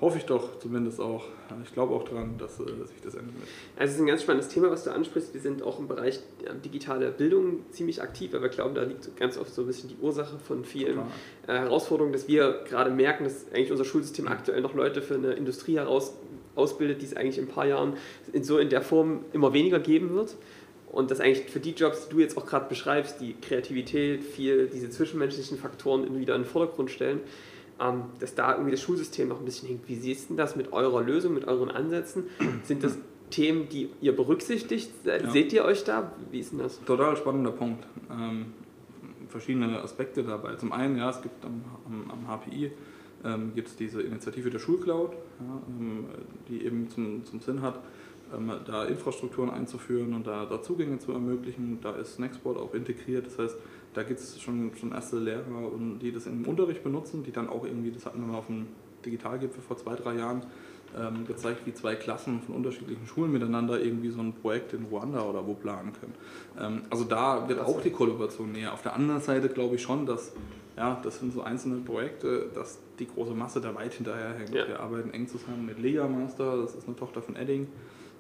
hoffe 0.01 0.17
ich 0.17 0.25
doch 0.25 0.59
zumindest 0.59 0.99
auch. 0.99 1.25
Ich 1.63 1.73
glaube 1.73 1.93
auch 1.93 2.03
daran, 2.03 2.37
dass, 2.37 2.59
äh, 2.59 2.65
dass 2.65 2.89
sich 2.89 3.01
das 3.01 3.15
ändern 3.15 3.35
wird. 3.37 3.47
Also 3.77 3.91
es 3.91 3.95
ist 3.95 4.01
ein 4.01 4.07
ganz 4.07 4.21
spannendes 4.23 4.49
Thema, 4.49 4.69
was 4.71 4.83
du 4.83 4.91
ansprichst. 4.91 5.33
Wir 5.33 5.41
sind 5.41 5.63
auch 5.63 5.79
im 5.79 5.87
Bereich 5.87 6.19
ja, 6.43 6.53
digitale 6.53 7.11
Bildung 7.11 7.59
ziemlich 7.71 8.01
aktiv, 8.01 8.33
weil 8.33 8.41
wir 8.41 8.49
glauben, 8.49 8.75
da 8.75 8.83
liegt 8.83 9.15
ganz 9.17 9.37
oft 9.37 9.53
so 9.53 9.61
ein 9.61 9.67
bisschen 9.67 9.89
die 9.89 9.97
Ursache 10.01 10.37
von 10.39 10.65
vielen 10.65 10.95
Total. 10.95 11.07
äh, 11.47 11.59
Herausforderungen, 11.59 12.13
dass 12.13 12.27
wir 12.27 12.63
gerade 12.67 12.91
merken, 12.91 13.23
dass 13.23 13.51
eigentlich 13.53 13.71
unser 13.71 13.85
Schulsystem 13.85 14.27
aktuell 14.27 14.61
noch 14.61 14.73
Leute 14.73 15.01
für 15.01 15.15
eine 15.15 15.33
Industrie 15.33 15.77
heraus 15.77 16.13
ausbildet, 16.55 17.01
die 17.01 17.05
es 17.05 17.15
eigentlich 17.15 17.37
in 17.37 17.45
ein 17.45 17.49
paar 17.49 17.67
Jahren 17.67 17.93
in 18.33 18.43
so 18.43 18.57
in 18.57 18.69
der 18.69 18.81
Form 18.81 19.25
immer 19.33 19.53
weniger 19.53 19.79
geben 19.79 20.13
wird. 20.13 20.35
Und 20.91 21.11
dass 21.11 21.19
eigentlich 21.19 21.49
für 21.49 21.59
die 21.59 21.71
Jobs, 21.71 22.07
die 22.07 22.13
du 22.13 22.21
jetzt 22.21 22.37
auch 22.37 22.45
gerade 22.45 22.69
beschreibst, 22.69 23.19
die 23.19 23.35
Kreativität, 23.41 24.23
viel 24.23 24.67
diese 24.67 24.89
zwischenmenschlichen 24.89 25.57
Faktoren 25.57 26.17
wieder 26.17 26.35
in 26.35 26.43
den 26.43 26.47
Vordergrund 26.47 26.89
stellen, 26.89 27.19
dass 28.19 28.35
da 28.35 28.53
irgendwie 28.53 28.71
das 28.71 28.81
Schulsystem 28.81 29.27
noch 29.27 29.39
ein 29.39 29.45
bisschen 29.45 29.67
hinkt. 29.67 29.87
Wie 29.87 29.95
siehst 29.95 30.29
du 30.29 30.35
das 30.35 30.55
mit 30.55 30.71
eurer 30.71 31.01
Lösung, 31.01 31.33
mit 31.33 31.47
euren 31.47 31.69
Ansätzen? 31.69 32.23
Sind 32.63 32.83
das 32.83 32.97
Themen, 33.29 33.67
die 33.69 33.89
ihr 34.01 34.15
berücksichtigt? 34.15 34.91
Ja. 35.03 35.29
Seht 35.29 35.51
ihr 35.51 35.65
euch 35.65 35.83
da? 35.83 36.11
Wie 36.31 36.39
ist 36.39 36.51
denn 36.51 36.59
das? 36.59 36.79
Total 36.85 37.17
spannender 37.17 37.51
Punkt. 37.51 37.85
Ähm, 38.09 38.53
verschiedene 39.27 39.81
Aspekte 39.81 40.23
dabei. 40.23 40.55
Zum 40.55 40.71
einen, 40.71 40.97
ja, 40.97 41.09
es 41.09 41.21
gibt 41.21 41.43
am, 41.43 41.63
am, 41.85 42.11
am 42.11 42.39
HPI 42.39 42.71
ähm, 43.25 43.51
gibt 43.55 43.67
es 43.67 43.75
diese 43.75 44.01
Initiative 44.01 44.49
der 44.49 44.59
Schulcloud, 44.59 45.11
ja, 45.11 45.61
ähm, 45.67 46.05
die 46.47 46.63
eben 46.63 46.89
zum, 46.89 47.25
zum 47.25 47.39
Sinn 47.41 47.61
hat, 47.61 47.79
ähm, 48.33 48.51
da 48.65 48.85
Infrastrukturen 48.85 49.49
einzuführen 49.49 50.13
und 50.13 50.27
da, 50.27 50.45
da 50.45 50.61
Zugänge 50.61 50.99
zu 50.99 51.11
ermöglichen. 51.11 51.79
Da 51.81 51.95
ist 51.95 52.19
Nextboard 52.19 52.57
auch 52.57 52.73
integriert. 52.73 53.25
Das 53.27 53.39
heißt, 53.39 53.57
da 53.95 54.03
gibt 54.03 54.19
es 54.19 54.41
schon, 54.41 54.71
schon 54.79 54.91
erste 54.91 55.17
Lehrer, 55.17 55.71
und 55.73 55.99
die 55.99 56.11
das 56.11 56.27
im 56.27 56.45
Unterricht 56.45 56.83
benutzen, 56.83 57.23
die 57.23 57.31
dann 57.31 57.49
auch 57.49 57.65
irgendwie, 57.65 57.91
das 57.91 58.05
hatten 58.05 58.19
wir 58.19 58.27
mal 58.27 58.37
auf 58.37 58.47
dem 58.47 58.67
Digitalgipfel 59.05 59.61
vor 59.61 59.77
zwei, 59.77 59.95
drei 59.95 60.15
Jahren, 60.15 60.43
ähm, 60.97 61.25
gezeigt, 61.25 61.61
wie 61.65 61.73
zwei 61.73 61.95
Klassen 61.95 62.41
von 62.41 62.55
unterschiedlichen 62.55 63.05
Schulen 63.07 63.31
miteinander 63.31 63.79
irgendwie 63.79 64.09
so 64.09 64.21
ein 64.21 64.33
Projekt 64.33 64.73
in 64.73 64.85
Ruanda 64.85 65.23
oder 65.23 65.45
wo 65.45 65.53
planen 65.53 65.91
können. 65.99 66.13
Ähm, 66.59 66.81
also 66.89 67.03
da 67.03 67.47
wird 67.49 67.59
auch 67.59 67.81
die 67.81 67.89
Kollaboration 67.89 68.51
näher. 68.51 68.73
Auf 68.73 68.81
der 68.81 68.93
anderen 68.95 69.21
Seite 69.21 69.49
glaube 69.49 69.75
ich 69.75 69.81
schon, 69.81 70.05
dass 70.05 70.33
ja, 70.77 70.99
das 71.03 71.19
sind 71.19 71.33
so 71.33 71.41
einzelne 71.41 71.77
Projekte, 71.77 72.49
dass 72.53 72.79
die 72.99 73.07
große 73.07 73.33
Masse 73.33 73.61
da 73.61 73.73
weit 73.75 73.93
hinterherhängt. 73.93 74.53
Ja. 74.53 74.67
Wir 74.67 74.79
arbeiten 74.79 75.11
eng 75.11 75.27
zusammen 75.27 75.65
mit 75.65 75.79
Lega 75.79 76.07
Master, 76.07 76.57
das 76.57 76.75
ist 76.75 76.87
eine 76.87 76.95
Tochter 76.95 77.21
von 77.21 77.35
Edding, 77.35 77.67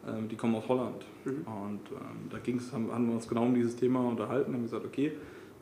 ähm, 0.07 0.29
die 0.29 0.35
kommen 0.35 0.55
aus 0.55 0.67
Holland. 0.67 1.05
Mhm. 1.25 1.31
Und 1.31 1.81
ähm, 1.91 2.29
da 2.29 2.37
ging's, 2.39 2.71
haben, 2.71 2.91
haben 2.91 3.07
wir 3.07 3.15
uns 3.15 3.27
genau 3.27 3.43
um 3.43 3.55
dieses 3.55 3.75
Thema 3.75 4.01
unterhalten, 4.07 4.53
haben 4.53 4.63
gesagt, 4.63 4.85
okay, 4.85 5.11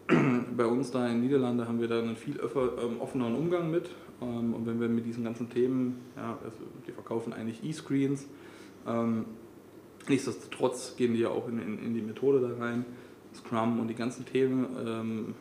bei 0.58 0.66
uns 0.66 0.92
da 0.92 1.06
in 1.08 1.14
den 1.14 1.22
Niederlanden 1.22 1.68
haben 1.68 1.80
wir 1.80 1.88
da 1.88 2.00
einen 2.00 2.16
viel 2.16 2.40
ähm, 2.40 3.00
offeneren 3.00 3.36
Umgang 3.36 3.72
mit. 3.72 3.90
Ähm, 4.22 4.54
und 4.54 4.66
wenn 4.66 4.80
wir 4.80 4.90
mit 4.90 5.06
diesen 5.06 5.24
ganzen 5.24 5.50
Themen, 5.50 6.02
ja, 6.16 6.38
also 6.44 6.58
die 6.88 6.92
verkaufen 6.92 7.34
eigentlich 7.34 7.64
E-Screens, 7.64 8.28
ähm, 8.88 9.26
nichtsdestotrotz 10.08 10.96
gehen 10.96 11.14
die 11.14 11.22
ja 11.22 11.30
auch 11.30 11.48
in, 11.48 11.60
in, 11.60 11.80
in 11.80 11.94
die 11.94 12.02
Methode 12.02 12.42
da 12.42 12.64
rein, 12.64 12.86
Scrum 13.34 13.80
und 13.80 13.88
die 13.88 13.96
ganzen 13.96 14.26
Themen, 14.26 15.34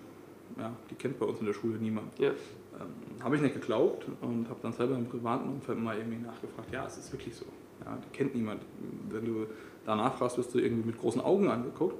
ja, 0.58 0.72
die 0.90 0.94
kennt 0.94 1.18
bei 1.18 1.26
uns 1.26 1.40
in 1.40 1.46
der 1.46 1.52
Schule 1.52 1.76
niemand. 1.78 2.18
Ja. 2.18 2.30
Ähm, 2.30 3.22
habe 3.22 3.36
ich 3.36 3.42
nicht 3.42 3.54
geglaubt 3.54 4.06
und 4.20 4.48
habe 4.48 4.60
dann 4.62 4.72
selber 4.72 4.96
im 4.96 5.06
privaten 5.06 5.48
Umfeld 5.48 5.78
mal 5.78 5.96
irgendwie 5.96 6.18
nachgefragt, 6.18 6.72
ja, 6.72 6.86
es 6.86 6.96
ist 6.96 7.12
wirklich 7.12 7.34
so. 7.34 7.44
Ja, 7.84 7.96
die 7.96 8.16
kennt 8.16 8.34
niemand. 8.34 8.62
Wenn 9.10 9.24
du 9.24 9.46
da 9.84 9.96
nachfragst, 9.96 10.38
wirst 10.38 10.54
du 10.54 10.58
irgendwie 10.58 10.86
mit 10.86 10.98
großen 10.98 11.20
Augen 11.20 11.48
angeguckt. 11.48 11.96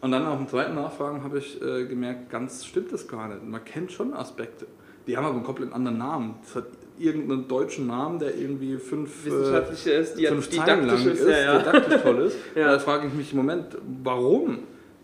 Und 0.00 0.12
dann 0.12 0.26
auf 0.26 0.38
dem 0.38 0.48
zweiten 0.48 0.74
Nachfragen 0.74 1.24
habe 1.24 1.38
ich 1.38 1.60
äh, 1.60 1.86
gemerkt, 1.86 2.30
ganz 2.30 2.64
stimmt 2.64 2.92
das 2.92 3.08
gar 3.08 3.28
nicht. 3.28 3.42
Man 3.44 3.64
kennt 3.64 3.92
schon 3.92 4.14
Aspekte. 4.14 4.66
Die 5.06 5.16
haben 5.16 5.24
aber 5.24 5.34
einen 5.34 5.44
komplett 5.44 5.72
anderen 5.72 5.98
Namen. 5.98 6.36
Das 6.42 6.56
hat 6.56 6.66
irgendeinen 6.98 7.48
deutschen 7.48 7.86
Namen, 7.86 8.18
der 8.18 8.36
irgendwie 8.36 8.76
fünf, 8.76 9.26
äh, 9.26 9.30
Wissenschaftliche 9.30 9.90
ist, 9.92 10.18
die 10.18 10.26
fünf 10.26 10.50
Zeilen 10.50 10.86
lang 10.86 10.96
ist, 10.96 11.06
ist, 11.06 11.28
ja, 11.28 11.38
ja. 11.38 11.58
didaktisch 11.58 12.02
toll 12.02 12.18
ist. 12.18 12.36
Ja. 12.54 12.72
Da 12.72 12.78
frage 12.78 13.06
ich 13.08 13.14
mich 13.14 13.32
im 13.32 13.38
Moment, 13.38 13.76
warum? 14.02 14.58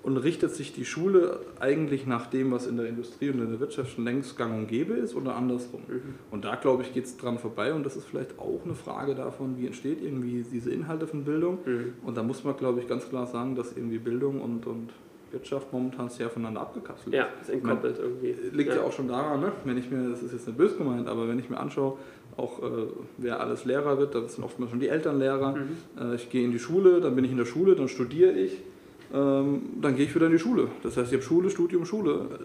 Und 0.05 0.19
richtet 0.19 0.55
sich 0.55 0.75
die 0.75 0.85
Schule 0.85 1.41
eigentlich 1.61 2.07
nach 2.07 2.27
dem, 2.27 2.53
was 2.53 2.67
in 2.67 2.77
der 2.77 2.87
Industrie 2.87 3.31
und 3.31 3.41
in 3.41 3.51
der 3.51 3.59
Wirtschaft 3.59 3.95
schon 3.95 4.05
längst 4.05 4.37
gang 4.37 4.55
und 4.55 4.69
gäbe 4.69 4.93
ist 4.93 5.15
oder 5.15 5.35
andersrum? 5.35 5.81
Mhm. 5.89 6.15
Und 6.31 6.45
da, 6.45 6.57
glaube 6.57 6.83
ich, 6.83 6.93
geht 6.93 7.07
es 7.07 7.17
dran 7.17 7.39
vorbei 7.39 7.73
und 7.73 7.87
das 7.87 7.97
ist 7.97 8.05
vielleicht 8.05 8.39
auch 8.39 8.61
eine 8.67 8.75
Frage 8.75 9.15
davon, 9.15 9.57
wie 9.57 9.67
entsteht 9.67 10.03
irgendwie 10.03 10.45
diese 10.53 10.71
Inhalte 10.71 11.07
von 11.07 11.25
Bildung. 11.25 11.59
Mhm. 11.65 11.95
Und 12.05 12.19
da 12.19 12.23
muss 12.23 12.45
man, 12.45 12.55
glaube 12.55 12.81
ich, 12.81 12.87
ganz 12.87 13.09
klar 13.09 13.27
sagen, 13.27 13.55
dass 13.57 13.75
irgendwie 13.75 13.99
Bildung 13.99 14.43
und, 14.43 14.67
und 14.67 14.91
Wirtschaft 15.35 15.73
momentan 15.73 16.09
sehr 16.09 16.31
voneinander 16.31 16.61
abgekapselt 16.61 17.15
Ja, 17.15 17.29
ist 17.41 17.51
entkoppelt 17.51 17.99
irgendwie. 17.99 18.35
Liegt 18.53 18.75
ja. 18.75 18.83
auch 18.83 18.93
schon 18.93 19.09
daran, 19.09 19.41
ne? 19.41 19.53
wenn 19.65 19.77
ich 19.77 19.91
mir, 19.91 20.09
das 20.09 20.23
ist 20.23 20.33
jetzt 20.33 20.47
nicht 20.47 20.57
böse 20.57 20.77
gemeint, 20.77 21.09
aber 21.09 21.29
wenn 21.29 21.39
ich 21.39 21.51
mir 21.51 21.59
anschaue, 21.59 21.99
auch 22.37 22.63
äh, 22.63 22.87
wer 23.19 23.41
alles 23.41 23.65
Lehrer 23.65 23.99
wird, 23.99 24.15
dann 24.15 24.29
sind 24.29 24.45
oftmals 24.45 24.71
schon 24.71 24.81
die 24.81 24.89
Elternlehrer. 24.89 25.57
Mhm. 25.57 26.13
Äh, 26.13 26.15
ich 26.15 26.31
gehe 26.31 26.45
in 26.45 26.53
die 26.53 26.59
Schule, 26.59 27.01
dann 27.01 27.15
bin 27.15 27.25
ich 27.25 27.31
in 27.31 27.37
der 27.37 27.45
Schule, 27.45 27.75
dann 27.75 27.89
studiere 27.89 28.33
ich, 28.33 28.63
dann 29.13 29.97
gehe 29.97 30.07
ich 30.07 30.15
wieder 30.15 30.27
in 30.27 30.33
die 30.33 30.39
Schule. 30.39 30.69
Das 30.83 30.97
heißt, 30.97 31.13
ich 31.13 31.15
habe 31.19 31.23
Schule, 31.25 31.51
Studium, 31.51 31.85
Schule. 31.85 32.41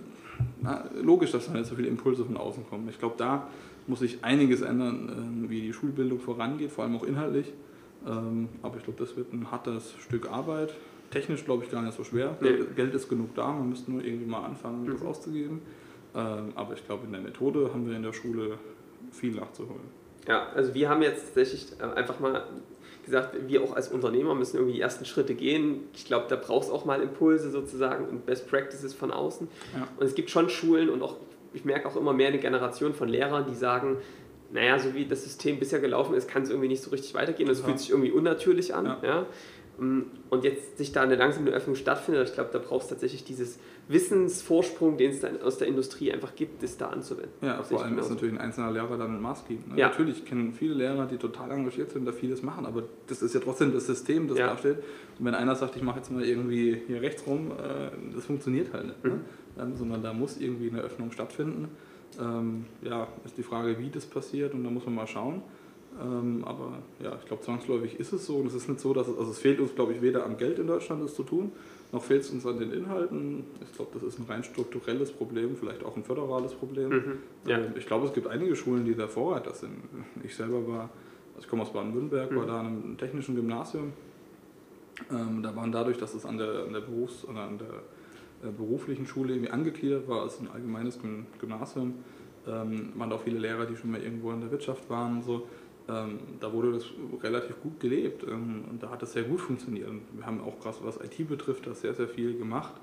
Na, 0.62 0.86
logisch, 1.01 1.32
dass 1.32 1.47
da 1.47 1.53
nicht 1.53 1.66
so 1.66 1.76
viele 1.76 1.88
Impulse 1.88 2.24
von 2.26 2.38
außen 2.38 2.66
kommen. 2.70 2.88
Ich 2.89 2.99
glaube, 2.99 3.16
da 3.18 3.47
muss 3.88 3.99
sich 3.99 4.24
einiges 4.24 4.62
ändern, 4.62 5.43
äh, 5.45 5.49
wie 5.49 5.62
die 5.62 5.74
Schulbildung 5.74 6.20
vorangeht, 6.20 6.72
vor 6.72 6.84
allem 6.84 6.95
auch 6.95 7.03
inhaltlich. 7.03 7.51
Ähm, 8.07 8.47
aber 8.62 8.78
ich 8.78 8.84
glaube, 8.84 8.99
das 8.99 9.18
wird 9.18 9.34
ein 9.34 9.51
hartes 9.51 9.93
Stück 9.99 10.30
Arbeit. 10.32 10.74
Technisch 11.12 11.43
glaube 11.43 11.64
ich 11.64 11.72
gar 11.72 11.82
nicht 11.82 11.97
so 11.97 12.03
schwer. 12.03 12.38
Nee. 12.39 12.60
Geld 12.76 12.93
ist 12.93 13.10
genug 13.10 13.34
da, 13.36 13.47
man 13.51 13.70
müsste 13.70 13.91
nur 13.91 14.03
irgendwie 14.03 14.28
mal 14.30 14.43
anfangen, 14.45 14.86
das 14.86 15.01
Mhm. 15.01 15.07
auszugeben. 15.07 15.62
Ähm, 16.16 16.49
aber 16.55 16.74
ich 16.74 16.86
glaube, 16.86 17.05
in 17.05 17.12
der 17.14 17.22
Methode 17.22 17.72
haben 17.74 17.88
wir 17.89 17.95
in 17.95 18.03
der 18.03 18.14
Schule 18.14 18.57
viel 19.12 19.34
nachzuholen. 19.34 19.82
Ja, 20.28 20.47
also 20.55 20.74
wir 20.74 20.88
haben 20.89 21.01
jetzt 21.01 21.26
tatsächlich 21.26 21.68
äh, 21.80 21.84
einfach 21.97 22.20
mal 22.20 22.43
gesagt, 23.05 23.35
wir 23.47 23.63
auch 23.63 23.73
als 23.73 23.89
Unternehmer 23.89 24.35
müssen 24.35 24.57
irgendwie 24.57 24.75
die 24.75 24.81
ersten 24.81 25.05
Schritte 25.05 25.33
gehen. 25.35 25.81
Ich 25.93 26.05
glaube, 26.05 26.25
da 26.29 26.35
braucht 26.35 26.65
es 26.67 26.71
auch 26.71 26.85
mal 26.85 27.01
Impulse 27.01 27.49
sozusagen 27.51 28.07
und 28.07 28.25
Best 28.25 28.49
Practices 28.49 28.93
von 28.93 29.11
außen. 29.11 29.47
Ja. 29.75 29.87
Und 29.97 30.05
es 30.05 30.15
gibt 30.15 30.29
schon 30.29 30.49
Schulen 30.49 30.89
und 30.89 31.01
auch, 31.01 31.15
ich 31.53 31.65
merke 31.65 31.87
auch 31.87 31.95
immer 31.95 32.13
mehr 32.13 32.27
eine 32.27 32.39
Generation 32.39 32.93
von 32.93 33.07
Lehrern, 33.09 33.45
die 33.49 33.55
sagen, 33.55 33.97
naja, 34.51 34.79
so 34.79 34.93
wie 34.95 35.05
das 35.05 35.23
System 35.23 35.59
bisher 35.59 35.79
gelaufen 35.79 36.15
ist, 36.15 36.27
kann 36.27 36.41
es 36.43 36.49
irgendwie 36.49 36.67
nicht 36.69 36.81
so 36.81 36.89
richtig 36.89 37.13
weitergehen. 37.13 37.47
Das 37.47 37.59
Ja. 37.59 37.65
fühlt 37.65 37.79
sich 37.79 37.89
irgendwie 37.91 38.11
unnatürlich 38.11 38.73
an. 38.75 38.85
Ja. 38.85 38.99
Ja. 39.03 39.25
Und 39.77 40.43
jetzt 40.43 40.77
sich 40.77 40.91
da 40.91 41.01
eine 41.03 41.15
langsame 41.15 41.51
Öffnung 41.51 41.75
stattfindet, 41.75 42.27
ich 42.27 42.33
glaube, 42.33 42.49
da 42.51 42.59
braucht 42.59 42.83
es 42.83 42.89
tatsächlich 42.89 43.23
dieses 43.23 43.59
Wissensvorsprung, 43.89 44.97
den 44.97 45.09
es 45.11 45.19
dann 45.19 45.41
aus 45.41 45.57
der 45.57 45.67
Industrie 45.67 46.11
einfach 46.11 46.35
gibt, 46.35 46.61
das 46.61 46.77
da 46.77 46.89
anzuwenden. 46.89 47.31
Ja, 47.41 47.61
vor 47.63 47.83
allem 47.83 47.97
ist 47.97 48.09
natürlich 48.09 48.35
ein 48.35 48.39
einzelner 48.39 48.71
Lehrer 48.71 48.97
dann 48.97 49.19
maßgebend. 49.19 49.69
Ne? 49.69 49.79
Ja. 49.79 49.89
Natürlich 49.89 50.25
kennen 50.25 50.53
viele 50.53 50.75
Lehrer, 50.75 51.07
die 51.07 51.17
total 51.17 51.49
engagiert 51.49 51.91
sind, 51.91 52.05
da 52.05 52.11
vieles 52.11 52.43
machen, 52.43 52.67
aber 52.67 52.83
das 53.07 53.23
ist 53.23 53.33
ja 53.33 53.41
trotzdem 53.41 53.73
das 53.73 53.87
System, 53.87 54.27
das 54.27 54.37
Ja. 54.37 54.47
da 54.47 54.57
steht. 54.57 54.77
Und 55.17 55.25
wenn 55.25 55.33
einer 55.33 55.55
sagt, 55.55 55.75
ich 55.75 55.81
mache 55.81 55.97
jetzt 55.97 56.11
mal 56.11 56.23
irgendwie 56.23 56.81
hier 56.85 57.01
rechts 57.01 57.25
rum, 57.25 57.51
äh, 57.51 57.89
das 58.13 58.25
funktioniert 58.25 58.71
halt 58.73 58.85
nicht. 58.87 59.03
Ne? 59.03 59.09
Mhm. 59.09 59.21
Ähm, 59.59 59.75
sondern 59.75 60.03
da 60.03 60.13
muss 60.13 60.37
irgendwie 60.39 60.69
eine 60.69 60.81
Öffnung 60.81 61.11
stattfinden. 61.11 61.69
Ähm, 62.21 62.65
ja, 62.83 63.07
ist 63.25 63.37
die 63.37 63.43
Frage, 63.43 63.79
wie 63.79 63.89
das 63.89 64.05
passiert 64.05 64.53
und 64.53 64.63
da 64.63 64.69
muss 64.69 64.85
man 64.85 64.93
mal 64.95 65.07
schauen. 65.07 65.41
Ähm, 65.99 66.43
aber 66.45 66.73
ja, 67.03 67.17
ich 67.19 67.25
glaube, 67.25 67.41
zwangsläufig 67.41 67.99
ist 67.99 68.13
es 68.13 68.25
so 68.27 68.37
und 68.37 68.45
es 68.45 68.53
ist 68.53 68.69
nicht 68.69 68.79
so, 68.79 68.93
dass 68.93 69.07
es, 69.07 69.17
also 69.17 69.31
es 69.31 69.39
fehlt 69.39 69.59
uns, 69.59 69.73
glaube 69.73 69.93
ich, 69.93 70.01
weder 70.03 70.25
am 70.25 70.37
Geld 70.37 70.59
in 70.59 70.67
Deutschland, 70.67 71.03
das 71.03 71.15
zu 71.15 71.23
tun, 71.23 71.51
noch 71.91 72.03
fehlt 72.03 72.21
es 72.21 72.29
uns 72.29 72.45
an 72.45 72.59
den 72.59 72.71
Inhalten. 72.71 73.43
Ich 73.63 73.71
glaube, 73.75 73.91
das 73.95 74.03
ist 74.03 74.19
ein 74.19 74.25
rein 74.27 74.43
strukturelles 74.43 75.11
Problem, 75.11 75.55
vielleicht 75.55 75.83
auch 75.83 75.95
ein 75.97 76.03
föderales 76.03 76.53
Problem. 76.53 76.89
Mhm. 76.89 77.17
Ja. 77.47 77.57
Ähm, 77.57 77.73
Ich 77.77 77.85
glaube, 77.87 78.05
es 78.05 78.13
gibt 78.13 78.27
einige 78.27 78.55
Schulen, 78.55 78.85
die 78.85 78.95
da 78.95 79.07
Vorreiter 79.07 79.53
sind. 79.53 79.73
Ich 80.23 80.35
selber 80.35 80.67
war, 80.67 80.81
also 81.35 81.39
ich 81.41 81.47
komme 81.47 81.63
aus 81.63 81.73
Baden-Württemberg, 81.73 82.35
war 82.35 82.43
Mhm. 82.43 82.47
da 82.47 82.59
an 82.59 82.65
einem 82.67 82.97
technischen 82.97 83.35
Gymnasium. 83.35 83.93
Ähm, 85.11 85.41
da 85.41 85.55
waren 85.55 85.71
dadurch, 85.71 85.97
dass 85.97 86.13
es 86.13 86.25
an 86.25 86.37
der, 86.37 86.65
an 86.67 86.73
der, 86.73 86.81
Berufs-, 86.81 87.25
oder 87.25 87.41
an 87.41 87.57
der 87.57 88.47
äh, 88.47 88.51
beruflichen 88.51 89.07
Schule 89.07 89.33
irgendwie 89.33 89.49
angegliedert 89.51 90.07
war, 90.07 90.21
als 90.23 90.39
ein 90.39 90.49
allgemeines 90.53 90.99
Gym- 91.01 91.25
Gymnasium, 91.39 91.95
ähm, 92.47 92.91
waren 92.95 93.09
da 93.09 93.15
auch 93.15 93.21
viele 93.23 93.39
Lehrer, 93.39 93.65
die 93.65 93.75
schon 93.75 93.91
mal 93.91 94.01
irgendwo 94.01 94.31
in 94.31 94.41
der 94.41 94.51
Wirtschaft 94.51 94.89
waren 94.89 95.17
und 95.17 95.23
so. 95.23 95.47
Ähm, 95.89 96.19
da 96.39 96.53
wurde 96.53 96.73
das 96.73 96.85
relativ 97.23 97.59
gut 97.61 97.79
gelebt 97.79 98.23
ähm, 98.23 98.65
und 98.69 98.83
da 98.83 98.91
hat 98.91 99.01
das 99.01 99.13
sehr 99.13 99.23
gut 99.23 99.41
funktioniert. 99.41 99.89
Und 99.89 100.03
wir 100.13 100.25
haben 100.25 100.41
auch 100.41 100.59
gerade 100.59 100.77
was 100.83 100.97
IT 100.97 101.27
betrifft, 101.27 101.65
da 101.65 101.73
sehr, 101.73 101.93
sehr 101.95 102.07
viel 102.07 102.37
gemacht. 102.37 102.73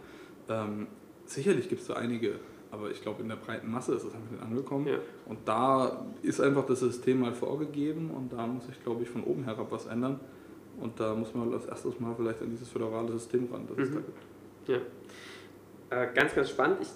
Ähm, 0.49 0.89
sicherlich 1.25 1.69
gibt 1.69 1.83
es 1.83 1.87
da 1.87 1.95
einige, 1.95 2.41
aber 2.73 2.91
ich 2.91 3.01
glaube, 3.03 3.23
in 3.23 3.29
der 3.29 3.37
breiten 3.37 3.71
Masse 3.71 3.95
ist 3.95 4.05
es 4.05 4.13
einfach 4.15 4.31
nicht 4.31 4.43
angekommen. 4.43 4.89
Ja. 4.89 4.99
Und 5.27 5.39
da 5.45 6.05
ist 6.23 6.41
einfach 6.41 6.67
das 6.67 6.81
System 6.81 7.21
mal 7.21 7.33
vorgegeben 7.33 8.11
und 8.11 8.33
da 8.33 8.47
muss 8.47 8.65
ich, 8.69 8.83
glaube 8.83 9.03
ich, 9.05 9.09
von 9.09 9.23
oben 9.23 9.45
herab 9.45 9.69
was 9.71 9.87
ändern. 9.87 10.19
Und 10.81 10.99
da 11.01 11.15
muss 11.15 11.33
man 11.35 11.53
als 11.55 11.67
erstes 11.67 12.01
mal 12.01 12.15
vielleicht 12.17 12.43
an 12.43 12.51
dieses 12.51 12.69
föderale 12.69 13.13
System 13.13 13.49
ran, 13.53 13.67
das 13.69 13.79
es 13.79 13.91
Mhm. 13.91 13.95
da 13.95 14.01
gibt. 14.01 14.19
Ja. 14.69 16.03
Äh, 16.03 16.13
ganz, 16.13 16.35
ganz 16.35 16.51
spannend. 16.51 16.79
Ich, 16.83 16.89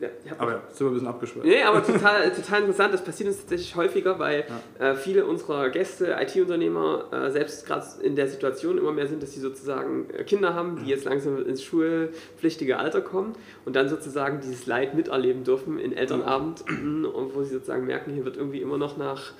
ja, 0.00 0.08
Aber 0.38 0.52
ja, 0.52 0.62
sind 0.70 0.80
wir 0.80 0.86
ein 0.88 0.92
bisschen 0.94 1.08
abgeschweift. 1.08 1.44
Nee, 1.46 1.62
aber 1.62 1.84
total, 1.84 2.30
total 2.34 2.60
interessant. 2.60 2.94
Das 2.94 3.04
passiert 3.04 3.28
uns 3.28 3.38
tatsächlich 3.40 3.76
häufiger, 3.76 4.18
weil 4.18 4.44
Ja. 4.78 4.92
äh, 4.92 4.94
viele 4.96 5.26
unserer 5.26 5.68
Gäste, 5.70 6.16
IT-Unternehmer, 6.20 7.04
äh, 7.12 7.30
selbst 7.30 7.66
gerade 7.66 7.84
in 8.02 8.16
der 8.16 8.26
Situation 8.28 8.78
immer 8.78 8.92
mehr 8.92 9.06
sind, 9.06 9.22
dass 9.22 9.32
sie 9.34 9.40
sozusagen 9.40 10.08
äh, 10.10 10.24
Kinder 10.24 10.54
haben, 10.54 10.76
die 10.82 10.88
jetzt 10.90 11.04
langsam 11.04 11.44
ins 11.46 11.62
schulpflichtige 11.62 12.78
Alter 12.78 13.00
kommen 13.00 13.34
und 13.64 13.76
dann 13.76 13.88
sozusagen 13.88 14.40
dieses 14.40 14.66
Leid 14.66 14.94
miterleben 14.94 15.44
dürfen 15.44 15.78
in 15.78 15.92
Elternabend, 15.92 16.62
und 16.68 17.34
wo 17.34 17.42
sie 17.42 17.52
sozusagen 17.54 17.86
merken, 17.86 18.12
hier 18.12 18.24
wird 18.24 18.36
irgendwie 18.36 18.60
immer 18.60 18.78
noch 18.78 18.96
nach, 18.96 19.32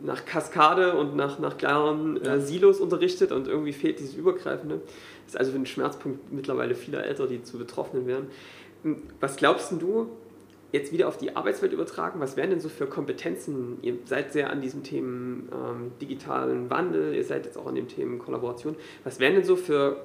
nach 0.00 0.24
Kaskade 0.24 0.94
und 0.96 1.14
nach, 1.16 1.38
nach 1.38 1.56
klaren 1.58 2.18
Ja. 2.24 2.34
äh, 2.36 2.40
Silos 2.40 2.80
unterrichtet 2.80 3.32
und 3.32 3.46
irgendwie 3.48 3.72
fehlt 3.72 3.98
dieses 4.00 4.14
Übergreifende. 4.14 4.80
Das 5.26 5.34
ist 5.34 5.38
also 5.38 5.52
ein 5.56 5.66
Schmerzpunkt 5.66 6.32
mittlerweile 6.32 6.74
vieler 6.74 7.04
Eltern, 7.04 7.28
die 7.28 7.42
zu 7.44 7.56
Betroffenen 7.58 8.06
werden. 8.06 8.26
Was 9.20 9.36
glaubst 9.36 9.72
du, 9.80 10.10
jetzt 10.72 10.92
wieder 10.92 11.08
auf 11.08 11.16
die 11.16 11.34
Arbeitswelt 11.36 11.72
übertragen, 11.72 12.20
was 12.20 12.36
wären 12.36 12.50
denn 12.50 12.60
so 12.60 12.68
für 12.68 12.86
Kompetenzen? 12.86 13.78
Ihr 13.82 13.98
seid 14.04 14.32
sehr 14.32 14.50
an 14.50 14.60
diesen 14.60 14.82
Themen 14.82 15.48
ähm, 15.52 15.92
digitalen 16.00 16.70
Wandel, 16.70 17.14
ihr 17.14 17.24
seid 17.24 17.44
jetzt 17.44 17.58
auch 17.58 17.66
an 17.66 17.74
den 17.74 17.88
Themen 17.88 18.18
Kollaboration. 18.18 18.76
Was 19.04 19.18
wären 19.18 19.34
denn 19.34 19.44
so 19.44 19.56
für 19.56 20.04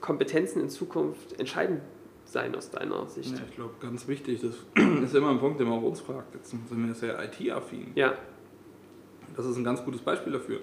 Kompetenzen 0.00 0.60
in 0.60 0.68
Zukunft 0.68 1.38
entscheidend 1.38 1.80
sein 2.24 2.54
aus 2.54 2.70
deiner 2.70 3.06
Sicht? 3.06 3.36
Ja, 3.36 3.44
ich 3.48 3.54
glaube, 3.54 3.74
ganz 3.80 4.08
wichtig, 4.08 4.40
das 4.42 4.56
ist 5.04 5.14
immer 5.14 5.30
ein 5.30 5.38
Punkt, 5.38 5.60
den 5.60 5.68
man 5.68 5.78
auch 5.78 5.84
uns 5.84 6.00
fragt. 6.00 6.34
Jetzt 6.34 6.50
sind 6.50 6.62
wir 6.70 6.94
sehr 6.94 7.16
IT-affin. 7.22 7.92
Ja, 7.94 8.14
Das 9.36 9.46
ist 9.46 9.56
ein 9.56 9.64
ganz 9.64 9.84
gutes 9.84 10.00
Beispiel 10.00 10.32
dafür. 10.32 10.60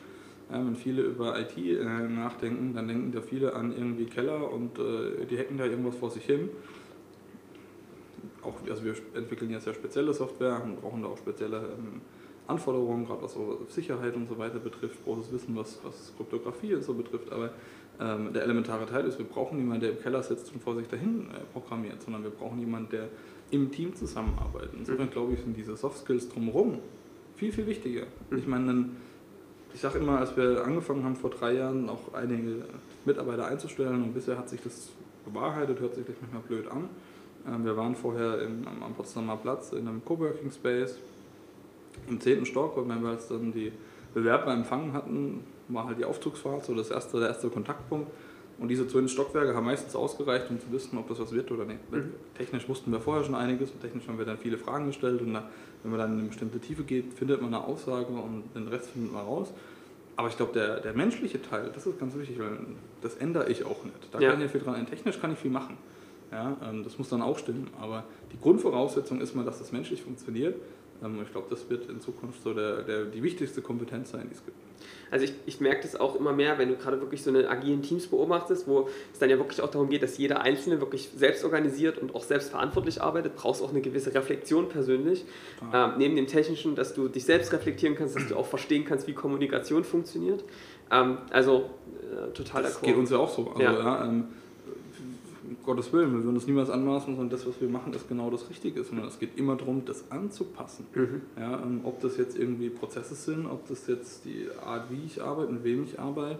Ja, 0.51 0.57
wenn 0.57 0.75
viele 0.75 1.03
über 1.03 1.39
IT 1.39 1.55
äh, 1.57 1.81
nachdenken, 1.85 2.73
dann 2.73 2.89
denken 2.89 3.13
da 3.13 3.21
viele 3.21 3.53
an 3.55 3.71
irgendwie 3.71 4.05
Keller 4.05 4.51
und 4.51 4.77
äh, 4.77 5.25
die 5.25 5.37
hacken 5.37 5.57
da 5.57 5.65
irgendwas 5.65 5.95
vor 5.95 6.09
sich 6.11 6.25
hin. 6.25 6.49
Auch, 8.43 8.55
also 8.69 8.83
wir 8.83 8.95
entwickeln 9.13 9.51
ja 9.51 9.59
sehr 9.59 9.73
spezielle 9.73 10.13
Software 10.13 10.61
und 10.63 10.81
brauchen 10.81 11.03
da 11.03 11.09
auch 11.09 11.17
spezielle 11.17 11.57
ähm, 11.57 12.01
Anforderungen, 12.47 13.05
gerade 13.05 13.21
was 13.21 13.33
so 13.33 13.65
Sicherheit 13.69 14.15
und 14.15 14.27
so 14.27 14.37
weiter 14.37 14.59
betrifft, 14.59 15.03
großes 15.03 15.31
Wissen, 15.31 15.55
was, 15.55 15.79
was 15.83 16.13
Kryptographie 16.17 16.73
und 16.73 16.83
so 16.83 16.93
betrifft. 16.93 17.31
Aber 17.31 17.51
ähm, 17.99 18.33
der 18.33 18.43
elementare 18.43 18.85
Teil 18.85 19.05
ist, 19.05 19.17
wir 19.17 19.25
brauchen 19.25 19.57
niemanden, 19.57 19.81
der 19.81 19.91
im 19.91 19.99
Keller 19.99 20.23
sitzt 20.23 20.51
und 20.53 20.61
vor 20.61 20.75
sich 20.75 20.87
dahin 20.87 21.27
äh, 21.31 21.39
programmiert, 21.53 22.01
sondern 22.01 22.23
wir 22.23 22.31
brauchen 22.31 22.59
jemanden, 22.59 22.89
der 22.89 23.09
im 23.51 23.71
Team 23.71 23.95
zusammenarbeitet. 23.95 24.71
Insofern 24.77 25.09
glaube 25.09 25.33
ich, 25.33 25.41
sind 25.41 25.55
diese 25.55 25.75
Soft 25.75 25.99
Skills 25.99 26.29
drumherum 26.29 26.79
viel, 27.35 27.51
viel 27.51 27.65
wichtiger. 27.67 28.03
Ich 28.35 28.45
meine, 28.45 28.89
ich 29.73 29.81
sage 29.81 29.99
immer, 29.99 30.19
als 30.19 30.35
wir 30.37 30.63
angefangen 30.63 31.03
haben 31.03 31.15
vor 31.15 31.31
drei 31.31 31.53
Jahren, 31.53 31.89
auch 31.89 32.13
einige 32.13 32.65
Mitarbeiter 33.05 33.47
einzustellen 33.47 34.03
und 34.03 34.13
bisher 34.13 34.37
hat 34.37 34.49
sich 34.49 34.61
das 34.61 34.89
bewahrheitet, 35.25 35.79
hört 35.79 35.95
sich 35.95 36.05
vielleicht 36.05 36.21
manchmal 36.21 36.43
blöd 36.43 36.67
an. 36.71 36.89
Ähm, 37.47 37.65
Wir 37.65 37.75
waren 37.77 37.95
vorher 37.95 38.41
im, 38.41 38.67
am 38.67 38.83
am 38.83 38.93
Potsdamer 38.93 39.37
Platz 39.37 39.71
in 39.73 39.87
einem 39.87 40.03
Coworking 40.03 40.51
Space 40.51 40.97
im 42.07 42.19
10. 42.19 42.45
Stock 42.45 42.77
und 42.77 42.89
wenn 42.89 43.01
wir 43.03 43.11
jetzt 43.13 43.29
dann 43.31 43.51
die 43.51 43.71
Bewerber 44.13 44.53
empfangen 44.53 44.93
hatten, 44.93 45.43
war 45.67 45.85
halt 45.87 45.97
die 45.99 46.05
Aufzugsfahrt 46.05 46.65
so 46.65 46.75
das 46.75 46.89
erste, 46.91 47.19
der 47.19 47.29
erste 47.29 47.49
Kontaktpunkt. 47.49 48.09
Und 48.59 48.67
diese 48.67 48.87
zwölf 48.87 49.09
Stockwerke 49.09 49.55
haben 49.55 49.65
meistens 49.65 49.95
ausgereicht, 49.95 50.51
um 50.51 50.59
zu 50.59 50.71
wissen, 50.71 50.97
ob 50.99 51.07
das 51.07 51.19
was 51.19 51.31
wird 51.31 51.49
oder 51.51 51.65
nicht. 51.65 51.91
Mhm. 51.91 52.11
Technisch 52.37 52.69
wussten 52.69 52.91
wir 52.91 52.99
vorher 52.99 53.23
schon 53.23 53.33
einiges 53.33 53.71
und 53.71 53.81
technisch 53.81 54.07
haben 54.07 54.19
wir 54.19 54.25
dann 54.25 54.37
viele 54.37 54.57
Fragen 54.57 54.85
gestellt 54.87 55.21
und 55.21 55.33
da, 55.33 55.49
wenn 55.81 55.91
man 55.91 55.99
dann 55.99 56.13
in 56.13 56.19
eine 56.19 56.27
bestimmte 56.27 56.59
Tiefe 56.59 56.83
geht, 56.83 57.13
findet 57.13 57.41
man 57.41 57.53
eine 57.53 57.63
Aussage 57.63 58.07
und 58.11 58.43
den 58.53 58.67
Rest 58.67 58.91
findet 58.91 59.13
man 59.13 59.25
raus. 59.25 59.51
Aber 60.15 60.27
ich 60.27 60.37
glaube, 60.37 60.53
der, 60.53 60.79
der 60.81 60.93
menschliche 60.93 61.41
Teil, 61.41 61.71
das 61.73 61.87
ist 61.87 61.97
ganz 61.99 62.15
wichtig, 62.15 62.37
weil 62.37 62.51
das 63.01 63.15
ändere 63.15 63.49
ich 63.49 63.65
auch 63.65 63.83
nicht. 63.83 63.95
Da 64.11 64.19
Ja. 64.19 64.31
kann 64.31 64.41
ich 64.41 64.51
viel 64.51 64.61
dran. 64.61 64.85
Technisch 64.85 65.19
kann 65.19 65.31
ich 65.31 65.39
viel 65.39 65.49
machen. 65.51 65.77
Ja, 66.31 66.57
ähm, 66.63 66.83
das 66.83 66.97
muss 66.97 67.09
dann 67.09 67.21
auch 67.21 67.37
stimmen. 67.37 67.69
Aber 67.79 68.05
die 68.31 68.39
Grundvoraussetzung 68.39 69.19
ist 69.21 69.35
mal, 69.35 69.45
dass 69.45 69.59
das 69.59 69.71
menschlich 69.71 70.01
funktioniert. 70.01 70.55
Ähm, 71.03 71.19
ich 71.23 71.31
glaube, 71.31 71.47
das 71.49 71.69
wird 71.69 71.89
in 71.89 71.99
Zukunft 71.99 72.41
so 72.41 72.53
der, 72.53 72.83
der, 72.83 73.05
die 73.05 73.21
wichtigste 73.21 73.61
Kompetenz 73.61 74.11
sein, 74.11 74.27
die 74.29 74.35
es 74.35 74.45
gibt. 74.45 74.57
Also 75.11 75.25
ich, 75.25 75.33
ich 75.45 75.59
merke 75.59 75.81
das 75.83 75.95
auch 75.95 76.15
immer 76.15 76.31
mehr, 76.31 76.57
wenn 76.57 76.69
du 76.69 76.75
gerade 76.75 77.01
wirklich 77.01 77.21
so 77.21 77.29
eine 77.29 77.47
agilen 77.49 77.81
Teams 77.81 78.07
beobachtest, 78.07 78.67
wo 78.67 78.87
es 79.11 79.19
dann 79.19 79.29
ja 79.29 79.37
wirklich 79.37 79.61
auch 79.61 79.69
darum 79.69 79.89
geht, 79.89 80.01
dass 80.03 80.17
jeder 80.17 80.41
Einzelne 80.41 80.79
wirklich 80.79 81.09
selbst 81.15 81.43
organisiert 81.43 81.97
und 81.97 82.15
auch 82.15 82.23
selbst 82.23 82.49
verantwortlich 82.49 83.01
arbeitet, 83.01 83.35
brauchst 83.35 83.61
auch 83.61 83.71
eine 83.71 83.81
gewisse 83.81 84.13
Reflexion 84.13 84.69
persönlich. 84.69 85.25
Ähm, 85.73 85.91
neben 85.97 86.15
dem 86.15 86.27
Technischen, 86.27 86.75
dass 86.75 86.93
du 86.93 87.09
dich 87.09 87.25
selbst 87.25 87.51
reflektieren 87.51 87.95
kannst, 87.95 88.15
dass 88.15 88.27
du 88.27 88.35
auch 88.37 88.45
verstehen 88.45 88.85
kannst, 88.85 89.07
wie 89.07 89.13
Kommunikation 89.13 89.83
funktioniert. 89.83 90.43
Ähm, 90.89 91.17
also 91.29 91.69
äh, 92.01 92.31
total 92.31 92.63
Das 92.63 92.81
geht 92.81 92.95
uns 92.95 93.09
ja 93.11 93.17
auch 93.17 93.29
so. 93.29 93.49
Also, 93.49 93.61
Ja. 93.61 93.73
ja. 93.73 94.05
ähm, 94.05 94.29
Gottes 95.63 95.91
Willen, 95.93 96.11
wir 96.11 96.23
würden 96.23 96.35
uns 96.35 96.47
niemals 96.47 96.69
anmaßen, 96.69 97.15
sondern 97.15 97.29
das, 97.29 97.45
was 97.47 97.59
wir 97.61 97.69
machen, 97.69 97.93
ist 97.93 98.07
genau 98.07 98.29
das 98.29 98.49
Richtige. 98.49 98.83
Sondern 98.83 99.07
es 99.07 99.19
geht 99.19 99.37
immer 99.37 99.55
darum, 99.55 99.83
das 99.85 100.09
anzupassen. 100.11 100.85
Mhm. 100.93 101.21
Ja, 101.37 101.61
ähm, 101.61 101.81
ob 101.83 102.01
das 102.01 102.17
jetzt 102.17 102.37
irgendwie 102.37 102.69
Prozesse 102.69 103.15
sind, 103.15 103.45
ob 103.45 103.67
das 103.67 103.87
jetzt 103.87 104.25
die 104.25 104.47
Art, 104.65 104.89
wie 104.89 105.05
ich 105.05 105.21
arbeite, 105.21 105.51
mit 105.51 105.63
wem 105.63 105.83
ich 105.83 105.99
arbeite, 105.99 106.39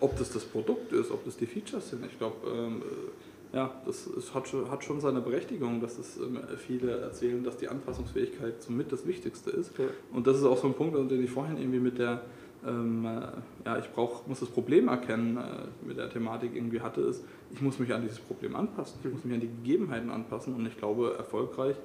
ob 0.00 0.16
das 0.18 0.30
das 0.32 0.44
Produkt 0.44 0.92
ist, 0.92 1.10
ob 1.10 1.24
das 1.24 1.36
die 1.36 1.46
Features 1.46 1.90
sind. 1.90 2.04
Ich 2.06 2.18
glaube, 2.18 2.36
ähm, 2.50 2.82
äh, 2.82 3.56
ja, 3.56 3.70
das 3.86 4.08
ist, 4.08 4.34
hat, 4.34 4.48
schon, 4.48 4.68
hat 4.70 4.82
schon 4.82 5.00
seine 5.00 5.20
Berechtigung, 5.20 5.80
dass 5.80 5.98
es 5.98 6.16
ähm, 6.16 6.40
viele 6.58 6.98
erzählen, 6.98 7.44
dass 7.44 7.56
die 7.56 7.68
Anpassungsfähigkeit 7.68 8.60
somit 8.60 8.90
das 8.90 9.06
Wichtigste 9.06 9.50
ist. 9.50 9.78
Ja. 9.78 9.84
Und 10.12 10.26
das 10.26 10.38
ist 10.38 10.44
auch 10.44 10.58
so 10.58 10.66
ein 10.66 10.74
Punkt, 10.74 10.96
den 11.10 11.22
ich 11.22 11.30
vorhin 11.30 11.56
irgendwie 11.56 11.78
mit 11.78 11.98
der, 11.98 12.22
ähm, 12.66 13.04
äh, 13.04 13.20
ja, 13.66 13.78
ich 13.78 13.92
brauch, 13.92 14.26
muss 14.26 14.40
das 14.40 14.48
Problem 14.48 14.88
erkennen, 14.88 15.36
äh, 15.36 15.66
mit 15.86 15.98
der 15.98 16.08
Thematik 16.10 16.52
irgendwie 16.54 16.80
hatte, 16.80 17.02
ist, 17.02 17.24
ich 17.52 17.60
muss 17.60 17.78
mich 17.78 17.94
an 17.94 18.02
dieses 18.02 18.18
Problem 18.20 18.56
anpassen, 18.56 18.98
ich 19.04 19.12
muss 19.12 19.24
mich 19.24 19.34
an 19.34 19.40
die 19.40 19.48
Gegebenheiten 19.48 20.10
anpassen. 20.10 20.54
Und 20.54 20.66
ich 20.66 20.76
glaube, 20.76 21.14
erfolgreich 21.16 21.76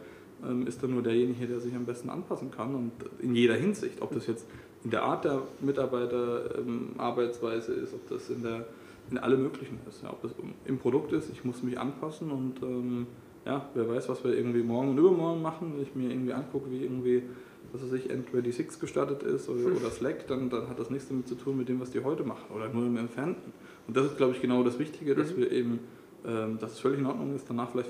ähm, 0.47 0.65
ist 0.67 0.81
dann 0.81 0.91
nur 0.91 1.03
derjenige, 1.03 1.47
der 1.47 1.59
sich 1.59 1.75
am 1.75 1.85
besten 1.85 2.09
anpassen 2.09 2.49
kann. 2.51 2.73
Und 2.75 2.93
in 3.21 3.35
jeder 3.35 3.55
Hinsicht, 3.55 4.01
ob 4.01 4.13
das 4.13 4.27
jetzt 4.27 4.47
in 4.83 4.91
der 4.91 5.03
Art 5.03 5.25
der 5.25 5.41
Mitarbeiterarbeitsweise 5.59 7.73
ähm, 7.73 7.83
ist, 7.83 7.93
ob 7.93 8.07
das 8.09 8.29
in 8.29 8.43
der 8.43 8.65
in 9.11 9.17
alle 9.17 9.37
möglichen 9.37 9.79
ist, 9.87 10.03
ja, 10.03 10.11
ob 10.11 10.21
das 10.21 10.31
im 10.65 10.77
Produkt 10.77 11.13
ist, 11.13 11.31
ich 11.31 11.43
muss 11.43 11.63
mich 11.63 11.79
anpassen. 11.79 12.29
Und 12.31 12.61
ähm, 12.61 13.07
ja, 13.45 13.67
wer 13.73 13.89
weiß, 13.89 14.09
was 14.09 14.23
wir 14.23 14.35
irgendwie 14.35 14.61
morgen 14.61 14.89
und 14.89 14.97
übermorgen 14.97 15.41
machen, 15.41 15.73
wenn 15.75 15.81
ich 15.81 15.95
mir 15.95 16.11
irgendwie 16.11 16.33
angucke, 16.33 16.69
wie 16.69 16.83
irgendwie 16.83 17.23
was 17.71 17.83
weiß 17.83 17.93
ich, 17.93 18.09
N26 18.09 18.79
gestartet 18.79 19.23
ist 19.23 19.49
oder, 19.49 19.65
hm. 19.65 19.77
oder 19.77 19.89
Slack, 19.91 20.27
dann, 20.27 20.49
dann 20.49 20.69
hat 20.69 20.79
das 20.79 20.89
nichts 20.89 21.07
damit 21.07 21.27
zu 21.27 21.35
tun 21.35 21.57
mit 21.57 21.69
dem, 21.69 21.79
was 21.79 21.91
die 21.91 22.03
heute 22.03 22.23
machen 22.23 22.53
oder 22.55 22.69
nur 22.69 22.85
im 22.85 22.97
Entfernten. 22.97 23.53
Und 23.87 23.97
das 23.97 24.05
ist, 24.05 24.17
glaube 24.17 24.33
ich, 24.33 24.41
genau 24.41 24.63
das 24.63 24.79
Wichtige, 24.79 25.15
dass 25.15 25.31
mhm. 25.31 25.37
wir 25.37 25.51
eben, 25.51 25.79
ähm, 26.25 26.59
dass 26.59 26.73
es 26.73 26.79
völlig 26.79 26.99
in 26.99 27.05
Ordnung 27.05 27.35
ist, 27.35 27.49
danach 27.49 27.71
vielleicht 27.71 27.89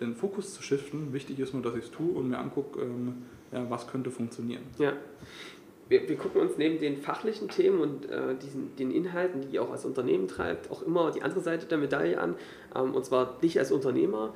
den 0.00 0.14
Fokus 0.14 0.54
zu 0.54 0.62
shiften. 0.62 1.12
Wichtig 1.12 1.38
ist 1.38 1.54
nur, 1.54 1.62
dass 1.62 1.74
ich 1.76 1.84
es 1.84 1.90
tue 1.90 2.12
und 2.12 2.28
mir 2.28 2.38
angucke, 2.38 2.80
ähm, 2.80 3.22
ja, 3.52 3.68
was 3.70 3.86
könnte 3.86 4.10
funktionieren. 4.10 4.62
Ja. 4.78 4.92
Wir, 5.88 6.08
wir, 6.08 6.16
gucken 6.16 6.40
uns 6.40 6.56
neben 6.56 6.80
den 6.80 6.96
fachlichen 6.96 7.48
Themen 7.48 7.78
und 7.78 8.10
äh, 8.10 8.34
diesen, 8.42 8.74
den 8.76 8.90
Inhalten, 8.90 9.42
die 9.42 9.48
ihr 9.48 9.62
auch 9.62 9.70
als 9.70 9.84
Unternehmen 9.84 10.28
treibt, 10.28 10.70
auch 10.70 10.82
immer 10.82 11.10
die 11.10 11.22
andere 11.22 11.40
Seite 11.40 11.66
der 11.66 11.76
Medaille 11.76 12.18
an. 12.18 12.36
Ähm, 12.74 12.94
und 12.94 13.04
zwar 13.04 13.38
dich 13.38 13.58
als 13.58 13.70
Unternehmer. 13.70 14.34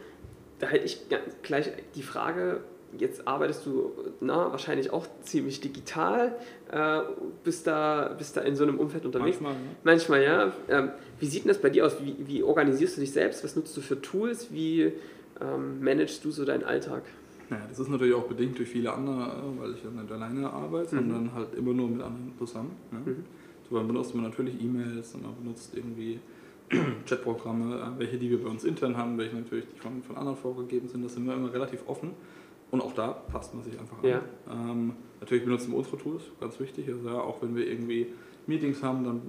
Da 0.59 0.67
hätte 0.67 0.85
ich 0.85 1.01
gleich 1.43 1.71
die 1.95 2.03
Frage, 2.03 2.61
jetzt 2.97 3.27
arbeitest 3.27 3.67
du 3.67 3.93
na, 4.21 4.51
wahrscheinlich 4.51 4.93
auch 4.93 5.07
ziemlich 5.23 5.61
digital, 5.61 6.37
äh, 6.71 7.01
bist, 7.45 7.67
da, 7.67 8.15
bist 8.17 8.37
da 8.37 8.41
in 8.43 8.57
so 8.57 8.65
einem 8.65 8.79
Umfeld 8.79 9.05
unterwegs. 9.05 9.41
Manchmal, 9.41 9.53
ne? 9.53 9.77
Manchmal 9.85 10.23
ja. 10.23 10.53
Ähm, 10.69 10.91
wie 11.21 11.27
sieht 11.27 11.45
denn 11.45 11.49
das 11.49 11.61
bei 11.61 11.71
dir 11.71 11.87
aus? 11.87 11.97
Wie, 12.03 12.17
wie, 12.27 12.43
organisierst 12.43 12.97
du 12.97 13.01
dich 13.01 13.13
selbst? 13.13 13.45
Was 13.45 13.57
nutzt 13.57 13.77
du 13.77 13.81
für 13.81 14.01
Tools? 14.01 14.53
Wie 14.53 14.93
ähm, 15.41 15.83
managst 15.83 16.25
du 16.25 16.31
so 16.31 16.45
deinen 16.45 16.65
Alltag? 16.65 17.03
Naja, 17.51 17.65
das 17.69 17.79
ist 17.79 17.89
natürlich 17.89 18.15
auch 18.15 18.27
bedingt 18.27 18.59
durch 18.59 18.69
viele 18.69 18.93
andere, 18.93 19.31
weil 19.59 19.75
ich 19.75 19.83
ja 19.83 19.91
nicht 19.91 20.13
alleine 20.13 20.51
arbeite, 20.51 20.97
mhm. 20.97 21.11
sondern 21.11 21.35
halt 21.35 21.55
immer 21.55 21.73
nur 21.73 21.89
mit 21.89 22.03
anderen 22.03 22.33
zusammen. 22.39 22.77
Ne? 22.91 22.99
Mhm. 23.05 23.25
So, 23.69 23.77
dann 23.77 23.87
benutzt 23.87 24.15
man 24.15 24.25
natürlich 24.25 24.63
E-Mails, 24.63 25.15
man 25.15 25.35
benutzt 25.43 25.75
irgendwie 25.75 26.21
Chatprogramme, 27.07 27.95
welche 27.97 28.19
die 28.19 28.31
wir 28.31 28.43
bei 28.43 28.51
uns 28.51 28.65
intern 28.65 28.97
haben, 28.97 29.17
welche 29.17 29.37
natürlich 29.37 29.65
die 29.75 29.81
von, 29.81 30.03
von 30.03 30.17
anderen 30.17 30.37
vorgegeben 30.37 30.89
sind. 30.89 31.05
Das 31.05 31.15
sind 31.15 31.27
wir 31.27 31.35
immer 31.35 31.53
relativ 31.53 31.81
offen. 31.87 32.11
Und 32.71 32.83
auch 32.83 32.93
da 32.93 33.09
passt 33.09 33.55
man 33.55 33.65
sich 33.65 33.79
einfach 33.79 33.99
an. 34.03 34.09
Ja. 34.09 34.21
Ähm, 34.51 34.93
natürlich 35.21 35.45
benutzen 35.45 35.73
wir 35.73 35.79
unsere 35.79 35.97
Tools, 35.97 36.23
ganz 36.41 36.61
wichtig. 36.61 36.89
Also 36.89 37.09
ja, 37.09 37.21
auch 37.21 37.41
wenn 37.43 37.57
wir 37.57 37.67
irgendwie 37.67 38.09
Meetings 38.47 38.83
haben, 38.83 39.05
dann 39.05 39.21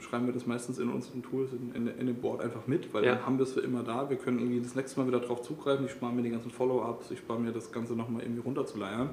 schreiben 0.00 0.26
wir 0.26 0.32
das 0.32 0.46
meistens 0.46 0.78
in 0.78 0.88
unseren 0.88 1.22
Tools, 1.22 1.50
in, 1.52 1.74
in, 1.74 1.86
in 1.86 2.06
dem 2.06 2.16
Board 2.16 2.40
einfach 2.40 2.66
mit, 2.66 2.92
weil 2.92 3.04
ja. 3.04 3.14
dann 3.14 3.26
haben 3.26 3.38
wir 3.38 3.44
es 3.44 3.52
für 3.52 3.60
immer 3.60 3.82
da. 3.82 4.10
Wir 4.10 4.16
können 4.16 4.38
irgendwie 4.38 4.60
das 4.60 4.74
nächste 4.74 5.00
Mal 5.00 5.06
wieder 5.06 5.20
darauf 5.20 5.42
zugreifen. 5.42 5.86
Ich 5.86 5.92
spare 5.92 6.12
mir 6.12 6.22
die 6.22 6.30
ganzen 6.30 6.50
Follow-ups, 6.50 7.10
ich 7.10 7.18
spare 7.18 7.40
mir 7.40 7.52
das 7.52 7.70
Ganze 7.72 7.94
nochmal 7.94 8.22
irgendwie 8.22 8.42
runterzuleiern. 8.42 9.10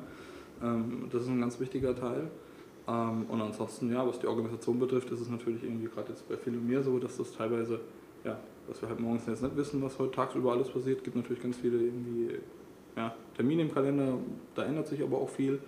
Ähm, 0.63 1.07
das 1.11 1.23
ist 1.23 1.29
ein 1.29 1.39
ganz 1.39 1.59
wichtiger 1.59 1.95
Teil. 1.95 2.29
Ähm, 2.88 3.25
und 3.29 3.41
ansonsten, 3.41 3.91
ja, 3.91 4.05
was 4.05 4.19
die 4.19 4.27
Organisation 4.27 4.79
betrifft, 4.79 5.11
ist 5.11 5.21
es 5.21 5.29
natürlich 5.29 5.63
irgendwie 5.63 5.88
gerade 5.88 6.09
jetzt 6.09 6.27
bei 6.27 6.38
Phil 6.38 6.53
und 6.53 6.67
mir 6.67 6.82
so, 6.82 6.97
dass 6.97 7.17
das 7.17 7.32
teilweise, 7.32 7.79
ja, 8.23 8.39
dass 8.67 8.82
wir 8.82 8.89
halt 8.89 8.99
morgens 8.99 9.27
jetzt 9.27 9.43
nicht 9.43 9.55
wissen, 9.55 9.82
was 9.82 9.99
heute 9.99 10.11
tagsüber 10.11 10.51
alles 10.51 10.69
passiert. 10.69 10.97
Es 10.97 11.03
gibt 11.03 11.15
natürlich 11.15 11.41
ganz 11.41 11.57
viele 11.57 11.77
irgendwie 11.77 12.39
ja, 12.95 13.13
Termine 13.35 13.63
im 13.63 13.73
Kalender, 13.73 14.13
da 14.55 14.63
ändert 14.63 14.87
sich 14.87 15.01
aber 15.01 15.17
auch 15.17 15.29
viel. 15.29 15.59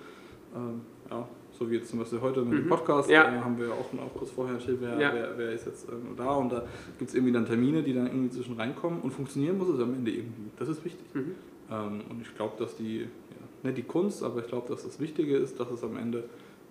Ähm, 0.55 0.81
ja, 1.09 1.27
so 1.51 1.69
wie 1.69 1.75
jetzt 1.75 1.89
zum 1.89 1.99
Beispiel 1.99 2.21
heute 2.21 2.41
mit 2.41 2.59
dem 2.59 2.65
mhm. 2.65 2.69
Podcast, 2.69 3.09
ja. 3.09 3.23
äh, 3.23 3.39
haben 3.39 3.57
wir 3.57 3.71
auch, 3.71 3.85
auch 3.99 4.13
kurz 4.13 4.31
vorher 4.31 4.55
erzählt, 4.55 4.79
wer, 4.81 4.99
ja. 4.99 5.13
wer, 5.13 5.37
wer, 5.37 5.51
ist 5.51 5.65
jetzt 5.65 5.87
ähm, 5.89 6.15
da 6.17 6.33
und 6.35 6.51
da 6.51 6.63
gibt 6.97 7.09
es 7.09 7.15
irgendwie 7.15 7.33
dann 7.33 7.45
Termine, 7.45 7.83
die 7.83 7.93
dann 7.93 8.07
irgendwie 8.07 8.29
zwischen 8.29 8.55
reinkommen 8.55 9.01
und 9.01 9.11
funktionieren 9.11 9.57
muss 9.57 9.69
es 9.69 9.79
am 9.79 9.93
Ende 9.93 10.11
irgendwie. 10.11 10.49
Das 10.57 10.67
ist 10.67 10.83
wichtig. 10.83 11.05
Mhm. 11.13 11.35
Ähm, 11.71 12.01
und 12.09 12.21
ich 12.21 12.35
glaube, 12.35 12.55
dass 12.57 12.75
die, 12.75 12.99
ja, 13.01 13.07
nicht 13.63 13.77
die 13.77 13.83
Kunst, 13.83 14.23
aber 14.23 14.39
ich 14.39 14.47
glaube, 14.47 14.67
dass 14.67 14.83
das 14.83 14.99
Wichtige 14.99 15.37
ist, 15.37 15.59
dass 15.59 15.69
es 15.71 15.83
am 15.83 15.97
Ende 15.97 16.23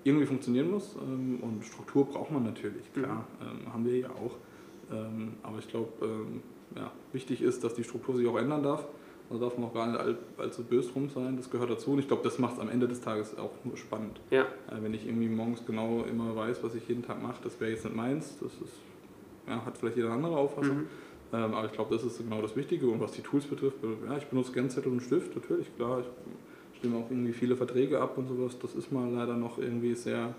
irgendwie 0.05 0.27
funktionieren 0.27 0.71
muss 0.71 0.97
ähm, 0.97 1.39
und 1.43 1.65
Struktur 1.65 2.07
braucht 2.07 2.33
man 2.33 2.45
natürlich, 2.45 2.93
klar, 2.93 3.27
mhm. 3.41 3.67
Ähm, 3.67 3.73
haben 3.73 3.85
wir 3.85 3.99
ja 3.99 4.11
auch. 4.11 4.37
Ähm, 4.93 5.35
aber 5.43 5.59
ich 5.59 5.69
glaube, 5.69 5.93
ja, 6.75 6.91
wichtig 7.13 7.41
ist, 7.43 7.65
dass 7.65 7.75
die 7.75 7.85
Struktur 7.85 8.17
sich 8.17 8.27
auch 8.27 8.37
ändern 8.37 8.63
darf 8.63 8.87
da 9.33 9.39
darf 9.39 9.59
man 9.59 9.69
auch 9.69 9.75
gar 9.75 9.87
nicht 9.87 9.99
all, 9.99 10.17
allzu 10.39 10.65
böse 10.65 10.93
rum 10.93 11.09
sein. 11.09 11.37
Das 11.37 11.51
gehört 11.51 11.71
dazu. 11.71 11.93
Und 11.93 11.99
ich 11.99 12.09
glaube, 12.09 12.23
das 12.23 12.39
macht 12.39 12.55
es 12.55 12.61
am 12.61 12.69
Ende 12.69 12.89
des 12.89 13.01
Tages 13.01 13.37
auch 13.39 13.53
nur 13.65 13.77
spannend. 13.77 14.21
Ja. 14.31 14.43
Äh, 14.43 14.83
wenn 14.83 14.95
ich 14.95 15.07
irgendwie 15.07 15.29
morgens 15.29 15.65
genau 15.67 16.05
immer 16.05 16.35
weiß, 16.37 16.63
was 16.63 16.75
ich 16.75 16.87
jeden 16.89 17.03
Tag 17.03 17.23
mache, 17.23 17.43
das 17.43 17.61
wäre 17.61 17.71
jetzt 17.71 17.85
nicht 17.85 17.97
meins. 17.97 18.39
Das 18.41 18.53
ist, 18.53 18.75
ja, 19.49 19.65
hat 19.65 19.77
vielleicht 19.79 19.97
jeder 19.97 20.11
andere 20.11 20.37
Auffassung. 20.37 20.77
Mhm. 20.77 20.87
Ähm, 21.33 21.55
aber 21.55 21.67
ich 21.67 21.73
glaube, 21.73 21.95
das 21.95 22.05
ist 22.05 22.19
genau 22.19 22.43
das 22.43 22.57
Wichtige. 22.57 22.87
Und 22.89 23.01
was 23.01 23.13
die 23.13 23.23
Tools 23.23 23.47
betrifft, 23.47 23.79
ja, 24.07 24.17
ich 24.17 24.27
benutze 24.27 24.53
gerne 24.53 24.69
Zettel 24.69 24.93
und 24.93 25.01
Stift, 25.01 25.35
natürlich, 25.35 25.75
klar. 25.77 26.01
Ich 26.73 26.79
stimme 26.79 26.99
auch 26.99 27.11
irgendwie 27.11 27.33
viele 27.33 27.57
Verträge 27.57 28.01
ab 28.01 28.19
und 28.19 28.29
sowas. 28.29 28.59
Das 28.59 28.75
ist 28.75 28.93
mal 28.93 29.09
leider 29.11 29.37
noch 29.37 29.59
irgendwie 29.59 29.95
sehr 29.95 30.35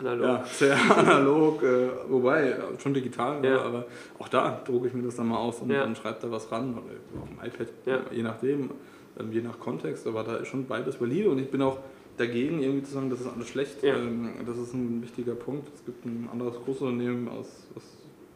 Analog. 0.00 0.26
Ja, 0.26 0.44
sehr 0.44 0.76
analog, 0.96 1.62
äh, 1.62 1.88
wobei 2.08 2.56
schon 2.78 2.94
digital, 2.94 3.44
ja. 3.44 3.60
aber 3.62 3.86
auch 4.18 4.28
da 4.28 4.62
drucke 4.64 4.88
ich 4.88 4.94
mir 4.94 5.02
das 5.02 5.16
dann 5.16 5.28
mal 5.28 5.38
aus 5.38 5.60
und, 5.60 5.70
ja. 5.70 5.84
und 5.84 5.96
schreibe 5.96 6.18
da 6.22 6.30
was 6.30 6.50
ran, 6.52 6.72
oder 6.72 7.22
auf 7.22 7.28
dem 7.28 7.38
iPad, 7.38 7.68
ja. 7.86 8.00
je 8.12 8.22
nachdem, 8.22 8.70
ähm, 9.18 9.32
je 9.32 9.40
nach 9.40 9.58
Kontext, 9.58 10.06
aber 10.06 10.22
da 10.22 10.36
ist 10.36 10.48
schon 10.48 10.66
beides 10.66 11.00
valide 11.00 11.30
und 11.30 11.38
ich 11.38 11.50
bin 11.50 11.62
auch 11.62 11.78
dagegen, 12.18 12.62
irgendwie 12.62 12.82
zu 12.82 12.92
sagen, 12.92 13.10
das 13.10 13.20
ist 13.20 13.28
alles 13.32 13.48
schlecht. 13.48 13.82
Ähm, 13.82 14.30
das 14.44 14.58
ist 14.58 14.74
ein 14.74 15.02
wichtiger 15.02 15.34
Punkt. 15.34 15.68
Es 15.74 15.84
gibt 15.84 16.04
ein 16.04 16.28
anderes 16.30 16.56
Großunternehmen, 16.64 17.28
aus, 17.28 17.66
was 17.74 17.84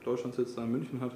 Deutschland 0.04 0.34
sitzt, 0.34 0.56
da 0.56 0.64
in 0.64 0.72
München 0.72 1.00
hat, 1.00 1.12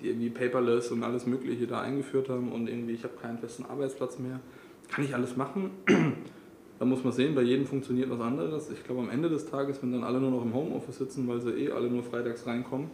die 0.00 0.08
irgendwie 0.08 0.30
Paperless 0.30 0.90
und 0.90 1.02
alles 1.02 1.26
Mögliche 1.26 1.66
da 1.66 1.80
eingeführt 1.80 2.28
haben 2.28 2.52
und 2.52 2.68
irgendwie, 2.68 2.94
ich 2.94 3.04
habe 3.04 3.14
keinen 3.20 3.38
festen 3.38 3.64
Arbeitsplatz 3.64 4.18
mehr. 4.18 4.40
Kann 4.88 5.04
ich 5.04 5.14
alles 5.14 5.36
machen? 5.36 5.70
Da 6.78 6.84
muss 6.84 7.02
man 7.02 7.12
sehen, 7.12 7.34
bei 7.34 7.42
jedem 7.42 7.66
funktioniert 7.66 8.08
was 8.10 8.20
anderes. 8.20 8.70
Ich 8.70 8.84
glaube, 8.84 9.00
am 9.00 9.10
Ende 9.10 9.28
des 9.28 9.46
Tages, 9.46 9.82
wenn 9.82 9.92
dann 9.92 10.04
alle 10.04 10.20
nur 10.20 10.30
noch 10.30 10.42
im 10.42 10.54
Homeoffice 10.54 10.98
sitzen, 10.98 11.26
weil 11.26 11.40
sie 11.40 11.50
eh 11.50 11.72
alle 11.72 11.90
nur 11.90 12.04
freitags 12.04 12.46
reinkommen 12.46 12.88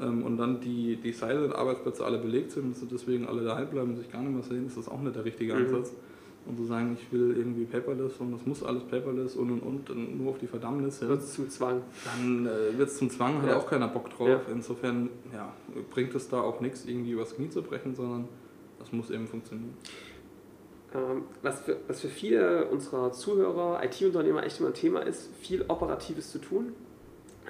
ähm, 0.00 0.24
und 0.24 0.36
dann 0.36 0.60
die, 0.60 0.96
die 0.96 1.12
Silent-Arbeitsplätze 1.12 2.04
alle 2.04 2.18
belegt 2.18 2.52
sind 2.52 2.64
und 2.64 2.76
sie 2.76 2.86
deswegen 2.86 3.26
alle 3.26 3.42
daheim 3.42 3.68
bleiben 3.68 3.90
und 3.90 3.96
sich 3.96 4.10
gar 4.10 4.22
nicht 4.22 4.32
mehr 4.32 4.42
sehen, 4.42 4.66
ist 4.66 4.76
das 4.76 4.88
auch 4.88 5.00
nicht 5.00 5.16
der 5.16 5.24
richtige 5.24 5.54
mhm. 5.54 5.66
Ansatz. 5.66 5.92
Und 6.46 6.56
zu 6.56 6.64
sagen, 6.64 6.96
ich 6.98 7.12
will 7.12 7.36
irgendwie 7.36 7.64
paperless 7.64 8.16
und 8.18 8.32
das 8.32 8.46
muss 8.46 8.62
alles 8.62 8.82
paperless 8.84 9.36
und 9.36 9.50
und 9.50 9.60
und, 9.60 9.90
und 9.90 10.18
nur 10.18 10.30
auf 10.30 10.38
die 10.38 10.46
Verdammnis 10.46 10.98
hin. 10.98 11.08
Wird 11.08 11.20
es 11.20 11.34
zum 11.34 11.50
Zwang. 11.50 11.82
Dann 12.04 12.46
äh, 12.46 12.78
wird 12.78 12.88
es 12.88 12.96
zum 12.96 13.10
Zwang, 13.10 13.44
ja. 13.44 13.50
hat 13.50 13.56
auch 13.56 13.66
keiner 13.68 13.88
Bock 13.88 14.08
drauf. 14.08 14.28
Ja. 14.28 14.40
Insofern 14.50 15.10
ja, 15.34 15.52
bringt 15.90 16.14
es 16.14 16.28
da 16.28 16.40
auch 16.40 16.60
nichts, 16.60 16.86
irgendwie 16.86 17.10
übers 17.10 17.36
Knie 17.36 17.50
zu 17.50 17.62
brechen, 17.62 17.94
sondern 17.94 18.26
das 18.78 18.90
muss 18.90 19.10
eben 19.10 19.26
funktionieren. 19.26 19.74
Ähm, 20.94 21.24
was 21.42 21.60
für, 21.60 21.76
was 21.86 22.00
für 22.00 22.08
viele 22.08 22.66
unserer 22.66 23.12
Zuhörer, 23.12 23.80
IT-Unternehmer 23.84 24.44
echt 24.44 24.58
immer 24.58 24.70
ein 24.70 24.74
Thema 24.74 25.00
ist, 25.00 25.30
viel 25.40 25.64
Operatives 25.68 26.30
zu 26.30 26.38
tun. 26.38 26.72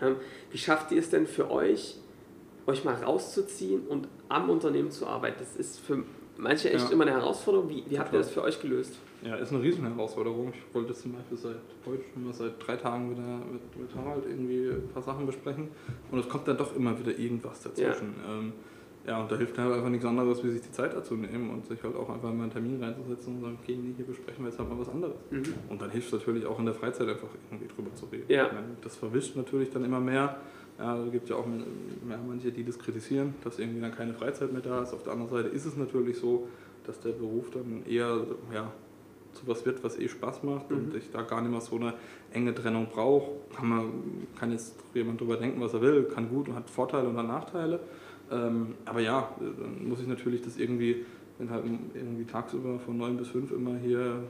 Ähm, 0.02 0.16
wie 0.50 0.58
schafft 0.58 0.92
ihr 0.92 0.98
es 0.98 1.10
denn 1.10 1.26
für 1.26 1.50
euch, 1.50 1.96
euch 2.66 2.84
mal 2.84 2.94
rauszuziehen 2.94 3.86
und 3.88 4.08
am 4.28 4.50
Unternehmen 4.50 4.90
zu 4.90 5.06
arbeiten? 5.06 5.36
Das 5.38 5.56
ist 5.56 5.80
für 5.80 6.04
manche 6.36 6.70
echt 6.70 6.86
ja. 6.86 6.92
immer 6.92 7.04
eine 7.04 7.12
Herausforderung. 7.12 7.68
Wie, 7.70 7.84
wie 7.88 7.98
habt 7.98 8.12
ihr 8.12 8.18
das 8.18 8.30
für 8.30 8.42
euch 8.42 8.60
gelöst? 8.60 8.98
Ja, 9.22 9.36
ist 9.36 9.52
eine 9.52 9.62
riesen 9.62 9.86
Herausforderung. 9.86 10.52
Ich 10.54 10.74
wollte 10.74 10.94
zum 10.94 11.12
Beispiel 11.12 11.36
seit 11.36 11.56
heute 11.86 12.02
schon 12.12 12.24
mal 12.24 12.32
seit 12.32 12.66
drei 12.66 12.76
Tagen 12.76 13.10
wieder 13.10 13.22
mit, 13.22 13.76
mit 13.76 13.94
Harald 13.94 14.24
irgendwie 14.26 14.68
ein 14.68 14.88
paar 14.92 15.02
Sachen 15.02 15.26
besprechen 15.26 15.68
und 16.10 16.18
es 16.18 16.28
kommt 16.28 16.48
dann 16.48 16.56
doch 16.56 16.74
immer 16.74 16.98
wieder 16.98 17.18
irgendwas 17.18 17.62
dazwischen. 17.62 18.14
Ja. 18.24 18.34
Ähm, 18.34 18.52
ja, 19.06 19.22
und 19.22 19.32
da 19.32 19.36
hilft 19.36 19.56
halt 19.56 19.72
einfach 19.72 19.88
nichts 19.88 20.04
anderes, 20.04 20.44
wie 20.44 20.50
sich 20.50 20.60
die 20.60 20.72
Zeit 20.72 20.94
dazu 20.94 21.14
nehmen 21.14 21.50
und 21.50 21.66
sich 21.66 21.82
halt 21.82 21.96
auch 21.96 22.10
einfach 22.10 22.32
mal 22.32 22.42
einen 22.42 22.52
Termin 22.52 22.82
reinzusetzen 22.82 23.36
und 23.36 23.40
sagen, 23.40 23.58
okay, 23.62 23.76
nee, 23.80 23.94
hier 23.96 24.04
besprechen 24.04 24.44
wir 24.44 24.50
jetzt 24.50 24.58
halt 24.58 24.68
mal 24.68 24.78
was 24.78 24.88
anderes. 24.88 25.16
Mhm. 25.30 25.54
Und 25.70 25.80
dann 25.80 25.90
hilft 25.90 26.08
es 26.08 26.12
natürlich 26.12 26.44
auch 26.44 26.58
in 26.58 26.66
der 26.66 26.74
Freizeit 26.74 27.08
einfach 27.08 27.28
irgendwie 27.50 27.74
drüber 27.74 27.94
zu 27.94 28.06
reden. 28.06 28.26
Ja. 28.28 28.50
Das 28.82 28.96
verwischt 28.96 29.36
natürlich 29.36 29.70
dann 29.70 29.84
immer 29.84 30.00
mehr. 30.00 30.36
Ja, 30.78 31.02
es 31.02 31.12
gibt 31.12 31.28
ja 31.28 31.36
auch 31.36 31.46
mehr 31.46 32.18
manche, 32.26 32.52
die 32.52 32.64
das 32.64 32.78
kritisieren, 32.78 33.34
dass 33.42 33.58
irgendwie 33.58 33.80
dann 33.80 33.94
keine 33.94 34.14
Freizeit 34.14 34.52
mehr 34.52 34.62
da 34.62 34.82
ist. 34.82 34.92
Auf 34.92 35.02
der 35.02 35.12
anderen 35.12 35.30
Seite 35.30 35.48
ist 35.48 35.64
es 35.64 35.76
natürlich 35.76 36.18
so, 36.18 36.48
dass 36.86 37.00
der 37.00 37.10
Beruf 37.10 37.50
dann 37.50 37.82
eher 37.86 38.18
ja, 38.52 38.70
zu 39.32 39.46
was 39.46 39.64
wird, 39.64 39.82
was 39.82 39.98
eh 39.98 40.08
Spaß 40.08 40.42
macht 40.42 40.70
mhm. 40.70 40.76
und 40.76 40.94
ich 40.94 41.10
da 41.10 41.22
gar 41.22 41.40
nicht 41.40 41.50
mehr 41.50 41.60
so 41.60 41.76
eine 41.76 41.94
enge 42.32 42.54
Trennung 42.54 42.86
brauche. 42.86 43.30
Kann, 43.54 43.68
man, 43.68 43.92
kann 44.38 44.52
jetzt 44.52 44.76
jemand 44.94 45.20
drüber 45.20 45.36
denken, 45.36 45.60
was 45.60 45.74
er 45.74 45.80
will, 45.80 46.04
kann 46.04 46.28
gut 46.28 46.48
und 46.48 46.54
hat 46.54 46.68
Vorteile 46.68 47.08
und 47.08 47.16
hat 47.16 47.26
Nachteile. 47.26 47.80
Ähm, 48.30 48.74
aber 48.84 49.00
ja, 49.00 49.28
dann 49.38 49.88
muss 49.88 50.00
ich 50.00 50.06
natürlich 50.06 50.42
das 50.42 50.56
irgendwie, 50.56 51.04
wenn 51.38 51.50
halt 51.50 51.64
irgendwie 51.94 52.24
tagsüber 52.24 52.78
von 52.78 52.96
9 52.96 53.16
bis 53.16 53.28
5 53.28 53.50
immer 53.52 53.76
hier 53.78 54.22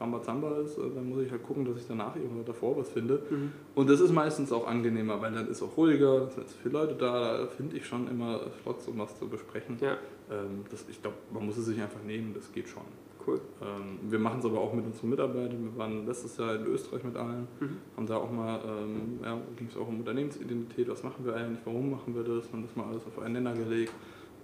Rambazamba 0.00 0.58
ist, 0.58 0.76
äh, 0.78 0.82
dann 0.94 1.08
muss 1.08 1.22
ich 1.22 1.30
halt 1.30 1.42
gucken, 1.42 1.64
dass 1.64 1.76
ich 1.76 1.86
danach 1.86 2.14
oder 2.16 2.44
davor 2.44 2.76
was 2.76 2.90
finde. 2.90 3.22
Mhm. 3.30 3.52
Und 3.74 3.90
das 3.90 4.00
ist 4.00 4.12
meistens 4.12 4.52
auch 4.52 4.66
angenehmer, 4.66 5.20
weil 5.20 5.32
dann 5.32 5.48
ist 5.48 5.62
auch 5.62 5.76
ruhiger, 5.76 6.28
es 6.28 6.34
sind 6.34 6.48
so 6.48 6.56
viele 6.62 6.74
Leute 6.74 6.94
da, 6.94 7.38
da 7.38 7.46
finde 7.46 7.76
ich 7.76 7.86
schon 7.86 8.08
immer 8.08 8.40
Slots, 8.62 8.88
um 8.88 8.98
was 8.98 9.18
zu 9.18 9.28
besprechen. 9.28 9.78
Ja. 9.80 9.96
Ähm, 10.30 10.64
das, 10.70 10.84
ich 10.88 11.00
glaube, 11.00 11.16
man 11.32 11.46
muss 11.46 11.56
es 11.56 11.66
sich 11.66 11.80
einfach 11.80 12.02
nehmen, 12.02 12.34
das 12.34 12.52
geht 12.52 12.68
schon. 12.68 12.82
Cool. 13.26 13.40
Ähm, 13.62 13.98
wir 14.10 14.18
machen 14.18 14.40
es 14.40 14.44
aber 14.44 14.60
auch 14.60 14.72
mit 14.74 14.84
unseren 14.84 15.10
Mitarbeitern. 15.10 15.64
Wir 15.64 15.78
waren 15.78 16.06
letztes 16.06 16.36
Jahr 16.36 16.56
in 16.56 16.66
Österreich 16.66 17.02
mit 17.04 17.16
allen, 17.16 17.48
mhm. 17.58 17.78
haben 17.96 18.06
da 18.06 18.16
auch 18.16 18.30
mal, 18.30 18.60
ähm, 18.66 19.18
ja, 19.22 19.40
ging 19.56 19.66
es 19.68 19.76
auch 19.76 19.88
um 19.88 20.00
Unternehmensidentität, 20.00 20.88
was 20.88 21.02
machen 21.02 21.24
wir 21.24 21.34
eigentlich, 21.34 21.60
warum 21.64 21.90
machen 21.90 22.14
wir 22.14 22.22
das, 22.22 22.52
haben 22.52 22.62
das 22.62 22.76
mal 22.76 22.86
alles 22.86 23.06
auf 23.06 23.18
einen 23.18 23.34
Nenner 23.34 23.54
gelegt. 23.54 23.92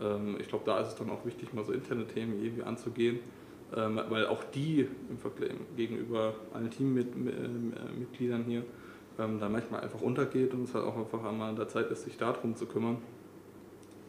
Ähm, 0.00 0.36
ich 0.40 0.48
glaube, 0.48 0.64
da 0.64 0.80
ist 0.80 0.88
es 0.88 0.94
dann 0.94 1.10
auch 1.10 1.26
wichtig, 1.26 1.52
mal 1.52 1.64
so 1.64 1.72
interne 1.72 2.06
Themen 2.06 2.42
irgendwie 2.42 2.62
anzugehen. 2.62 3.20
ähm, 3.76 4.00
weil 4.08 4.26
auch 4.26 4.42
die 4.44 4.88
im 5.08 5.18
Vergleich 5.18 5.52
gegenüber 5.76 6.34
allen 6.52 6.70
Teammitgliedern 6.70 8.44
hier 8.44 8.64
ähm, 9.18 9.38
da 9.38 9.48
manchmal 9.48 9.80
einfach 9.80 10.00
untergeht 10.00 10.52
und 10.54 10.64
es 10.64 10.74
halt 10.74 10.84
auch 10.84 10.96
einfach 10.96 11.24
einmal 11.24 11.50
an 11.50 11.56
der 11.56 11.68
Zeit 11.68 11.90
ist, 11.90 12.04
sich 12.04 12.16
darum 12.16 12.56
zu 12.56 12.66
kümmern. 12.66 12.98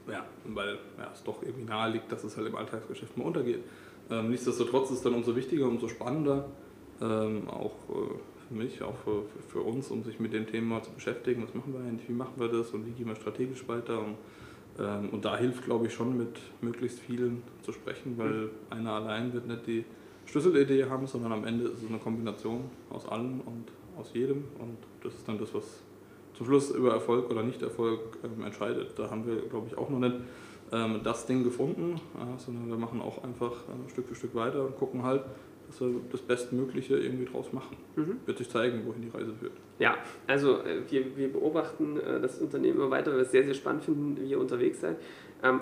Ja, 0.10 0.26
weil 0.46 0.80
ja, 0.98 1.12
es 1.14 1.24
doch 1.24 1.44
irgendwie 1.44 1.64
nahe 1.64 1.92
liegt, 1.92 2.12
dass 2.12 2.24
es 2.24 2.36
halt 2.36 2.48
im 2.48 2.56
Alltagsgeschäft 2.56 3.18
mal 3.18 3.26
untergeht. 3.26 3.64
Ähm, 4.12 4.30
nichtsdestotrotz 4.30 4.92
ist 4.92 4.98
es 4.98 5.04
dann 5.04 5.14
umso 5.14 5.36
wichtiger, 5.36 5.68
umso 5.68 5.88
spannender, 5.88 6.50
ähm, 7.02 7.50
auch 7.50 7.72
äh, 7.90 8.48
für 8.48 8.54
mich, 8.54 8.84
auch 8.84 8.96
für, 8.98 9.24
für, 9.48 9.62
uns, 9.62 9.90
um 9.90 10.04
sich 10.04 10.20
mit 10.20 10.34
dem 10.34 10.46
Thema 10.46 10.84
zu 10.84 10.92
beschäftigen. 10.92 11.44
Was 11.44 11.54
machen 11.56 11.74
wir 11.74 11.80
eigentlich, 11.80 12.10
wie 12.10 12.14
machen 12.14 12.34
wir 12.38 12.50
das 12.50 12.72
und 12.72 12.86
wie 12.86 12.92
gehen 12.92 13.08
wir 13.08 13.16
strategisch 13.16 13.66
weiter? 13.70 14.00
Und, 14.00 14.18
ähm, 14.80 15.10
und 15.12 15.24
da 15.24 15.38
hilft, 15.38 15.64
glaube 15.64 15.88
ich, 15.88 15.94
schon 15.94 16.18
mit 16.18 16.40
möglichst 16.62 17.00
vielen 17.00 17.42
zu 17.62 17.72
sprechen, 17.72 18.18
weil 18.18 18.30
mhm. 18.30 18.50
einer 18.70 18.92
allein 18.92 19.34
wird 19.34 19.48
nicht 19.48 19.66
die 19.66 19.86
Schlüsselidee 20.26 20.86
haben, 20.86 21.08
sondern 21.08 21.32
am 21.32 21.46
Ende 21.46 21.66
ist 21.66 21.84
es 21.84 21.90
eine 21.90 21.98
Kombination 21.98 22.66
aus 22.90 23.08
allem 23.08 23.40
und 23.42 23.72
aus 23.98 24.12
jedem. 24.14 24.44
Und 24.60 24.78
das 25.02 25.14
ist 25.14 25.28
dann 25.28 25.40
das, 25.40 25.54
was 25.54 25.82
zum 26.34 26.46
Schluss 26.46 26.72
über 26.72 26.92
Erfolg 26.92 27.30
oder 27.30 27.44
Nicht-Erfolg 27.44 28.00
ähm, 28.24 28.44
entscheidet. 28.44 28.98
Da 28.98 29.10
haben 29.10 29.26
wir, 29.26 29.38
glaube 29.48 29.68
ich, 29.68 29.78
auch 29.78 29.90
noch 29.90 30.00
nicht 30.00 30.16
ähm, 30.72 31.02
das 31.04 31.26
Ding 31.26 31.44
gefunden, 31.44 32.00
ja, 32.18 32.38
sondern 32.38 32.70
wir 32.70 32.78
machen 32.78 33.02
auch 33.02 33.24
einfach 33.24 33.52
äh, 33.52 33.90
Stück 33.90 34.08
für 34.08 34.16
Stück 34.16 34.36
weiter 34.36 34.66
und 34.66 34.78
gucken 34.78 35.04
halt, 35.04 35.24
dass 35.68 35.82
wir 35.82 36.02
das 36.12 36.22
Bestmögliche 36.22 36.98
irgendwie 36.98 37.26
draus 37.26 37.54
machen. 37.54 37.78
Mhm. 37.96 38.18
Wird 38.26 38.38
sich 38.38 38.50
zeigen, 38.50 38.86
wohin 38.86 39.02
die 39.02 39.10
Reise 39.10 39.34
führt. 39.34 39.54
Ja, 39.80 39.98
also 40.28 40.60
äh, 40.60 40.82
wir, 40.90 41.18
wir 41.18 41.32
beobachten 41.32 42.00
äh, 42.00 42.20
das 42.20 42.40
Unternehmen 42.40 42.78
immer 42.78 42.92
weiter, 42.92 43.12
weil 43.12 43.20
wir 43.20 43.26
es 43.26 43.32
sehr, 43.32 43.44
sehr 43.44 43.54
spannend 43.54 43.84
finden, 43.84 44.18
wie 44.18 44.30
ihr 44.32 44.40
unterwegs 44.40 44.82
seid. 44.82 44.98
Ähm, 45.44 45.60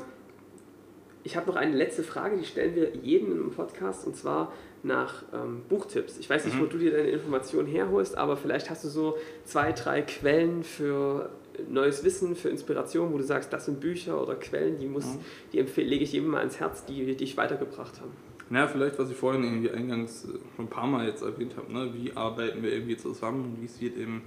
ich 1.24 1.36
habe 1.36 1.48
noch 1.48 1.58
eine 1.58 1.76
letzte 1.76 2.04
Frage, 2.04 2.38
die 2.38 2.46
stellen 2.46 2.76
wir 2.76 2.96
jedem 2.96 3.32
im 3.32 3.52
Podcast 3.52 4.08
und 4.08 4.16
zwar 4.16 4.54
nach 4.84 5.24
ähm, 5.34 5.64
Buchtipps. 5.68 6.18
Ich 6.18 6.30
weiß 6.30 6.46
nicht, 6.46 6.56
mhm. 6.56 6.62
wo 6.62 6.66
du 6.66 6.78
dir 6.78 6.92
deine 6.92 7.10
Informationen 7.10 7.68
herholst, 7.68 8.18
aber 8.18 8.38
vielleicht 8.38 8.70
hast 8.70 8.86
du 8.86 8.88
so 8.88 9.18
zwei, 9.44 9.74
drei 9.74 10.02
Quellen 10.02 10.64
für 10.64 11.30
neues 11.70 12.04
Wissen, 12.04 12.36
für 12.36 12.50
Inspiration, 12.50 13.12
wo 13.14 13.18
du 13.18 13.24
sagst, 13.24 13.52
das 13.52 13.66
sind 13.66 13.80
Bücher 13.80 14.22
oder 14.22 14.36
Quellen, 14.36 14.78
die, 14.78 14.88
muss, 14.88 15.06
mhm. 15.06 15.20
die 15.54 15.82
lege 15.82 16.04
ich 16.04 16.14
jedem 16.14 16.30
mal 16.30 16.40
ans 16.40 16.60
Herz, 16.60 16.86
die 16.86 17.16
dich 17.16 17.38
weitergebracht 17.38 18.00
haben. 18.00 18.12
Na, 18.50 18.68
vielleicht, 18.68 18.98
was 18.98 19.12
ich 19.12 19.16
vorhin 19.16 19.44
irgendwie 19.44 19.70
eingangs 19.70 20.28
schon 20.56 20.66
ein 20.66 20.70
paar 20.70 20.88
Mal 20.88 21.08
jetzt 21.08 21.22
erwähnt 21.22 21.56
habe, 21.56 21.72
ne? 21.72 21.94
wie 21.94 22.14
arbeiten 22.14 22.64
wir 22.64 22.74
irgendwie 22.74 22.98
zusammen, 22.98 23.58
wie 23.62 23.68
sieht 23.68 23.96
eben 23.96 24.24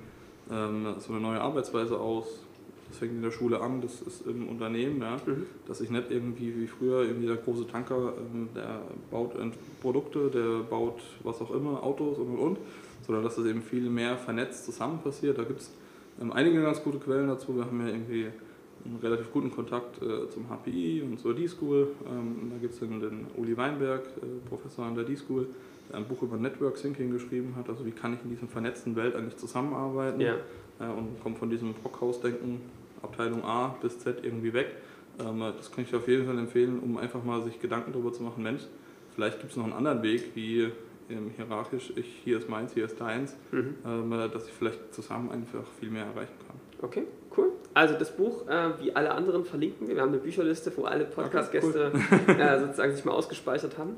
ähm, 0.51 0.95
so 0.99 1.13
eine 1.13 1.21
neue 1.21 1.41
Arbeitsweise 1.41 1.99
aus, 1.99 2.45
das 2.89 2.99
fängt 2.99 3.13
in 3.13 3.23
der 3.23 3.33
Schule 3.33 3.61
an, 3.61 3.81
das 3.81 4.03
ist 4.03 4.27
im 4.27 4.49
Unternehmen, 4.49 5.01
ja, 5.01 5.17
mhm. 5.27 5.47
dass 5.67 5.81
ich 5.81 5.91
nicht 5.91 6.11
irgendwie 6.11 6.55
wie 6.55 6.67
früher 6.67 7.03
irgendwie 7.03 7.27
der 7.27 7.37
große 7.37 7.67
Tanker, 7.67 8.13
ähm, 8.19 8.51
der 8.55 8.83
baut 9.11 9.33
Produkte, 9.81 10.31
der 10.31 10.63
baut 10.63 11.01
was 11.25 11.41
auch 11.41 11.53
immer, 11.53 11.83
Autos 11.83 12.19
und 12.19 12.29
und 12.35 12.39
und, 12.39 12.59
sondern 13.05 13.25
dass 13.25 13.37
das 13.37 13.47
eben 13.47 13.63
viel 13.63 13.89
mehr 13.89 14.17
vernetzt 14.17 14.67
zusammen 14.67 15.01
passiert. 15.03 15.39
Da 15.39 15.45
gibt 15.45 15.63
es 15.63 15.71
einige 16.33 16.63
ganz 16.63 16.83
gute 16.83 16.99
Quellen 16.99 17.29
dazu. 17.29 17.55
Wir 17.57 17.65
haben 17.65 17.81
ja 17.81 17.93
irgendwie 17.93 18.29
einen 18.85 18.99
relativ 19.03 19.33
guten 19.33 19.51
Kontakt 19.51 20.03
äh, 20.03 20.29
zum 20.29 20.47
HPI 20.49 21.03
und 21.03 21.19
zur 21.19 21.35
D-School. 21.35 21.89
Ähm, 22.09 22.51
da 22.53 22.59
gibt 22.59 22.75
es 22.75 22.81
den, 22.81 23.01
den 23.01 23.27
Uli 23.37 23.57
Weinberg, 23.57 24.05
äh, 24.07 24.49
Professor 24.49 24.85
an 24.87 24.95
der 24.95 25.05
D-School, 25.05 25.47
der 25.89 25.99
ein 25.99 26.05
Buch 26.05 26.23
über 26.23 26.37
Network 26.37 26.77
Thinking 26.77 27.13
geschrieben 27.13 27.55
hat. 27.57 27.69
Also 27.69 27.87
wie 27.87 27.93
kann 27.93 28.15
ich 28.15 28.21
in 28.25 28.31
dieser 28.31 28.47
vernetzten 28.47 28.97
Welt 28.97 29.15
eigentlich 29.15 29.37
zusammenarbeiten? 29.37 30.21
Ja. 30.21 30.35
Äh, 30.81 30.85
und 30.85 31.21
kommt 31.23 31.39
von 31.39 31.51
diesem 31.51 31.75
Brockhaus-Denken, 31.75 32.61
Abteilung 33.03 33.45
A 33.45 33.69
bis 33.81 33.99
Z 33.99 34.25
irgendwie 34.25 34.53
weg. 34.53 34.69
Ähm, 35.21 35.41
das 35.41 35.71
kann 35.71 35.85
ich 35.85 35.95
auf 35.95 36.09
jeden 36.09 36.27
Fall 36.27 36.39
empfehlen, 36.39 36.81
um 36.81 36.97
einfach 36.97 37.23
mal 37.23 37.43
sich 37.43 37.61
Gedanken 37.61 37.93
darüber 37.93 38.13
zu 38.13 38.23
machen, 38.23 38.43
Mensch, 38.43 38.63
vielleicht 39.15 39.41
gibt 39.41 39.53
es 39.53 39.57
noch 39.57 39.65
einen 39.65 39.75
anderen 39.75 40.03
Weg, 40.03 40.31
wie 40.35 40.63
ähm, 40.63 40.73
hierarchisch, 41.37 41.93
ich, 41.97 42.07
hier 42.25 42.39
ist 42.39 42.49
meins, 42.49 42.73
hier 42.75 42.85
ist 42.85 43.01
deins, 43.01 43.37
mhm. 43.51 43.77
ähm, 43.85 44.11
dass 44.33 44.47
ich 44.47 44.53
vielleicht 44.53 44.95
zusammen 44.95 45.31
einfach 45.31 45.65
viel 45.79 45.91
mehr 45.91 46.05
erreichen 46.05 46.35
kann. 46.47 46.57
Okay, 46.83 47.05
cool. 47.37 47.53
Also 47.75 47.95
das 47.99 48.17
Buch, 48.17 48.47
äh, 48.49 48.71
wie 48.81 48.95
alle 48.95 49.13
anderen, 49.13 49.45
verlinken 49.45 49.89
wir. 49.89 49.95
Wir 49.95 50.03
haben 50.03 50.11
eine 50.11 50.19
Bücherliste, 50.19 50.73
wo 50.77 50.85
alle 50.85 51.05
Podcast-Gäste 51.05 51.93
okay, 51.95 52.19
cool. 52.29 52.35
äh, 52.41 52.61
sozusagen 52.61 52.95
sich 52.95 53.05
mal 53.05 53.13
ausgespeichert 53.13 53.79
haben. 53.79 53.97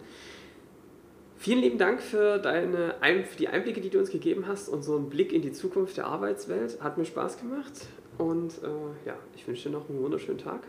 Vielen 1.37 1.61
lieben 1.61 1.79
Dank 1.79 2.01
für, 2.01 2.39
deine, 2.39 2.95
für 3.25 3.37
die 3.37 3.49
Einblicke, 3.49 3.81
die 3.81 3.91
du 3.91 3.99
uns 3.99 4.11
gegeben 4.11 4.47
hast 4.47 4.69
und 4.69 4.83
so 4.83 4.97
einen 4.97 5.11
Blick 5.11 5.33
in 5.33 5.43
die 5.43 5.53
Zukunft 5.53 5.97
der 5.97 6.07
Arbeitswelt. 6.07 6.81
Hat 6.81 6.97
mir 6.97 7.05
Spaß 7.05 7.39
gemacht 7.39 7.87
und 8.19 8.53
äh, 8.63 9.07
ja, 9.07 9.17
ich 9.35 9.47
wünsche 9.47 9.69
dir 9.69 9.77
noch 9.77 9.89
einen 9.89 10.01
wunderschönen 10.01 10.39
Tag. 10.39 10.61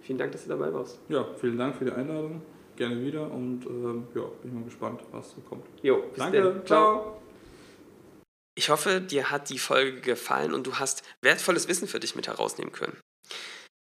Vielen 0.00 0.18
Dank, 0.18 0.32
dass 0.32 0.44
du 0.44 0.48
dabei 0.48 0.72
warst. 0.72 0.98
Ja, 1.08 1.24
vielen 1.38 1.58
Dank 1.58 1.76
für 1.76 1.84
die 1.84 1.92
Einladung. 1.92 2.40
Gerne 2.78 3.04
wieder 3.04 3.28
und 3.28 3.66
ähm, 3.66 4.06
ja, 4.14 4.22
bin 4.40 4.54
mal 4.54 4.62
gespannt, 4.62 5.02
was 5.10 5.32
so 5.32 5.40
kommt. 5.40 5.66
Jo, 5.82 6.04
Danke, 6.16 6.40
denn. 6.40 6.64
ciao. 6.64 7.20
Ich 8.54 8.70
hoffe, 8.70 9.00
dir 9.00 9.32
hat 9.32 9.50
die 9.50 9.58
Folge 9.58 10.00
gefallen 10.00 10.54
und 10.54 10.64
du 10.64 10.76
hast 10.76 11.02
wertvolles 11.20 11.66
Wissen 11.66 11.88
für 11.88 11.98
dich 11.98 12.14
mit 12.14 12.28
herausnehmen 12.28 12.72
können. 12.72 12.96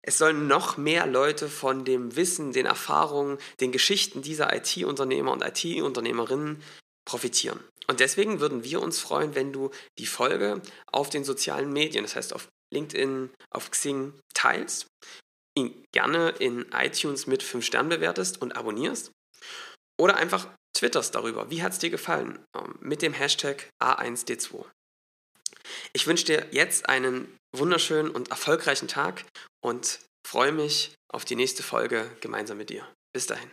Es 0.00 0.18
sollen 0.18 0.46
noch 0.46 0.76
mehr 0.76 1.06
Leute 1.08 1.48
von 1.48 1.84
dem 1.84 2.14
Wissen, 2.14 2.52
den 2.52 2.66
Erfahrungen, 2.66 3.38
den 3.58 3.72
Geschichten 3.72 4.22
dieser 4.22 4.54
IT-Unternehmer 4.54 5.32
und 5.32 5.42
IT-Unternehmerinnen 5.42 6.62
profitieren. 7.04 7.58
Und 7.88 7.98
deswegen 7.98 8.38
würden 8.38 8.62
wir 8.62 8.80
uns 8.80 9.00
freuen, 9.00 9.34
wenn 9.34 9.52
du 9.52 9.72
die 9.98 10.06
Folge 10.06 10.62
auf 10.86 11.10
den 11.10 11.24
sozialen 11.24 11.72
Medien, 11.72 12.04
das 12.04 12.14
heißt 12.14 12.32
auf 12.32 12.48
LinkedIn, 12.72 13.30
auf 13.50 13.72
Xing 13.72 14.12
teilst, 14.34 14.86
ihn 15.56 15.84
gerne 15.92 16.30
in 16.30 16.66
iTunes 16.72 17.26
mit 17.26 17.42
5 17.42 17.64
Sternen 17.64 17.88
bewertest 17.88 18.40
und 18.40 18.56
abonnierst 18.56 19.12
oder 20.00 20.16
einfach 20.16 20.48
twitterst 20.76 21.14
darüber. 21.14 21.50
Wie 21.50 21.62
hat 21.62 21.72
es 21.72 21.78
dir 21.78 21.90
gefallen? 21.90 22.44
Ähm, 22.56 22.76
mit 22.80 23.02
dem 23.02 23.12
Hashtag 23.12 23.68
A1D2. 23.82 24.64
Ich 25.92 26.06
wünsche 26.06 26.26
dir 26.26 26.46
jetzt 26.50 26.88
einen 26.88 27.36
wunderschönen 27.56 28.10
und 28.10 28.30
erfolgreichen 28.30 28.88
Tag 28.88 29.24
und 29.62 30.00
freue 30.26 30.52
mich 30.52 30.94
auf 31.12 31.24
die 31.24 31.36
nächste 31.36 31.62
Folge 31.62 32.10
gemeinsam 32.20 32.58
mit 32.58 32.70
dir. 32.70 32.86
Bis 33.12 33.26
dahin. 33.26 33.50